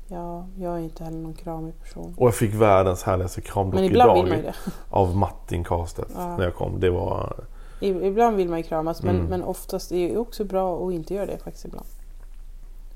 Ja, 0.09 0.47
jag 0.59 0.75
är 0.75 0.79
inte 0.79 1.05
heller 1.05 1.19
någon 1.19 1.35
kramig 1.35 1.81
person. 1.83 2.15
Och 2.19 2.27
jag 2.27 2.35
fick 2.35 2.55
världens 2.55 3.03
härligaste 3.03 3.41
ibland 3.41 3.75
idag 3.85 4.19
ju 4.29 4.43
det. 4.43 4.55
av 4.91 5.17
Martin 5.17 5.65
Karstedt 5.65 6.11
Ja. 6.17 6.37
när 6.37 6.45
jag 6.45 6.55
kom. 6.55 6.81
Det 6.81 6.91
var... 6.91 7.45
Ibland 7.81 8.37
vill 8.37 8.49
man 8.49 8.59
ju 8.59 8.63
kramas 8.65 9.03
men, 9.03 9.17
Mm. 9.17 9.27
men 9.27 9.45
oftast 9.45 9.93
är 9.93 10.09
det 10.09 10.19
också 10.19 10.45
bra 10.45 10.87
att 10.89 10.93
inte 10.93 11.15
göra 11.15 11.27
det 11.27 11.39
faktiskt 11.39 11.65
ibland. 11.65 11.87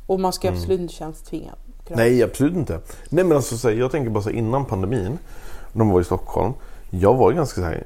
Och 0.06 0.20
man 0.20 0.32
ska 0.32 0.48
absolut 0.48 0.80
inte 0.80 0.94
känna 0.94 1.12
sig 1.12 1.26
tvingad. 1.26 1.54
Mm. 1.86 1.96
Nej, 1.98 2.22
absolut 2.22 2.54
inte. 2.56 2.80
Nej, 3.08 3.24
men 3.24 3.36
alltså, 3.36 3.56
så 3.58 3.68
här, 3.68 3.74
jag 3.76 3.90
tänker 3.90 4.10
bara 4.10 4.22
så 4.22 4.28
här, 4.30 4.36
innan 4.36 4.64
pandemin, 4.64 5.18
när 5.72 5.78
de 5.78 5.90
var 5.90 6.00
i 6.00 6.04
Stockholm. 6.04 6.52
Jag 6.90 7.14
var 7.14 7.32
ganska 7.32 7.60
så 7.60 7.66
här, 7.66 7.84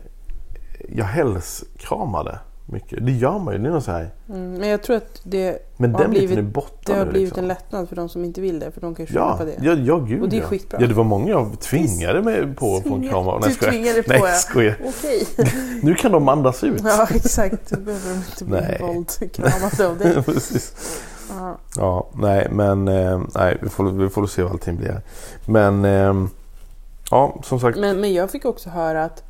jag 0.88 1.04
hälskramade 1.04 2.38
mycket. 2.66 3.06
Det 3.06 3.12
gör 3.12 3.38
man 3.38 3.54
ju. 3.54 3.60
Det 3.60 3.68
är 3.68 3.72
något 3.72 3.84
så 3.84 3.90
här. 3.90 4.10
Mm, 4.28 4.52
men 4.52 4.68
jag 4.68 4.82
tror 4.82 4.96
att 4.96 5.20
det 5.24 5.58
Men 5.76 5.94
har 5.94 6.02
den 6.02 6.10
biten 6.10 6.24
är 6.24 6.34
blivit, 6.34 6.54
borta 6.54 6.92
det 6.92 6.98
har 6.98 7.04
nu, 7.04 7.10
blivit 7.10 7.28
liksom. 7.28 7.44
en 7.44 7.48
lättnad 7.48 7.88
för 7.88 7.96
de 7.96 8.08
som 8.08 8.24
inte 8.24 8.40
vill 8.40 8.58
det. 8.58 8.70
För 8.70 8.80
de 8.80 8.94
kan 8.94 9.02
ju 9.02 9.06
skylla 9.06 9.20
Ja, 9.20 9.36
på 9.38 9.44
det. 9.44 9.54
ja, 9.62 9.72
ja, 9.74 9.96
gud 9.98 10.22
Och 10.22 10.28
det 10.28 10.36
är 10.36 10.40
ja. 10.40 10.46
skitbra. 10.46 10.80
Ja, 10.80 10.86
det 10.86 10.94
var 10.94 11.04
många 11.04 11.28
jag 11.30 11.60
tvingade 11.60 12.22
mig 12.22 12.54
på 12.54 12.76
att 12.76 12.82
få 12.82 12.94
en 12.94 13.00
Tvinga- 13.02 13.10
kram 13.10 13.28
av. 13.28 13.40
Du 13.40 13.50
skojar. 13.50 13.72
tvingade 13.72 14.02
på, 14.02 14.12
Nej, 14.12 14.32
skojar. 14.34 14.76
Okej. 14.84 15.26
Nu 15.82 15.94
kan 15.94 16.12
de 16.12 16.28
andas 16.28 16.64
ut. 16.64 16.80
ja 16.84 17.06
exakt. 17.10 17.70
Då 17.70 17.80
behöver 17.80 18.08
de 18.10 18.14
inte 18.14 18.44
bli 18.44 18.60
Nej. 18.60 18.78
våldkramade 18.80 19.88
av 19.88 19.98
dig. 19.98 20.16
Ja. 21.28 21.58
Ja, 21.76 22.06
nej, 22.14 22.48
men 22.50 22.88
eh, 22.88 23.20
nej, 23.34 23.58
vi, 23.62 23.68
får, 23.68 23.84
vi 23.90 24.08
får 24.08 24.26
se 24.26 24.42
vad 24.42 24.52
allting 24.52 24.76
blir. 24.76 25.00
Men 25.46 25.84
eh, 25.84 26.26
ja, 27.10 27.36
som 27.42 27.60
sagt. 27.60 27.78
Men, 27.78 28.00
men 28.00 28.12
jag 28.14 28.30
fick 28.30 28.44
också 28.44 28.70
höra 28.70 29.04
att 29.04 29.22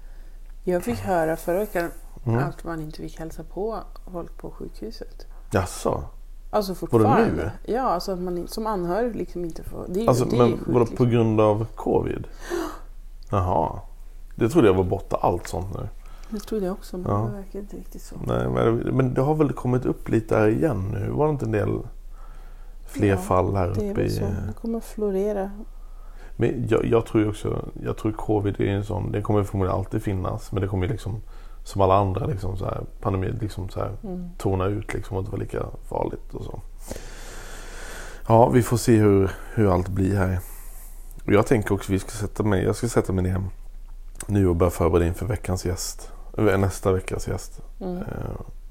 jag 0.64 0.82
fick 0.84 0.98
höra 0.98 1.36
förra 1.36 1.58
veckan 1.58 1.90
Mm. 2.26 2.44
att 2.44 2.64
man 2.64 2.80
inte 2.80 2.98
fick 3.02 3.18
hälsa 3.18 3.42
på 3.54 3.78
folk 4.12 4.36
på 4.38 4.50
sjukhuset. 4.50 5.26
Jaså? 5.50 6.02
Alltså 6.50 6.74
fortfarande. 6.74 7.32
nu? 7.32 7.50
Ja, 7.74 7.82
alltså 7.82 8.12
att 8.12 8.18
man 8.18 8.48
som 8.48 8.66
anhörig 8.66 9.16
liksom 9.16 9.44
inte 9.44 9.62
får. 9.62 9.86
Det 9.88 10.04
är, 10.04 10.08
Alltså, 10.08 10.24
det 10.24 10.36
men 10.36 10.58
vadå 10.66 10.84
på 10.84 10.90
liksom. 10.90 11.10
grund 11.10 11.40
av 11.40 11.66
covid? 11.74 12.26
Jaha. 13.30 13.80
Det 14.34 14.48
trodde 14.48 14.66
jag 14.68 14.74
var 14.74 14.84
borta 14.84 15.16
allt 15.16 15.48
sånt 15.48 15.74
nu. 15.74 15.88
Det 16.30 16.40
trodde 16.40 16.66
jag 16.66 16.72
också, 16.72 16.98
men 16.98 17.10
Ja. 17.12 17.18
det 17.18 17.36
verkar 17.36 17.58
inte 17.58 17.76
riktigt 17.76 18.02
så. 18.02 18.16
Nej, 18.26 18.48
men, 18.92 19.14
det 19.14 19.20
har 19.20 19.34
väl 19.34 19.52
kommit 19.52 19.84
upp 19.86 20.08
lite 20.08 20.36
här 20.36 20.48
igen 20.48 20.88
nu? 20.92 21.10
Var 21.10 21.26
det 21.26 21.30
inte 21.30 21.44
en 21.44 21.52
del 21.52 21.78
fler 22.86 23.08
Ja, 23.08 23.16
fall 23.16 23.56
här 23.56 23.68
Det 23.68 23.86
är 23.86 23.90
uppe 23.90 24.00
väl 24.00 24.06
i... 24.06 24.10
så. 24.10 24.20
Det 24.24 24.52
kommer 24.60 24.80
florera. 24.80 25.50
Men 26.36 26.66
jag, 26.68 26.84
jag 26.84 27.06
tror 27.06 27.28
också, 27.28 27.64
jag 27.82 27.96
tror 27.96 28.12
covid 28.12 28.60
är 28.60 28.64
en 28.66 28.84
sån, 28.84 29.12
det 29.12 29.22
kommer 29.22 29.42
förmodligen 29.44 29.76
alltid 29.78 30.02
finnas. 30.02 30.52
Men 30.52 30.62
det 30.62 30.68
kommer 30.68 30.86
ju 30.86 30.92
liksom 30.92 31.20
som 31.64 31.80
alla 31.80 31.94
andra 31.96 32.26
liksom 32.26 32.56
så 32.56 32.64
här, 32.64 32.80
pandemi 33.00 33.34
liksom 33.40 33.68
så 33.68 33.80
här, 33.80 33.96
Mm. 34.04 34.28
tona 34.38 34.64
ut 34.66 34.94
liksom 34.94 35.16
och 35.16 35.20
inte 35.20 35.30
vara 35.32 35.40
lika 35.42 35.66
farligt 35.88 36.34
och 36.34 36.44
så. 36.44 36.60
Ja, 38.28 38.48
vi 38.48 38.62
får 38.62 38.76
se 38.76 38.96
hur, 38.96 39.30
hur 39.54 39.72
allt 39.72 39.88
blir 39.88 40.16
här. 40.16 40.38
Och 41.26 41.32
jag 41.32 41.46
tänker 41.46 41.74
också 41.74 41.92
vi 41.92 41.98
ska 41.98 42.10
sätta 42.10 42.42
mig, 42.42 42.64
jag 42.64 42.76
ska 42.76 42.88
sätta 42.88 43.12
mig 43.12 43.24
ner 43.24 43.42
nu 44.26 44.48
och 44.48 44.56
börja 44.56 44.70
förbereda 44.70 45.06
inför 45.06 45.26
veckans 45.26 45.64
gäst. 45.66 46.12
Nästa 46.42 46.92
veckas 46.92 47.28
gäst. 47.28 47.60
Mm. 47.80 47.96
Eh, 47.96 48.02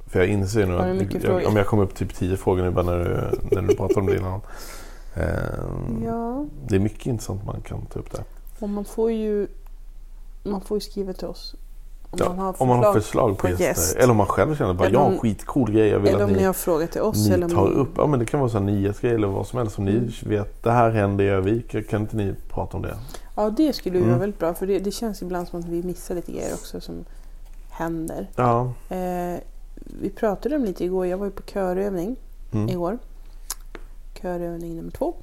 För 0.07 0.19
jag 0.19 0.27
inser 0.27 0.65
nu 0.65 0.77
att 0.77 1.23
jag, 1.23 1.47
om 1.47 1.55
jag 1.55 1.67
kommer 1.67 1.83
upp 1.83 1.95
typ 1.95 2.15
10 2.15 2.37
frågor 2.37 2.63
nu 2.63 2.71
bara 2.71 2.85
när 2.85 2.97
du, 2.99 3.37
när 3.55 3.61
du 3.67 3.75
pratar 3.75 4.01
om 4.01 4.05
det 4.07 4.15
innan. 4.17 4.41
Eh, 5.15 5.23
Ja, 6.05 6.45
Det 6.67 6.75
är 6.75 6.79
mycket 6.79 7.05
intressant 7.05 7.45
man 7.45 7.61
kan 7.61 7.85
ta 7.85 7.99
upp 7.99 8.11
där. 8.11 8.23
och 8.59 8.69
man 8.69 8.85
får 8.85 9.11
ju 9.11 9.47
man 10.43 10.61
får 10.61 10.77
ju 10.77 10.81
skriva 10.81 11.13
till 11.13 11.27
oss. 11.27 11.55
Om 12.11 12.19
Ja, 12.23 12.25
man 12.29 12.39
har 12.39 12.55
om 12.61 12.67
man 12.67 12.79
har 12.83 12.93
förslag. 12.93 13.29
på, 13.29 13.35
på 13.35 13.47
gäster. 13.49 13.65
gäst. 13.65 13.95
Eller 13.95 14.11
om 14.11 14.17
man 14.17 14.25
själv 14.27 14.55
känner 14.55 14.73
bara 14.73 14.99
om- 14.99 15.13
en 15.13 15.19
skitcool 15.19 15.71
grej 15.71 15.87
jag 15.87 15.99
vill 15.99 16.07
Eller 16.09 16.19
att 16.19 16.25
om 16.25 16.31
ni 16.33 16.37
ni, 16.39 16.45
har 16.45 16.53
frågat 16.53 16.91
till 16.91 17.01
oss. 17.01 17.27
ni 17.27 17.33
eller 17.33 17.49
tar 17.49 17.69
ni... 17.69 17.75
upp. 17.75 17.89
Ja 17.97 18.07
men 18.07 18.19
det 18.19 18.25
kan 18.25 18.39
vara 18.39 18.49
så 18.49 18.57
här 18.57 18.65
nyhetsgrej 18.65 19.13
eller 19.15 19.27
vad 19.27 19.47
som 19.47 19.59
helst 19.59 19.75
som 19.75 19.87
Mm. 19.87 20.03
ni 20.23 20.29
vet. 20.35 20.63
Det 20.63 20.71
här 20.71 20.89
händer 20.89 21.23
i 21.23 21.27
Övik. 21.27 21.89
Kan 21.89 22.01
inte 22.01 22.15
ni 22.17 22.33
prata 22.49 22.77
om 22.77 22.83
det? 22.83 22.97
Ja, 23.35 23.49
det 23.49 23.73
skulle 23.75 23.95
ju 23.97 24.01
Mm. 24.03 24.09
vara 24.09 24.19
väldigt 24.19 24.39
bra. 24.39 24.53
För 24.53 24.67
det, 24.67 24.79
det 24.79 24.91
känns 24.91 25.21
ibland 25.21 25.47
som 25.47 25.59
att 25.59 25.65
vi 25.65 25.83
missar 25.83 26.15
lite 26.15 26.31
grejer 26.31 26.53
också 26.53 26.81
som 26.81 26.95
händer. 27.77 28.27
Ja. 28.35 28.73
Eh, 28.89 29.39
vi 30.01 30.09
pratade 30.09 30.55
om 30.55 30.65
lite 30.65 30.83
igår. 30.85 31.07
Jag 31.07 31.17
var 31.17 31.25
ju 31.25 31.31
på 31.31 31.43
körövning 31.43 32.15
Mm. 32.51 32.69
igår. 32.69 32.97
Körövning 34.21 34.75
nummer 34.75 34.91
två. 34.91 35.13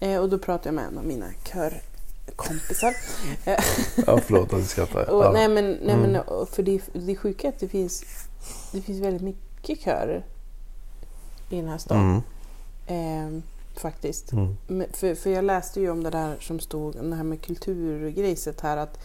Eh, 0.00 0.20
och 0.20 0.28
då 0.28 0.38
pratade 0.38 0.68
jag 0.68 0.74
med 0.74 0.84
en 0.84 0.98
av 0.98 1.04
mina 1.06 1.26
körkompisar. 1.44 2.94
Ja 4.06 4.18
förlåt 4.18 4.52
att 4.52 4.58
jag 4.58 4.68
skrattar. 4.68 5.10
och, 5.10 5.24
Ja. 5.24 5.32
Nej 5.32 5.48
men, 5.48 5.64
nej, 5.64 5.94
Mm. 5.94 6.10
men 6.12 6.46
för 6.46 6.62
det, 6.62 6.80
det 6.92 7.12
är 7.12 7.16
sjuka 7.16 7.46
är 7.48 7.52
att 7.52 7.58
det 7.60 7.68
finns, 7.68 8.04
det 8.72 8.80
finns 8.80 9.00
väldigt 9.00 9.22
mycket 9.22 9.80
körer 9.80 10.24
i 11.50 11.56
den 11.56 11.68
här 11.68 11.78
staden. 11.78 12.22
Mm. 12.86 13.36
Eh, 13.36 13.42
faktiskt. 13.80 14.32
Mm. 14.32 14.56
För, 14.92 15.14
för 15.14 15.30
jag 15.30 15.44
läste 15.44 15.80
ju 15.80 15.90
om 15.90 16.02
det 16.02 16.10
där 16.10 16.36
som 16.40 16.60
stod, 16.60 16.96
det 17.04 17.16
här 17.16 17.24
med 17.24 17.40
kulturgrejset 17.40 18.60
här 18.60 18.76
att 18.76 18.98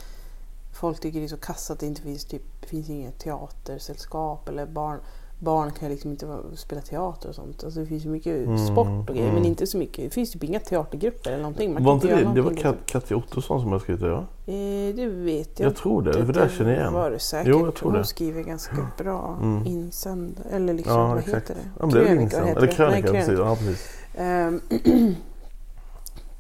folk 0.73 0.99
tycker 0.99 1.19
det 1.19 1.25
är 1.25 1.27
så 1.27 1.37
kass 1.37 1.71
att 1.71 1.79
det 1.79 1.85
inte 1.85 2.01
finns 2.01 2.25
typ, 2.25 2.41
det 2.61 2.67
finns 2.67 2.89
inget 2.89 3.19
teatersällskap 3.19 4.49
eller 4.49 4.65
barn, 4.65 4.99
barn 5.39 5.71
kan 5.71 5.89
liksom 5.89 6.11
inte 6.11 6.27
spela 6.55 6.81
teater 6.81 7.29
och 7.29 7.35
sånt. 7.35 7.63
Alltså 7.63 7.79
det 7.79 7.85
finns 7.85 8.05
ju 8.05 8.09
mycket 8.09 8.45
Mm, 8.47 8.57
sport 8.67 9.09
och 9.09 9.15
grejer 9.15 9.27
men 9.27 9.37
mm. 9.37 9.45
inte 9.49 9.67
så 9.67 9.77
mycket, 9.77 10.03
det 10.03 10.09
finns 10.09 10.31
typ 10.31 10.43
inga 10.43 10.59
teatergrupper 10.59 11.29
eller 11.31 11.43
någonting. 11.43 11.73
Man 11.73 11.83
Var 11.83 11.93
inte 11.93 12.07
det, 12.07 12.31
det 12.35 12.41
var 12.41 12.51
Kat- 12.51 12.85
Katja 12.85 13.17
Ottosson 13.17 13.61
som 13.61 13.71
har 13.71 13.79
skrivit 13.79 14.01
det 14.01 14.09
va? 14.09 14.25
liksom. 14.45 14.55
eh, 14.55 14.95
Det 14.95 15.07
vet 15.07 15.59
jag 15.59 15.67
Jag 15.69 15.75
tror 15.75 16.01
det, 16.01 16.09
inte. 16.09 16.25
för 16.25 16.33
där 16.33 16.49
känner 16.49 16.71
jag 16.71 16.79
igen. 16.79 16.93
var 16.93 17.11
det 17.11 17.19
säkert. 17.19 17.47
Jo, 17.51 17.65
jag 17.65 17.75
tror 17.75 17.91
Hon 17.91 17.99
det. 17.99 18.05
skriver 18.05 18.41
ganska 18.43 18.87
bra 18.97 19.37
Mm. 19.41 19.65
insändare, 19.67 20.47
eller 20.51 20.73
liksom, 20.73 20.93
Ja 20.99 21.07
vad 21.07 21.17
exakt. 21.17 21.35
heter 21.49 21.53
det? 21.55 21.69
Ja, 21.79 21.85
men 21.85 21.89
det 21.95 21.99
insändare. 22.21 22.47
heter 22.47 22.57
Eller 22.57 22.67
det. 22.67 22.73
krönika. 22.73 23.11
Nej, 23.11 23.21
precis. 23.21 23.39
Ja, 23.39 23.55
precis. 23.55 23.87
Ehm, 24.15 24.61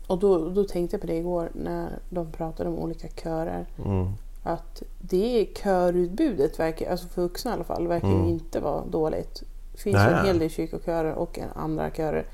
och 0.07 0.19
då, 0.19 0.49
då 0.49 0.63
tänkte 0.63 0.93
jag 0.95 1.01
på 1.01 1.07
det 1.07 1.15
igår 1.17 1.49
när 1.53 1.99
de 2.09 2.31
pratade 2.31 2.69
om 2.69 2.75
olika 2.79 3.07
körer. 3.07 3.65
Mm. 3.85 4.07
Att 4.43 4.83
det 4.99 5.47
körutbudet, 5.55 6.59
verkar, 6.59 6.91
alltså 6.91 7.07
för 7.07 7.21
vuxna 7.21 7.51
i 7.51 7.53
alla 7.53 7.63
fall, 7.63 7.87
verkar 7.87 8.07
Mm. 8.07 8.27
inte 8.27 8.59
vara 8.59 8.85
dåligt. 8.85 9.43
Det 9.71 9.77
finns 9.81 9.95
ju 9.95 9.99
en 9.99 10.25
hel 10.25 10.39
del 10.39 10.49
kyrkokörer 10.49 11.13
och 11.13 11.39
andra 11.55 11.89
körer. 11.91 12.25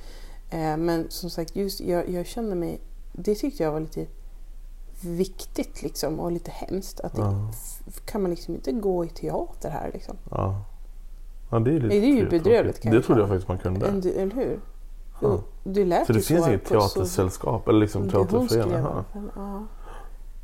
Eh, 0.49 0.77
men 0.77 1.05
som 1.09 1.29
sagt, 1.29 1.55
just 1.55 1.81
jag, 1.81 2.09
jag 2.09 2.25
kände 2.25 2.55
mig... 2.55 2.79
Det 3.13 3.35
tyckte 3.35 3.63
jag 3.63 3.71
var 3.71 3.79
lite 3.79 4.05
viktigt 5.01 5.81
liksom 5.83 6.19
och 6.19 6.31
lite 6.31 6.51
hemskt. 6.51 6.99
Att 6.99 7.15
det, 7.15 7.21
Ja. 7.21 7.51
kan 8.05 8.21
man 8.21 8.31
liksom 8.31 8.55
inte 8.55 8.71
gå 8.71 9.05
i 9.05 9.09
teater 9.09 9.69
här 9.69 9.89
liksom? 9.93 10.15
Ja. 10.31 10.61
ja, 11.51 11.59
det 11.59 11.69
är 11.69 11.73
lite 11.73 11.87
det 11.87 11.95
är 11.95 12.15
ju 12.15 12.29
bedrövligt, 12.29 12.81
Det 12.81 13.01
trodde 13.01 13.21
jag 13.21 13.29
faktiskt 13.29 13.47
man 13.47 13.57
kunde. 13.57 13.87
En, 13.87 13.97
eller 13.97 14.35
hur? 14.35 14.59
Ja. 15.21 15.39
Det 15.63 15.85
lät 15.85 16.07
Så 16.07 16.13
det 16.13 16.21
finns 16.21 16.47
inget 16.47 16.69
på 16.69 16.81
så- 16.81 16.87
teatersällskap 16.89 17.67
eller 17.67 17.79
liksom 17.79 18.09
teaterförening? 18.09 18.73
alla 18.75 18.79
Jaha. 18.79 19.03
fall. 19.13 19.29
Ja. 19.35 19.63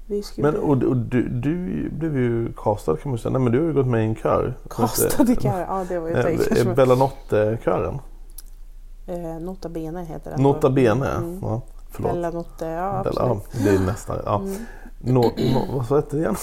Vi 0.08 0.24
skulle 0.24 0.51
Men 0.51 0.62
och, 0.62 0.84
och 0.84 0.97
du, 0.97 1.30
du 1.30 1.89
blev 1.89 2.18
ju 2.18 2.53
castad 2.53 2.97
kan 2.97 3.10
man 3.12 3.18
säga. 3.20 3.32
Nej 3.32 3.41
men 3.41 3.51
du 3.51 3.60
har 3.60 3.66
ju 3.68 3.74
gått 3.74 3.88
med 3.88 4.01
i 4.03 4.06
en 4.06 4.16
kör. 4.16 4.53
Castad 4.70 5.24
i 5.32 5.36
kör. 5.36 5.60
Ja, 5.60 5.86
det 5.89 5.99
var 5.99 6.08
ju 6.10 6.16
Eh, 6.16 6.24
tänkt. 6.24 6.58
eh, 6.68 6.74
Bella 6.74 6.95
Notte-kören. 6.95 7.99
Eh, 9.08 9.39
Nota 9.41 9.70
Bene 9.70 10.03
heter 10.06 10.32
den. 10.32 10.41
Nota 10.43 10.70
Bene. 10.70 11.10
Mm. 11.12 11.39
Ja, 11.41 11.62
förlåt. 11.89 12.12
Bella 12.14 12.30
Notte, 12.32 12.66
ja 12.66 13.01
Bella, 13.03 13.22
ja, 13.26 13.32
absolut. 13.32 13.66
det 13.66 13.76
är 13.76 13.80
nästan. 13.86 14.18
Ja. 14.26 14.36
Mm. 14.39 14.56
No, 14.99 15.22
no, 15.53 15.78
vad 15.78 15.86
sa 15.86 16.01
det 16.12 16.18
igen? 16.18 16.36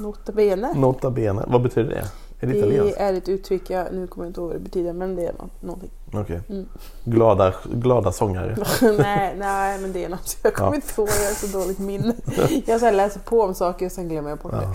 Nota 0.00 0.32
Bene. 0.32 0.74
Nota 0.74 1.10
Bene. 1.10 1.44
Vad 1.48 1.62
betyder 1.62 1.90
det? 1.90 2.04
Är 2.40 2.46
det 2.46 2.56
italienskt? 2.58 2.98
Det 2.98 3.02
är 3.04 3.12
ett 3.14 3.28
uttryck, 3.28 3.70
jag, 3.70 3.86
nu 3.92 4.06
kommer 4.06 4.26
jag 4.26 4.30
inte 4.30 4.40
ihåg 4.40 4.48
vad 4.48 4.56
det 4.56 4.60
betyder 4.64 4.92
men 4.92 5.16
det 5.16 5.22
är 5.26 5.32
nå- 5.38 5.48
någonting. 5.60 5.90
Okej. 6.12 6.40
Mm. 6.48 6.66
Glada, 7.04 7.54
glada 7.72 8.12
sångare. 8.12 8.56
nej, 8.98 9.34
nej 9.38 9.78
men 9.80 9.92
det 9.92 10.04
är 10.04 10.08
något, 10.08 10.36
jag 10.42 10.54
kommer 10.54 10.70
Ja. 10.70 10.74
inte 10.74 10.86
ihåg, 11.00 11.08
jag 11.08 11.14
har 11.28 11.34
så 11.48 11.58
dåligt 11.58 11.78
minne. 11.78 12.14
Jag 12.66 12.80
så 12.80 12.90
läser 12.90 13.20
på 13.20 13.42
om 13.42 13.54
saker 13.54 13.86
och 13.86 13.92
sen 13.92 14.08
glömmer 14.08 14.28
jag 14.30 14.38
bort 14.38 14.52
Ja. 14.54 14.60
det. 14.60 14.66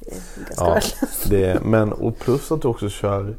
Det 0.00 0.10
är 0.10 0.44
ganska 0.44 0.64
Ja, 0.64 0.70
värdelöst. 0.74 1.30
det, 1.30 1.60
men 1.64 1.92
och 1.92 2.18
plus 2.18 2.52
att 2.52 2.62
du 2.62 2.68
också 2.68 2.88
kör 2.88 3.34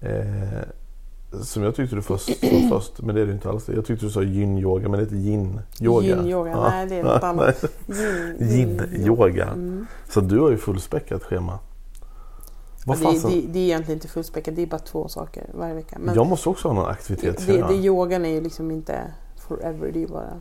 eh, 0.00 1.40
som 1.42 1.62
jag 1.62 1.74
tyckte 1.76 1.96
du 1.96 2.02
först, 2.02 2.26
sa 2.40 2.46
först, 2.70 3.00
men 3.02 3.14
det 3.14 3.20
är 3.20 3.26
det 3.26 3.32
inte 3.32 3.48
alls. 3.48 3.68
Jag 3.68 3.86
tyckte 3.86 4.06
du 4.06 4.10
sa 4.12 4.20
yin-yoga, 4.22 4.82
men 4.88 4.92
det 4.92 4.98
heter 4.98 5.16
yin-yoga. 5.16 6.06
Yin-yoga, 6.06 6.50
Ja. 6.50 6.68
nej 6.70 6.86
det 6.86 6.94
är 6.96 7.02
något 7.02 7.22
annat. 7.22 7.64
Yin- 7.86 8.38
Yin-yoga. 8.38 9.44
Mm. 9.46 9.86
Så 10.08 10.20
du 10.20 10.38
har 10.40 10.50
ju 10.50 10.56
fullspäckat 10.56 11.22
schema. 11.24 11.58
Vad 12.86 12.98
Ja, 12.98 13.12
det, 13.12 13.28
det, 13.28 13.46
det 13.52 13.58
är 13.58 13.62
egentligen 13.62 13.96
inte 13.96 14.08
fullspäckat, 14.08 14.56
det 14.56 14.62
är 14.62 14.66
bara 14.66 14.78
två 14.78 15.08
saker 15.08 15.50
varje 15.54 15.74
vecka. 15.74 15.96
Men 16.00 16.14
jag 16.14 16.26
måste 16.26 16.48
också 16.48 16.68
ha 16.68 16.74
någon 16.74 16.90
aktivitet. 16.90 17.46
det, 17.46 17.54
jag. 17.54 17.68
det, 17.68 17.74
yogan 17.74 18.24
är 18.24 18.30
ju 18.30 18.40
liksom 18.40 18.70
inte 18.70 19.02
forever, 19.48 19.92
det 19.92 19.98
är 19.98 20.00
ju 20.00 20.06
bara 20.06 20.40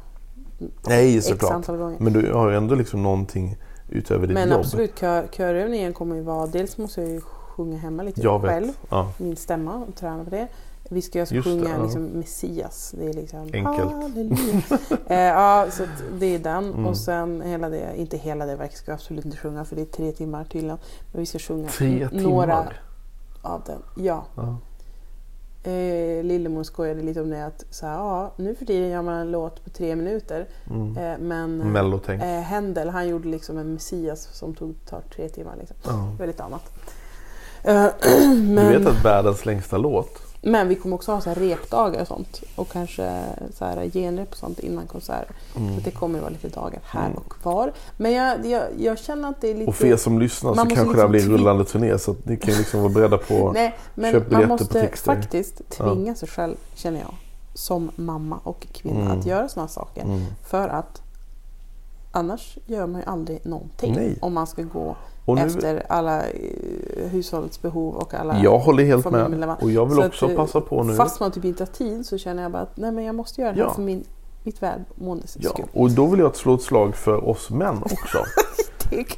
Nej, 0.87 1.21
såklart. 1.21 1.67
Men 1.99 2.13
du 2.13 2.33
har 2.33 2.49
ju 2.49 2.57
ändå 2.57 2.75
liksom 2.75 3.03
någonting 3.03 3.57
utöver 3.89 4.27
ditt 4.27 4.33
Men 4.33 4.49
jobb. 4.49 4.59
absolut, 4.59 4.99
kör, 4.99 5.27
körövningen 5.31 5.93
kommer 5.93 6.15
ju 6.15 6.21
vara... 6.21 6.47
Dels 6.47 6.77
måste 6.77 7.01
jag 7.01 7.09
ju 7.09 7.21
sjunga 7.21 7.77
hemma 7.77 8.03
lite 8.03 8.21
Jag 8.21 8.41
själv. 8.41 8.71
Ja. 8.89 9.11
Min 9.17 9.35
stämma 9.35 9.75
och 9.75 9.95
träna 9.95 10.23
på 10.23 10.29
det. 10.29 10.47
Vi 10.93 11.01
ska 11.01 11.17
ju 11.17 11.21
alltså 11.21 11.35
Just 11.35 11.45
det, 11.47 11.51
sjunga 11.51 11.69
ja. 11.77 11.83
liksom 11.83 12.03
Messias. 12.03 12.93
Det 12.97 13.09
är 13.09 13.13
liksom... 13.13 13.39
Enkelt. 13.53 13.91
Halleluja. 13.91 14.61
eh, 15.07 15.17
ja, 15.19 15.67
så 15.71 15.83
det 16.19 16.25
är 16.25 16.39
den. 16.39 16.65
Mm. 16.73 16.85
Och 16.85 16.97
sen 16.97 17.41
hela 17.41 17.69
det, 17.69 17.93
inte 17.97 18.17
hela 18.17 18.45
det 18.45 18.55
verket 18.55 18.77
ska 18.77 18.91
jag 18.91 18.95
absolut 18.95 19.25
inte 19.25 19.37
sjunga 19.37 19.65
för 19.65 19.75
det 19.75 19.81
är 19.81 19.85
tre 19.85 20.11
timmar 20.11 20.43
tydligen. 20.43 20.77
Men 21.11 21.19
vi 21.19 21.25
ska 21.25 21.39
sjunga 21.39 21.69
Tre 21.69 22.09
några 22.11 22.57
timmar? 22.57 22.81
av 23.41 23.61
den. 23.65 23.81
Ja. 24.05 24.25
Ja. 24.35 24.57
Eh, 25.71 26.23
Lillemor 26.23 26.63
skojade 26.63 27.01
lite 27.01 27.21
om 27.21 27.29
det 27.29 27.45
att 27.45 27.65
så 27.69 27.85
här, 27.85 27.93
ja, 27.93 28.33
nu 28.35 28.55
för 28.55 28.65
tiden 28.65 28.89
gör 28.89 29.01
man 29.01 29.13
en 29.13 29.31
låt 29.31 29.63
på 29.63 29.69
tre 29.69 29.95
minuter. 29.95 30.47
Mm. 30.69 30.97
Eh, 30.97 31.17
men 31.19 31.57
Mellotänk. 31.57 32.23
eh, 32.23 32.27
Händel 32.41 32.89
han 32.89 33.07
gjorde 33.07 33.27
liksom 33.27 33.57
en 33.57 33.73
Messias 33.73 34.29
som 34.33 34.53
tog 34.53 34.85
tar 34.85 35.01
tre 35.15 35.29
timmar. 35.29 35.55
Liksom. 35.59 35.77
Ja. 35.83 36.15
Det 36.17 36.27
lite 36.27 36.43
annat. 36.43 36.71
Eh, 37.63 37.85
Du 38.21 38.37
men, 38.37 38.67
vet 38.67 38.87
att 38.87 39.05
världens 39.05 39.45
längsta 39.45 39.77
låt 39.77 40.30
men 40.43 40.67
vi 40.67 40.75
kommer 40.75 40.95
också 40.95 41.11
ha 41.11 41.21
så 41.21 41.29
här 41.29 41.35
repdagar 41.35 42.01
och 42.01 42.07
sånt. 42.07 42.43
Och 42.55 42.71
kanske 42.71 43.23
så 43.53 43.65
här 43.65 43.89
genrep 43.89 44.31
och 44.31 44.37
sånt 44.37 44.59
innan 44.59 44.87
konserter. 44.87 45.35
Mm. 45.57 45.75
Så 45.75 45.81
det 45.81 45.91
kommer 45.91 46.15
att 46.19 46.21
vara 46.23 46.31
lite 46.33 46.49
dagar 46.49 46.79
här 46.83 47.11
och 47.15 47.33
var. 47.43 47.73
Men 47.97 48.11
jag, 48.11 48.45
jag, 48.45 48.63
jag 48.79 48.99
känner 48.99 49.29
att 49.29 49.41
det 49.41 49.47
är 49.47 49.55
lite... 49.55 49.69
Och 49.69 49.75
för 49.75 49.87
er 49.87 49.97
som 49.97 50.19
lyssnar 50.19 50.51
så 50.51 50.55
Man 50.55 50.65
måste 50.65 50.75
kanske 50.75 50.95
det 50.95 51.01
här 51.01 51.07
blir 51.09 51.19
liksom 51.19 51.35
tvi- 51.35 51.39
rullande 51.39 51.65
turné 51.65 51.97
så 51.97 52.15
ni 52.23 52.37
kan 52.37 52.53
liksom 52.55 52.81
vara 52.81 52.93
beredda 52.93 53.17
på 53.17 53.51
Nej, 53.53 53.77
men 53.95 54.11
köp 54.11 54.21
man 54.21 54.29
biljetter 54.29 54.47
på 54.57 54.63
måste 54.63 54.81
Tixter. 54.87 55.15
faktiskt 55.15 55.69
tvinga 55.69 56.15
sig 56.15 56.27
själv, 56.29 56.55
känner 56.75 56.99
jag, 56.99 57.13
som 57.53 57.91
mamma 57.95 58.39
och 58.43 58.67
kvinna 58.73 59.01
Mm. 59.01 59.19
att 59.19 59.25
göra 59.25 59.49
sådana 59.49 59.67
saker. 59.67 60.03
Mm. 60.03 60.21
För 60.43 60.67
att 60.67 61.01
annars 62.11 62.57
gör 62.65 62.87
man 62.87 63.01
ju 63.01 63.07
aldrig 63.07 63.45
någonting. 63.45 63.93
Nej. 63.95 64.17
Om 64.21 64.33
man 64.33 64.47
ska 64.47 64.61
gå 64.63 64.95
nu- 65.35 65.41
efter 65.41 65.83
alla 65.89 66.23
eh, 66.23 67.09
hushållets 67.11 67.61
behov 67.61 67.95
och 67.95 68.13
alla 68.13 68.39
Jag 68.43 68.59
håller 68.59 68.83
helt 68.83 69.11
med. 69.11 69.55
Och 69.61 69.71
jag 69.71 69.85
vill 69.85 69.95
Så 69.95 70.05
också 70.07 70.25
att, 70.25 70.31
eh, 70.31 70.37
passa 70.37 70.61
på 70.61 70.83
nu. 70.83 70.93
Fast 70.95 71.19
man 71.19 71.31
typ 71.31 71.45
inte 71.45 71.63
har 71.63 71.67
tid 71.67 72.05
så 72.05 72.17
känner 72.17 72.43
jag 72.43 72.51
bara 72.51 72.61
att 72.61 72.77
nej, 72.77 72.91
men 72.91 73.03
jag 73.03 73.15
måste 73.15 73.41
göra 73.41 73.53
det 73.53 73.59
här 73.59 73.67
Ja. 73.67 73.73
för 73.73 73.81
min, 73.81 74.03
mitt 74.43 74.63
välmåendes 74.63 75.37
Ja, 75.39 75.49
skull. 75.49 75.65
och 75.73 75.91
då 75.91 76.05
vill 76.07 76.19
jag 76.19 76.35
slå 76.35 76.55
ett 76.55 76.61
slag 76.61 76.95
för 76.95 77.29
oss 77.29 77.49
män 77.49 77.77
också. 77.83 78.17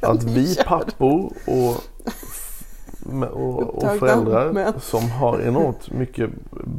Att 0.02 0.22
vi 0.22 0.52
göra. 0.54 0.64
pappor 0.64 1.32
och, 1.46 1.74
och, 3.32 3.74
och 3.84 3.96
föräldrar 3.98 4.72
som 4.80 5.10
har 5.10 5.40
enormt 5.40 5.90
mycket 5.90 6.30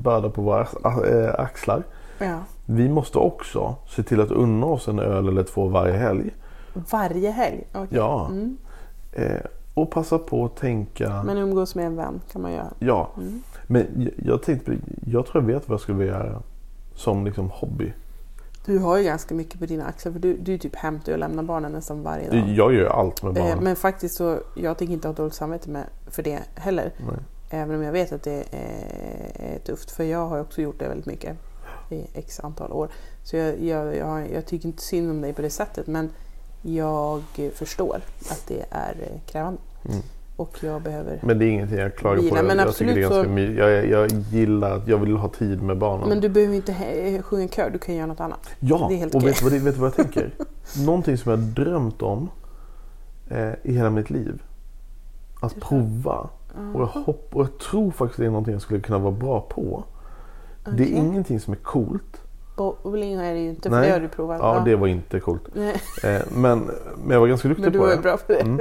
börda 0.04 0.30
på 0.30 0.42
våra 0.42 0.62
äh, 0.62 1.40
axlar. 1.40 1.84
Ja. 2.20 2.40
Vi 2.66 2.90
måste 2.90 3.18
också 3.18 3.76
se 3.96 4.04
till 4.04 4.22
att 4.22 4.32
unna 4.32 4.66
oss 4.66 4.88
en 4.88 5.00
öl 5.00 5.28
eller 5.28 5.44
två 5.44 5.68
varje 5.68 5.94
helg. 5.94 6.34
Varje 6.92 7.32
helg? 7.32 7.64
Okej. 7.74 7.88
Ja. 7.92 8.28
Mm. 8.32 8.58
Eh, 9.16 9.40
och 9.74 9.92
passa 9.92 10.20
på 10.20 10.46
att 10.46 10.56
tänka... 10.56 11.24
Men 11.24 11.38
umgås 11.38 11.76
med 11.76 11.86
en 11.86 11.96
vän 11.96 12.22
kan 12.32 12.42
man 12.42 12.52
göra. 12.54 12.74
Ja, 12.80 13.10
Mm. 13.18 13.42
men 13.68 13.88
jag, 13.98 14.12
jag 14.26 14.44
tänkte. 14.44 14.78
Jag 15.06 15.26
tror 15.26 15.44
jag 15.44 15.48
vet 15.54 15.70
vad 15.70 15.74
jag 15.74 15.82
skulle 15.82 15.98
vilja 15.98 16.14
göra 16.14 16.42
som 16.96 17.26
liksom 17.26 17.50
hobby. 17.50 17.94
Du 18.66 18.78
har 18.80 18.98
ju 18.98 19.04
ganska 19.04 19.36
mycket 19.36 19.60
på 19.60 19.66
dina 19.66 19.86
axlar 19.86 20.12
för 20.12 20.20
du, 20.20 20.38
du 20.38 20.58
typ 20.58 20.76
hämtar 20.76 21.12
och 21.14 21.20
lämnar 21.20 21.44
barnen 21.44 21.72
nästan 21.72 22.04
varje 22.04 22.30
dag. 22.30 22.50
Jag 22.50 22.74
gör 22.74 22.86
allt 22.90 23.24
med 23.24 23.38
Eh, 23.38 23.44
barnen. 23.44 23.64
Men 23.64 23.76
faktiskt 23.76 24.16
så, 24.16 24.38
jag 24.56 24.78
tänker 24.78 24.94
inte 24.94 25.08
ha 25.08 25.16
dåligt 25.16 25.34
samvete 25.34 25.70
med, 25.70 25.84
för 26.08 26.24
det 26.24 26.40
heller. 26.56 26.92
Nej. 26.98 27.16
Även 27.50 27.76
om 27.76 27.84
jag 27.84 27.92
vet 27.92 28.12
att 28.12 28.24
det 28.24 28.44
är, 28.52 29.60
tufft. 29.60 29.92
För 29.92 30.04
jag 30.04 30.28
har 30.28 30.40
också 30.42 30.62
gjort 30.62 30.80
det 30.80 30.88
väldigt 30.88 31.06
mycket 31.06 31.38
i 31.90 32.08
x 32.14 32.40
antal 32.40 32.72
år. 32.72 32.90
Så 33.24 33.38
jag, 33.38 33.60
jag, 33.64 33.96
jag, 33.98 34.32
jag 34.32 34.46
tycker 34.46 34.68
inte 34.68 34.82
synd 34.82 35.12
om 35.12 35.22
dig 35.22 35.34
på 35.34 35.42
det 35.42 35.50
sättet. 35.50 35.88
Men 35.88 36.10
jag 36.66 37.22
förstår 37.54 38.02
att 38.32 38.44
det 38.48 38.66
är 38.70 38.96
eh, 39.02 39.20
krävande. 39.32 39.60
Mm. 39.90 40.02
Och 40.38 40.58
jag 40.62 40.82
behöver... 40.82 41.20
Men 41.24 41.40
det 41.40 41.46
är 41.46 41.50
ingenting 41.50 41.78
jag 41.78 41.96
klagar 41.96 42.18
Vila, 42.22 42.30
på. 42.30 42.38
Jag, 42.38 42.46
men 42.46 42.58
jag, 42.58 42.66
det 42.66 42.70
absolut 42.70 42.96
ganska 42.98 43.24
så- 43.24 43.40
jag, 43.40 43.88
jag 43.90 44.12
gillar 44.12 44.72
att 44.78 44.88
jag 44.88 44.98
vill 44.98 45.16
ha 45.18 45.30
tid 45.30 45.62
med 45.64 45.78
barnen. 45.78 46.10
Men 46.10 46.20
du 46.22 46.30
behöver 46.30 46.56
inte 46.56 46.72
he- 46.72 47.22
sjunga 47.22 47.48
kör, 47.48 47.70
du 47.70 47.78
kan 47.80 47.96
göra 47.96 48.06
något 48.08 48.20
annat. 48.20 48.50
ja, 48.60 48.86
det 48.90 48.96
är 48.96 48.98
helt 48.98 49.16
och 49.16 49.26
vet, 49.28 49.40
du 49.40 49.44
vad, 49.60 49.64
det- 49.74 49.80
vad 49.80 49.88
jag 49.88 49.96
tänker? 49.96 50.32
Någonting 50.86 51.18
som 51.18 51.30
jag 51.30 51.40
drömt 51.40 52.02
om 52.02 52.30
eh, 53.30 53.50
i 53.64 53.74
hela 53.74 53.90
mitt 53.90 54.10
liv. 54.10 54.42
Att 55.42 55.56
prova. 55.62 56.30
Och 56.74 56.82
jag, 56.82 56.86
hopp, 56.88 57.30
och 57.34 57.42
jag 57.42 57.58
tror 57.60 57.92
faktiskt 57.92 58.20
det 58.20 58.26
är 58.26 58.30
någonting 58.30 58.54
jag 58.54 58.62
skulle 58.62 58.80
kunna 58.80 58.98
vara 59.00 59.12
bra 59.12 59.42
på. 59.42 59.84
Det 60.66 60.72
Okej. 60.72 60.94
är 60.94 60.98
ingenting 60.98 61.40
som 61.40 61.54
är 61.54 61.58
coolt. 61.58 62.22
Bowling 62.56 63.14
är 63.14 63.34
det 63.34 63.40
ju 63.40 63.50
inte, 63.50 63.70
för 63.70 63.82
det 63.82 63.90
har 63.92 64.00
du 64.00 64.08
provat. 64.08 64.40
Ja, 64.42 64.62
det 64.66 64.76
var 64.76 64.88
inte 64.88 65.20
coolt. 65.20 65.42
Nej, 65.54 65.82
Eh, 66.04 66.22
men, 66.32 66.60
men 67.04 67.12
jag 67.14 67.20
var 67.20 67.28
ganska 67.28 67.48
duktig 67.48 67.64
Men 67.64 67.72
du 67.74 67.78
på 67.80 67.86
var 67.86 67.92
det. 67.96 68.02
bra 68.02 68.18
på 68.18 68.34
det. 68.34 68.40
Mm. 68.42 68.60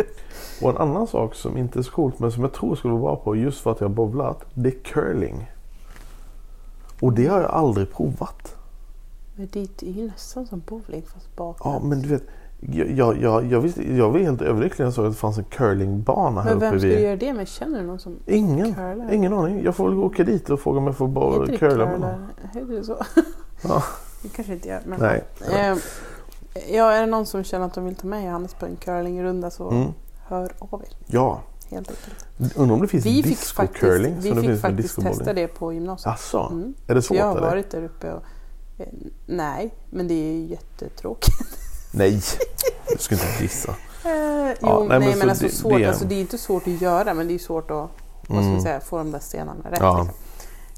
Och 0.63 0.71
en 0.71 0.77
annan 0.77 1.07
sak 1.07 1.35
som 1.35 1.57
inte 1.57 1.79
är 1.79 1.83
så 1.83 1.93
coolt 1.93 2.19
men 2.19 2.33
som 2.33 2.43
jag 2.43 2.53
tror 2.53 2.71
jag 2.71 2.79
skulle 2.79 2.95
vara 2.95 3.03
bra 3.03 3.17
på 3.17 3.37
just 3.37 3.61
för 3.61 3.71
att 3.73 3.81
jag 3.81 3.89
har 3.89 3.95
bowlat. 3.95 4.45
Det 4.55 4.69
är 4.69 4.79
curling. 4.85 5.51
Och 7.01 7.13
det 7.13 7.27
har 7.27 7.41
jag 7.41 7.51
aldrig 7.51 7.93
provat. 7.93 8.57
Men 9.37 9.49
det 9.53 9.83
är 9.83 9.93
ju 9.93 10.07
nästan 10.07 10.47
som 10.47 10.63
bowling 10.69 11.03
fast 11.15 11.37
bakåt. 11.37 11.61
Ja 11.65 11.81
men 11.85 12.03
du 12.03 12.09
vet. 12.09 12.23
Jag, 12.97 13.19
jag, 13.23 13.45
jag, 13.53 13.61
visste, 13.61 13.95
jag 13.97 14.11
var 14.11 14.19
helt 14.19 14.43
överlycklig 14.43 14.79
när 14.79 14.87
jag 14.87 14.95
såg 14.95 15.07
att 15.07 15.13
det 15.13 15.19
fanns 15.19 15.39
en 15.39 15.45
curlingbana 15.45 16.41
här 16.43 16.49
Men 16.51 16.57
uppe 16.57 16.71
vem 16.71 16.79
ska 16.81 16.89
vid... 16.89 17.01
göra 17.01 17.17
det 17.17 17.33
med? 17.33 17.49
Känner 17.49 17.81
du 17.81 17.87
någon 17.87 17.99
som 17.99 18.17
Ingen, 18.27 18.75
curlar? 18.75 19.13
ingen 19.13 19.33
aning. 19.33 19.65
Jag 19.65 19.77
får 19.77 19.89
väl 19.89 19.99
åka 19.99 20.25
dit 20.25 20.51
och 20.51 20.61
fråga 20.61 20.79
om 20.79 20.87
jag 20.87 20.97
får 20.97 21.09
bara 21.09 21.45
det 21.47 21.57
curla 21.57 21.87
med 21.87 22.01
någon. 22.01 22.27
Heter 22.55 22.73
det 22.77 22.85
så? 22.85 22.97
Ja. 23.69 23.83
Det 24.23 24.29
kanske 24.29 24.53
inte 24.53 24.69
gör. 24.69 24.83
Men... 24.87 25.01
Nej. 25.01 25.25
Eh, 25.53 25.77
ja, 26.75 26.93
är 26.93 27.01
det 27.01 27.07
någon 27.07 27.27
som 27.27 27.45
känner 27.45 27.67
att 27.67 27.75
de 27.75 27.85
vill 27.85 27.97
ta 27.97 28.07
med 28.07 28.25
Johannes 28.25 28.55
på 28.55 28.67
en 28.67 28.77
curlingrunda 28.77 29.51
så 29.51 29.71
Mm. 29.71 29.93
hör 30.27 30.53
av 30.59 30.83
er. 30.83 30.97
Ja. 31.07 31.43
Helt 31.71 31.89
enkelt. 31.91 32.57
Undrar 32.59 32.75
om 32.75 32.83
det 32.83 32.89
finns 32.89 33.07
Vi 33.07 33.23
fick 33.23 33.39
faktiskt, 33.39 33.83
disco-curling 33.83 34.15
vi 34.21 34.35
fick 34.49 34.61
faktiskt 34.61 35.01
testa 35.01 35.33
det 35.33 35.47
på 35.49 35.73
gymnasiet. 35.73 36.07
Jaså? 36.07 36.49
Mm. 36.53 36.75
Är 36.87 36.95
det 36.95 37.03
svårt 37.03 37.17
jag 37.19 37.25
har 37.27 37.37
eller? 37.37 37.47
varit 37.49 37.71
där 37.71 37.83
uppe 37.85 38.13
och... 38.13 38.23
Eh, 38.79 38.87
nej, 39.27 39.75
men 39.91 40.09
det 40.09 40.15
är 40.15 40.33
ju 40.33 40.47
jättetråkigt. 40.47 41.37
Nej, 41.93 42.21
jag 42.91 43.01
ska 43.01 43.15
inte 43.15 43.27
gissa. 43.43 43.71
Eh, 44.05 44.57
jo, 44.63 44.85
nej, 44.89 44.99
men 45.01 45.01
men, 45.01 45.21
så 45.21 45.29
alltså, 45.29 45.45
det- 45.45 45.51
svårt, 45.53 45.79
det- 45.79 45.85
alltså 45.87 46.05
det 46.05 46.15
är 46.15 46.21
inte 46.21 46.39
svårt 46.39 46.63
att 46.67 46.81
göra 46.83 47.15
men 47.15 47.29
det 47.29 47.35
är 47.35 47.39
svårt 47.39 47.71
att 47.71 47.91
Mm. 48.31 48.61
säga, 48.61 48.81
få 48.81 48.99
de 48.99 49.11
där 49.11 49.19
stenarna 49.19 49.71
rätt. 49.71 49.79
Ja. 49.81 49.99
Liksom. 50.03 50.15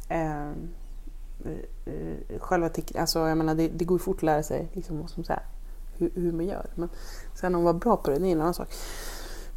Eh, 0.08 0.50
själva 2.38 2.68
tek- 2.68 2.96
alltså, 3.00 3.18
jag 3.28 3.38
menar, 3.38 3.54
det, 3.54 3.68
det 3.68 3.84
går 3.84 3.94
ju 3.98 4.04
fort 4.04 4.16
att 4.16 4.22
lära 4.22 4.42
sig 4.42 4.68
liksom, 4.72 5.08
som 5.08 5.24
säga, 5.24 5.40
hur, 5.98 6.10
hur 6.14 6.32
man 6.32 6.46
gör. 6.46 6.66
Men 6.74 6.88
sen 7.34 7.54
om 7.54 7.64
man 7.64 7.74
var 7.74 7.80
bra 7.80 7.96
på 7.96 8.10
det, 8.10 8.18
det 8.18 8.28
är 8.28 8.32
en 8.32 8.40
annan 8.40 8.54
sak. 8.54 8.68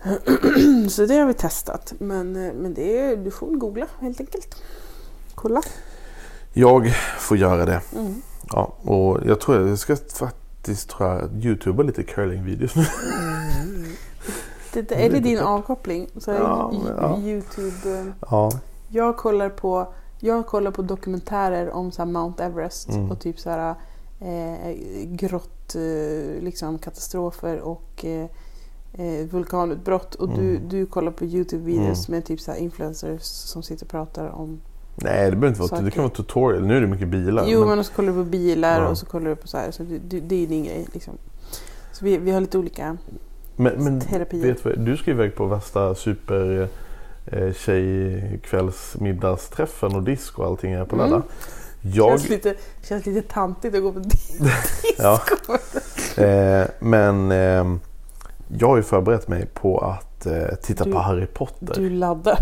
Så 0.89 1.05
det 1.05 1.15
har 1.17 1.25
vi 1.25 1.33
testat. 1.33 1.93
Men, 1.99 2.35
eh, 2.47 2.53
men 2.53 2.73
det 2.73 2.99
är, 2.99 3.17
du 3.17 3.31
får 3.31 3.47
googla 3.47 3.87
helt 3.99 4.19
enkelt. 4.19 4.55
Kolla. 5.35 5.61
Jag 6.53 6.93
får 7.19 7.37
göra 7.37 7.65
det. 7.65 7.81
Mm. 7.95 8.21
Ja, 8.51 8.73
och 8.81 9.19
jag 9.25 9.39
tror 9.39 9.67
jag 9.67 9.79
ska 9.79 9.95
faktiskt 9.95 10.89
tror 10.89 11.09
jag, 11.09 11.45
youtuba 11.45 11.83
lite 11.83 12.03
curlingvideos 12.03 12.75
nu. 12.75 12.83
Det, 14.73 14.81
det, 14.81 15.05
är 15.05 15.09
det 15.09 15.19
din 15.19 15.39
avkoppling? 15.39 16.07
Så 16.17 16.31
Ja, 16.31 16.71
ja, 16.87 16.93
ja. 16.97 17.19
Youtube. 17.19 17.99
eh, 17.99 18.05
Ja, 18.31 18.51
Jag 18.89 19.17
kollar 19.17 19.49
på, 19.49 19.93
jag 20.19 20.45
kollar 20.47 20.71
på 20.71 20.81
dokumentärer 20.81 21.69
om 21.71 21.91
så 21.91 22.01
här 22.01 22.11
Mount 22.11 22.43
Everest 22.43 22.89
Mm. 22.89 23.11
och 23.11 23.19
typ 23.19 23.39
så 23.39 23.49
här 23.49 23.75
eh, 24.21 24.75
grott, 25.05 25.75
eh, 25.75 26.43
liksom 26.43 26.77
katastrofer 26.79 27.59
och 27.59 28.05
eh, 28.05 28.25
eh, 28.93 29.25
vulkanutbrott. 29.31 30.15
Och 30.15 30.29
du, 30.29 30.49
Mm. 30.55 30.69
du 30.69 30.85
kollar 30.85 31.11
på 31.11 31.23
Youtube-videos 31.25 32.11
med 32.11 32.25
typ 32.25 32.39
så 32.39 32.55
influencers 32.55 33.21
som 33.21 33.63
sitter 33.63 33.85
och 33.85 33.91
pratar 33.91 34.27
om... 34.27 34.61
nej 34.95 35.29
det 35.31 35.35
behöver 35.37 35.47
inte 35.47 35.59
vara, 35.61 35.69
det 35.69 35.77
Saker. 35.77 35.89
kan 35.91 36.03
vara 36.03 36.13
tutorial. 36.13 36.65
Nu 36.67 36.77
är 36.77 36.81
det 36.81 36.87
mycket 36.87 37.07
bilar. 37.07 37.45
Jo, 37.47 37.59
men- 37.59 37.69
men 37.75 37.83
så 37.83 37.93
kollar 37.93 38.13
du 38.13 38.23
på 38.23 38.29
bilar 38.29 38.81
Ja. 38.81 38.87
och 38.89 38.97
så 38.97 39.05
kollar 39.05 39.29
du 39.29 39.35
på 39.35 39.47
så 39.47 39.57
här. 39.57 39.71
Så 39.71 39.83
du, 39.83 39.97
du, 40.07 40.19
det 40.19 40.43
är 40.43 40.47
din 40.47 40.63
grej 40.63 40.87
liksom. 40.93 41.13
Så 41.91 42.05
vi, 42.05 42.17
vi 42.17 42.31
har 42.31 42.41
lite 42.41 42.57
olika 42.57 42.97
Men, 43.55 43.83
men 43.83 44.01
terapier. 44.01 44.41
vet 44.41 44.63
du 44.63 44.69
vad, 44.69 44.79
du 44.85 44.97
ska 44.97 45.11
iväg 45.11 45.35
på 45.35 45.45
värsta 45.45 45.95
super 45.95 46.67
eh, 47.31 47.53
tjejkvällsmiddagsträffen 47.53 49.95
och 49.95 50.03
disco 50.03 50.41
och 50.41 50.47
allting 50.47 50.71
är 50.73 50.85
på 50.85 50.95
Mm. 50.95 51.09
lördag. 51.09 51.23
Jag, 51.81 52.09
Känns, 52.19 52.29
lite, 52.29 52.55
känns 52.83 53.05
lite 53.05 53.21
tantigt 53.21 53.75
att 53.75 53.81
gå 53.81 53.91
på 53.91 53.99
disco. 53.99 54.43
Eh, 56.17 56.65
men 56.79 57.31
eh, 57.31 57.65
jag 58.57 58.67
har 58.67 58.77
ju 58.77 58.83
förberett 58.83 59.27
mig 59.27 59.45
på 59.45 59.79
att 59.79 60.25
eh, 60.25 60.47
titta 60.61 60.83
Du- 60.83 60.91
på 60.91 60.97
Harry 60.99 61.25
Potter. 61.25 61.73
Du 61.75 61.89
laddar. 61.89 62.39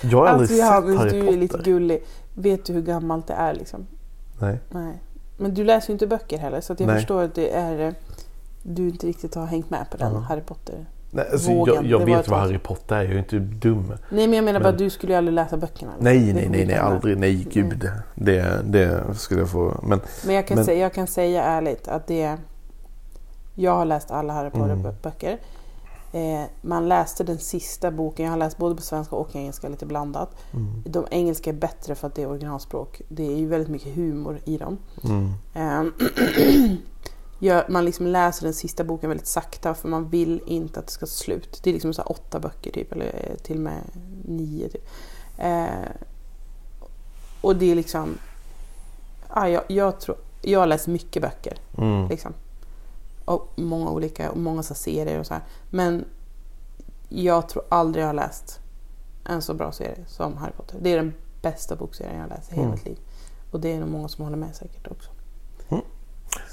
jag 0.00 0.18
har 0.18 0.26
aldrig 0.26 0.42
Alltså 0.42 0.56
sett 0.56 0.68
Harry 1.00 1.10
du 1.10 1.18
är 1.18 1.22
Potter. 1.24 1.36
lite 1.38 1.58
gullig. 1.58 2.04
Vet 2.34 2.64
du 2.64 2.72
hur 2.72 2.82
gammalt 2.82 3.26
det 3.26 3.34
är 3.34 3.54
liksom? 3.54 3.86
Nej. 4.38 4.58
Nej. 4.70 5.02
Men 5.36 5.54
du 5.54 5.64
läser 5.64 5.88
ju 5.88 5.92
inte 5.92 6.06
böcker 6.06 6.38
heller 6.38 6.60
så 6.60 6.74
jag 6.78 6.86
Nej. 6.86 6.96
förstår 6.96 7.22
att 7.22 7.34
det 7.34 7.50
är 7.50 7.86
eh, 7.88 7.92
du 8.62 8.88
inte 8.88 9.06
riktigt 9.06 9.34
har 9.34 9.46
hängt 9.46 9.70
med 9.70 9.86
på 9.90 9.96
den 9.96 10.12
Ja. 10.12 10.18
Harry 10.18 10.40
Potter. 10.42 10.86
Nej, 11.14 11.28
alltså, 11.32 11.50
Vågen, 11.52 11.74
jag 11.74 11.84
jag 12.00 12.06
vet 12.06 12.28
vad. 12.28 12.40
Harry 12.40 12.58
Potter 12.58 12.96
är, 12.96 13.02
jag 13.02 13.12
är 13.12 13.18
inte 13.18 13.38
dum. 13.38 13.92
Nej 14.10 14.26
men 14.26 14.32
jag 14.36 14.44
menar 14.44 14.60
bara 14.60 14.70
Men- 14.70 14.78
du 14.78 14.90
skulle 14.90 15.12
ju 15.12 15.16
aldrig 15.18 15.34
läsa 15.34 15.56
böckerna. 15.56 15.92
Nej, 15.98 16.32
nej, 16.32 16.48
nej, 16.50 16.66
nej, 16.66 16.76
aldrig. 16.76 17.18
Nej, 17.18 17.46
gud. 17.52 17.90
Det, 18.14 18.60
det 18.64 19.04
skulle 19.14 19.40
jag 19.40 19.50
få. 19.50 19.80
Men 19.82 20.00
Men 20.26 20.34
jag 20.34 20.46
kan, 20.46 20.54
Men- 20.54 20.64
Säga, 20.64 20.78
jag 20.78 20.92
kan 20.94 21.06
säga 21.06 21.42
ärligt 21.44 21.88
att 21.88 22.06
det... 22.06 22.36
Jag 23.54 23.74
har 23.76 23.84
läst 23.84 24.10
alla 24.10 24.32
Harry 24.32 24.50
Mm. 24.54 24.82
Potter-böcker. 24.82 25.38
Eh, 26.12 26.42
man 26.62 26.88
läste 26.88 27.24
den 27.24 27.38
sista 27.38 27.90
boken, 27.90 28.24
jag 28.24 28.32
har 28.32 28.38
läst 28.38 28.58
både 28.58 28.74
på 28.74 28.82
svenska 28.82 29.16
och 29.16 29.36
engelska, 29.36 29.68
lite 29.68 29.86
blandat. 29.86 30.30
Mm. 30.52 30.82
De 30.86 31.06
engelska 31.10 31.50
är 31.50 31.54
bättre 31.54 31.94
för 31.94 32.06
att 32.06 32.14
det 32.14 32.22
är 32.22 32.28
originalspråk. 32.28 33.00
Det 33.08 33.32
är 33.32 33.36
ju 33.36 33.46
väldigt 33.46 33.68
mycket 33.70 33.94
humor 33.94 34.38
i 34.44 34.56
dem. 34.58 34.78
mm, 35.54 35.92
Ja, 37.44 37.64
man 37.68 37.84
liksom 37.84 38.06
läser 38.06 38.44
den 38.44 38.54
sista 38.54 38.84
boken 38.84 39.08
väldigt 39.08 39.26
sakta 39.26 39.74
för 39.74 39.88
man 39.88 40.08
vill 40.08 40.40
inte 40.46 40.80
att 40.80 40.86
det 40.86 40.92
ska 40.92 41.06
slut. 41.06 41.60
Det 41.62 41.70
är 41.70 41.74
liksom 41.74 41.94
så 41.94 42.02
åtta 42.02 42.40
böcker 42.40 42.70
typ, 42.72 42.92
eller 42.92 43.06
eh, 43.30 43.36
till 43.36 43.56
och 43.56 43.62
med 43.62 43.82
nio 44.24 44.68
typ. 44.68 44.88
Eh, 45.38 45.90
och 47.40 47.56
det 47.56 47.70
är 47.70 47.74
liksom... 47.74 48.18
Ja, 49.34 49.48
jag, 49.48 49.62
jag, 49.68 50.00
tror, 50.00 50.16
jag 50.42 50.60
har 50.60 50.66
läst 50.66 50.86
mycket 50.86 51.22
böcker. 51.22 51.58
mm, 51.78 52.08
Liksom. 52.08 52.32
Och 53.24 53.52
många 53.56 53.90
olika, 53.90 54.30
och 54.30 54.38
många 54.38 54.62
så 54.62 54.74
serier 54.74 55.18
och 55.20 55.26
så 55.26 55.34
här. 55.34 55.42
Men 55.70 56.04
jag 57.08 57.48
tror 57.48 57.64
aldrig 57.68 58.02
jag 58.02 58.08
har 58.08 58.14
läst 58.14 58.60
en 59.24 59.42
så 59.42 59.54
bra 59.54 59.72
serie 59.72 60.04
som 60.06 60.36
Harry 60.36 60.52
Potter. 60.52 60.78
Det 60.80 60.92
är 60.92 60.96
den 60.96 61.14
bästa 61.42 61.76
bokserien 61.76 62.14
jag 62.14 62.22
har 62.22 62.28
läst 62.28 62.52
i 62.52 62.54
hela 62.54 62.66
Mm. 62.66 62.74
mitt 62.74 62.84
liv. 62.84 62.98
Och 63.50 63.60
det 63.60 63.72
är 63.72 63.80
nog 63.80 63.88
många 63.88 64.08
som 64.08 64.24
håller 64.24 64.36
med 64.36 64.56
säkert 64.56 64.86
också. 64.90 65.10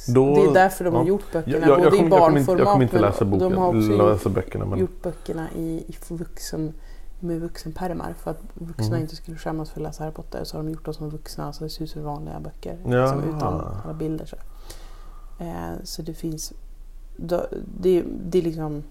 Då, 0.07 0.35
Det 0.35 0.41
är 0.41 0.53
därför 0.53 0.85
de 0.85 0.93
har 0.93 1.01
ja. 1.01 1.07
gjort 1.07 1.31
böckerna, 1.33 1.57
Jag, 1.57 1.69
jag, 1.69 1.79
jag, 1.79 1.91
både 1.91 1.97
i 1.97 1.99
jag, 2.09 2.19
kommer 2.19 2.39
inte, 2.39 2.51
jag 2.51 2.57
kommer 2.59 2.65
barnformat 2.65 2.81
inte 2.81 2.99
läsa 2.99 3.25
boken, 3.25 3.49
de 3.51 3.57
har 3.57 3.67
också 3.67 4.07
läsa 4.11 4.29
böckerna. 4.29 4.65
Men, 4.65 4.79
gjort 4.79 5.01
böckerna 5.03 5.47
i, 5.55 5.83
i 5.87 5.95
vuxen, 6.09 6.73
med 7.19 7.41
vuxenpärmar. 7.41 8.13
För 8.23 8.31
att 8.31 8.41
vuxna 8.53 8.87
Mm. 8.87 9.01
inte 9.01 9.15
skulle 9.15 9.37
skämmas 9.37 9.69
för 9.71 9.79
att 9.79 9.83
läsa 9.83 10.03
Harry 10.03 10.13
Potter 10.13 10.43
så 10.43 10.57
har 10.57 10.63
de 10.63 10.69
gjort 10.71 10.85
dem 10.85 10.93
som 10.93 11.09
vuxna 11.09 11.53
så 11.53 11.63
det 11.63 11.69
ser 11.69 11.83
ut 11.83 11.89
som 11.89 12.03
vanliga 12.03 12.39
böcker. 12.39 12.77
Ja. 12.85 13.01
Liksom, 13.01 13.23
utan 13.35 13.53
alla 13.83 13.93
bilder. 13.93 14.25
Så, 14.25 14.35
eh, 15.43 15.71
så 15.83 16.01
det 16.01 16.13
finns... 16.13 16.53
då- 17.17 17.47
Det, 17.79 18.03
det 18.25 18.37
är 18.37 18.41
liksom... 18.41 18.83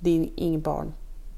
Det 0.00 0.10
är 0.10 0.28
ingen 0.36 0.60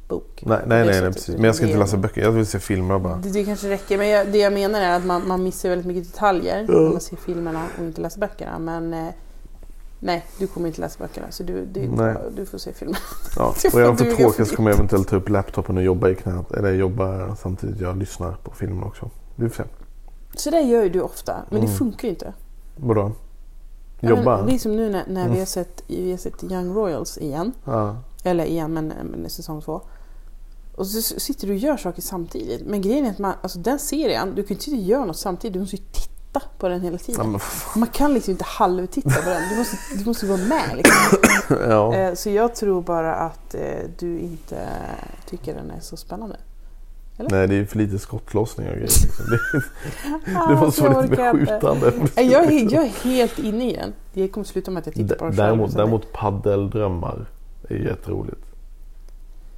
barnbok. 0.08 0.42
nej, 0.46 0.58
på 0.62 0.68
nej, 0.68 0.78
det 0.78 0.84
nej, 0.84 0.86
nej, 0.86 0.94
sättet, 0.94 1.14
precis. 1.14 1.34
Men 1.34 1.44
jag 1.44 1.54
ska 1.54 1.64
det 1.64 1.70
inte 1.70 1.80
läsa 1.80 1.96
böcker. 1.96 2.22
Jag 2.22 2.30
vill 2.32 2.46
se 2.46 2.58
filmer 2.58 2.98
bara. 2.98 3.16
det, 3.16 3.28
det 3.32 3.44
kanske 3.44 3.68
räcker. 3.70 3.98
Men 3.98 4.08
jag, 4.08 4.26
det 4.32 4.38
jag 4.38 4.52
menar 4.52 4.80
är 4.80 4.96
att 4.96 5.04
man, 5.04 5.28
man 5.28 5.42
missar 5.42 5.68
väldigt 5.68 5.86
mycket 5.86 6.12
detaljer 6.12 6.66
Ja. 6.68 6.74
när 6.74 6.90
man 6.90 7.00
ser 7.00 7.16
filmerna 7.16 7.66
och 7.78 7.84
inte 7.84 8.00
läser 8.00 8.20
böckerna. 8.20 8.58
Men 8.58 8.94
eh, 8.94 9.08
nej, 10.00 10.26
du 10.38 10.46
kommer 10.46 10.68
inte 10.68 10.80
läsa 10.80 10.98
böckerna. 10.98 11.26
Så 11.30 11.42
du, 11.42 11.66
du, 11.66 11.88
Nej. 11.88 12.14
du 12.36 12.46
får 12.46 12.58
se 12.58 12.72
filmerna. 12.72 12.98
Ja. 13.36 13.54
Det 13.62 13.68
Och 13.68 13.80
är 13.80 13.84
jag 13.84 13.90
inte 13.92 14.04
duga 14.04 14.16
tråkig 14.16 14.36
för 14.36 14.44
så 14.44 14.56
kommer 14.56 14.70
jag 14.70 14.76
eventuellt 14.78 15.08
ta 15.08 15.16
upp 15.16 15.28
laptopen 15.28 15.76
och 15.76 15.82
jobba 15.82 16.08
i 16.08 16.14
knät. 16.14 16.52
Eller 16.52 16.72
jobba 16.72 17.36
samtidigt 17.36 17.80
jag 17.80 17.96
lyssnar 17.96 18.32
på 18.32 18.50
filmen 18.50 18.82
också. 18.84 19.10
Vi 19.36 19.48
får 19.48 19.62
se. 19.64 19.68
Så 20.36 20.50
det 20.50 20.60
gör 20.60 20.82
ju 20.82 20.88
du 20.88 21.00
ofta. 21.00 21.36
Men 21.50 21.60
det 21.60 21.66
Mm. 21.66 21.78
funkar 21.78 22.08
ju 22.08 22.10
inte. 22.10 22.32
Vadå? 22.76 23.12
Ja, 24.00 24.10
Jobba? 24.10 24.36
Men 24.36 24.46
det 24.46 24.54
är 24.54 24.58
som 24.58 24.76
nu 24.76 24.90
när, 24.90 25.04
när 25.08 25.20
Mm. 25.20 25.32
vi, 25.32 25.38
har 25.38 25.46
sett, 25.46 25.82
vi 25.86 26.10
har 26.10 26.18
sett 26.18 26.42
Young 26.44 26.74
Royals 26.74 27.18
igen. 27.18 27.52
Ja. 27.64 27.96
Eller 28.24 28.44
igen, 28.44 28.72
men, 28.74 28.86
men 28.88 29.30
säsong 29.30 29.60
två. 29.62 29.80
Och 30.78 30.86
så 30.86 31.20
sitter 31.20 31.46
du 31.46 31.52
och 31.52 31.58
gör 31.58 31.76
saker 31.76 32.02
samtidigt. 32.02 32.66
Men 32.66 32.80
grejen 32.82 33.06
är 33.06 33.10
att 33.10 33.18
man, 33.18 33.34
alltså 33.42 33.58
den 33.58 33.78
serien, 33.78 34.34
du 34.34 34.42
kan 34.42 34.56
ju 34.56 34.72
inte 34.72 34.84
göra 34.90 35.04
något 35.04 35.16
samtidigt. 35.16 35.52
Du 35.52 35.60
måste 35.60 35.76
ju 35.76 35.82
titta 35.92 36.42
på 36.58 36.68
den 36.68 36.80
hela 36.80 36.98
tiden. 36.98 37.38
Man 37.76 37.88
kan 37.88 38.14
liksom 38.14 38.30
inte 38.30 38.44
halvtitta 38.44 39.10
på 39.10 39.30
den. 39.30 39.42
Du 39.50 39.58
måste, 39.58 39.76
du 39.98 40.04
måste 40.04 40.26
vara 40.26 40.38
med 40.38 40.76
liksom. 40.76 41.18
ja. 41.68 41.94
Eh, 41.94 42.14
Så 42.14 42.30
jag 42.30 42.54
tror 42.54 42.82
bara 42.82 43.14
att 43.14 43.54
eh, 43.54 43.60
du 43.98 44.18
inte 44.18 44.68
tycker 45.30 45.54
den 45.54 45.70
är 45.70 45.80
så 45.80 45.96
spännande. 45.96 46.36
Nej, 47.30 47.48
det 47.48 47.54
är 47.54 47.64
för 47.64 47.78
lite 47.78 47.98
skottlossning 47.98 48.66
och 48.68 48.72
grejer. 48.74 48.88
Liksom. 48.88 49.24
Det, 49.30 49.62
det 50.48 50.56
måste 50.60 50.82
vara 50.82 51.00
lite 51.02 51.16
mer 51.32 51.46
skjutande. 51.46 51.92
Jag 52.14 52.44
är, 52.52 52.72
jag 52.74 52.84
är 52.84 53.04
helt 53.04 53.38
inne 53.38 53.70
i 53.70 53.76
den. 53.76 53.92
Det 54.12 54.28
kommer 54.28 54.44
sluta 54.44 54.70
med 54.70 54.80
att 54.80 54.86
jag 54.86 54.94
tittar 54.94 55.16
på 55.16 55.24
den 55.24 55.32
själv. 55.32 55.46
Däremot, 55.46 55.74
däremot 55.76 56.12
paddeldrömmar 56.12 57.26
är 57.68 57.76
jätteroligt. 57.76 58.40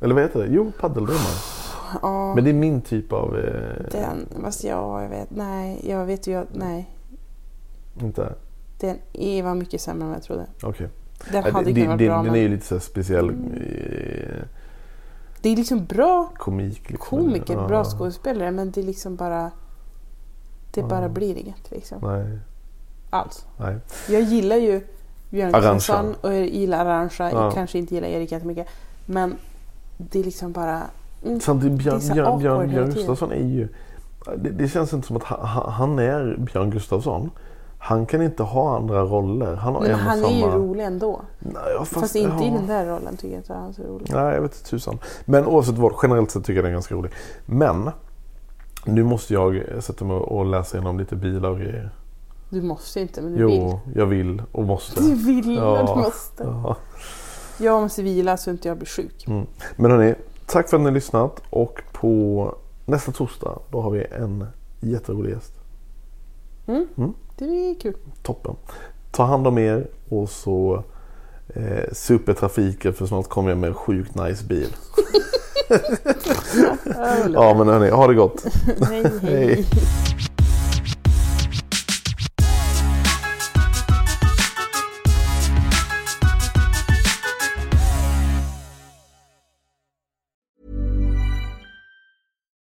Eller 0.00 0.14
vad 0.14 0.22
heter 0.24 0.40
det? 0.40 0.46
Jo, 0.50 0.72
paddeldrömmar. 0.80 1.34
Ja, 2.02 2.34
Men 2.34 2.44
det 2.44 2.50
är 2.50 2.54
min 2.54 2.80
typ 2.82 3.12
av... 3.12 3.38
Eh, 3.38 3.90
den, 3.90 4.28
fast 4.42 4.64
ja, 4.64 5.02
jag 5.02 5.08
vet, 5.08 5.30
nej, 5.30 5.80
jag 5.90 6.06
vet 6.06 6.26
ju 6.26 6.34
att, 6.34 6.48
nej. 6.52 6.90
Inte? 8.00 8.34
Den 8.80 8.96
är 9.12 9.42
var 9.42 9.54
mycket 9.54 9.80
sämre 9.80 10.02
än 10.02 10.08
vad 10.08 10.16
jag 10.16 10.22
trodde. 10.24 10.46
Okej. 10.62 10.88
Den 11.32 11.42
Ja, 11.46 11.52
hade 11.52 11.64
det- 11.64 11.72
kunnat 11.74 11.86
vara 11.88 11.96
det- 11.96 12.06
bra, 12.06 12.16
Den 12.16 12.26
men 12.26 12.34
är 12.34 12.38
ju 12.40 12.48
lite 12.48 12.66
så 12.66 12.74
här 12.74 12.80
speciell 12.80 13.28
eh, 13.28 14.42
det 15.42 15.48
är 15.48 15.56
liksom 15.56 15.84
bra 15.84 16.32
komik. 16.36 16.90
Liksom. 16.90 17.18
komiker, 17.18 17.54
Ja. 17.54 17.66
bra 17.68 17.84
skådespelare, 17.84 18.50
men 18.50 18.70
det 18.70 18.80
är 18.80 18.84
liksom 18.84 19.16
bara... 19.16 19.50
Det 20.72 20.80
Ja. 20.80 20.86
bara 20.86 21.08
blir 21.08 21.36
inget 21.38 21.70
liksom. 21.70 21.98
Nej, 22.02 22.38
Alls. 23.10 23.46
nej. 23.58 23.76
Jag 24.08 24.22
gillar 24.22 24.56
ju 24.56 24.80
Björn 25.30 25.54
Arantxa. 25.54 25.72
Gustafsson 25.74 26.14
och 26.20 26.34
jag 26.34 26.46
gillar 26.48 26.86
Arantxa. 26.86 27.30
Ja. 27.30 27.44
Jag 27.44 27.54
kanske 27.54 27.78
inte 27.78 27.94
gillar 27.94 28.08
Erik 28.08 28.32
jättemycket. 28.32 28.66
Men 29.06 29.36
det 30.10 30.20
är 30.20 30.24
liksom 30.24 30.52
bara... 30.52 30.82
Mm, 31.24 31.40
Samtidigt 31.40 31.78
Björn, 31.78 32.00
Björn, 32.14 32.38
Björn, 32.38 32.70
Björn. 32.70 32.90
Gustafsson 32.90 33.32
är 33.32 33.36
ju... 33.36 33.68
Det, 34.36 34.50
det 34.50 34.68
känns 34.68 34.92
inte 34.92 35.06
som 35.06 35.16
att 35.16 35.22
han, 35.22 35.72
han- 35.72 35.98
är 35.98 36.36
Björn 36.38 36.70
Gustafsson. 36.70 37.30
Han 37.78 38.06
kan 38.06 38.22
inte 38.22 38.42
ha 38.42 38.76
andra 38.76 39.02
roller. 39.02 39.54
Han 39.54 39.74
har 39.74 39.82
men 39.82 39.94
han 39.94 40.16
samma... 40.20 40.32
är 40.32 40.36
ju 40.38 40.44
rolig 40.46 40.84
ändå. 40.84 41.20
Nej, 41.38 41.54
ja, 41.78 41.84
Fast, 41.84 42.16
inte 42.16 42.44
i 42.44 42.48
ja. 42.48 42.54
den 42.54 42.66
där 42.66 42.86
rollen 42.86 43.16
tycker 43.16 43.34
jag 43.34 43.38
inte 43.40 43.54
han 43.54 43.68
är 43.68 43.72
så 43.72 43.82
rolig. 43.82 44.06
Nej, 44.12 44.34
jag 44.34 44.42
vet 44.42 44.56
inte 44.56 44.70
tusan. 44.70 44.98
Men 45.24 45.46
oavsett 45.46 45.78
vad, 45.78 45.92
generellt 46.02 46.30
sett 46.30 46.44
tycker 46.44 46.54
jag 46.54 46.64
den 46.64 46.70
är 46.70 46.74
ganska 46.74 46.94
rolig. 46.94 47.12
Men 47.46 47.90
nu 48.84 49.04
måste 49.04 49.34
jag 49.34 49.62
sätta 49.80 50.04
mig 50.04 50.16
och 50.16 50.46
läsa 50.46 50.76
igenom 50.76 50.98
lite 50.98 51.16
bilar 51.16 51.50
och 51.50 51.58
grejer. 51.58 51.90
Du 52.50 52.62
måste 52.62 53.00
inte, 53.00 53.22
men 53.22 53.32
du 53.36 53.46
vill. 53.46 53.56
Jo, 53.60 53.80
jag 53.94 54.06
vill 54.06 54.42
och 54.52 54.64
måste. 54.64 55.02
Du 55.02 55.14
vill 55.14 55.56
Ja. 55.56 55.80
och 55.80 55.96
du 55.96 56.02
måste. 56.02 56.42
Ja. 56.42 56.76
Jag 57.60 57.82
måste 57.82 58.02
vila 58.02 58.36
så 58.36 58.50
inte 58.50 58.68
jag 58.68 58.76
blir 58.76 58.88
sjuk. 58.88 59.24
Mm. 59.26 59.46
Men 59.76 59.90
hörni, 59.90 60.14
tack 60.46 60.68
för 60.70 60.76
att 60.76 60.80
ni 60.80 60.86
har 60.86 60.94
lyssnat. 60.94 61.42
Och 61.50 61.82
på 61.92 62.54
nästa 62.84 63.12
torsdag, 63.12 63.58
då 63.70 63.80
har 63.80 63.90
vi 63.90 64.04
en 64.04 64.46
jätterolig 64.80 65.30
gäst. 65.30 65.52
Det 67.36 67.44
blir 67.44 67.74
kul. 67.80 67.96
Toppen. 68.22 68.56
Ta 69.10 69.24
hand 69.24 69.46
om 69.46 69.58
er 69.58 69.88
och 70.08 70.30
så 70.30 70.84
eh, 71.48 71.92
supertrafiken 71.92 72.94
för 72.94 73.06
snart 73.06 73.28
kommer 73.28 73.48
jag 73.48 73.58
med 73.58 73.68
en 73.68 73.74
sjukt 73.74 74.14
nice 74.14 74.44
bil. 74.44 74.68
Ja 77.32 77.54
men 77.58 77.68
hörni, 77.68 77.90
ha 77.90 78.06
det 78.06 78.14
gott. 78.14 78.44
hej, 78.88 79.04
hej. 79.22 79.66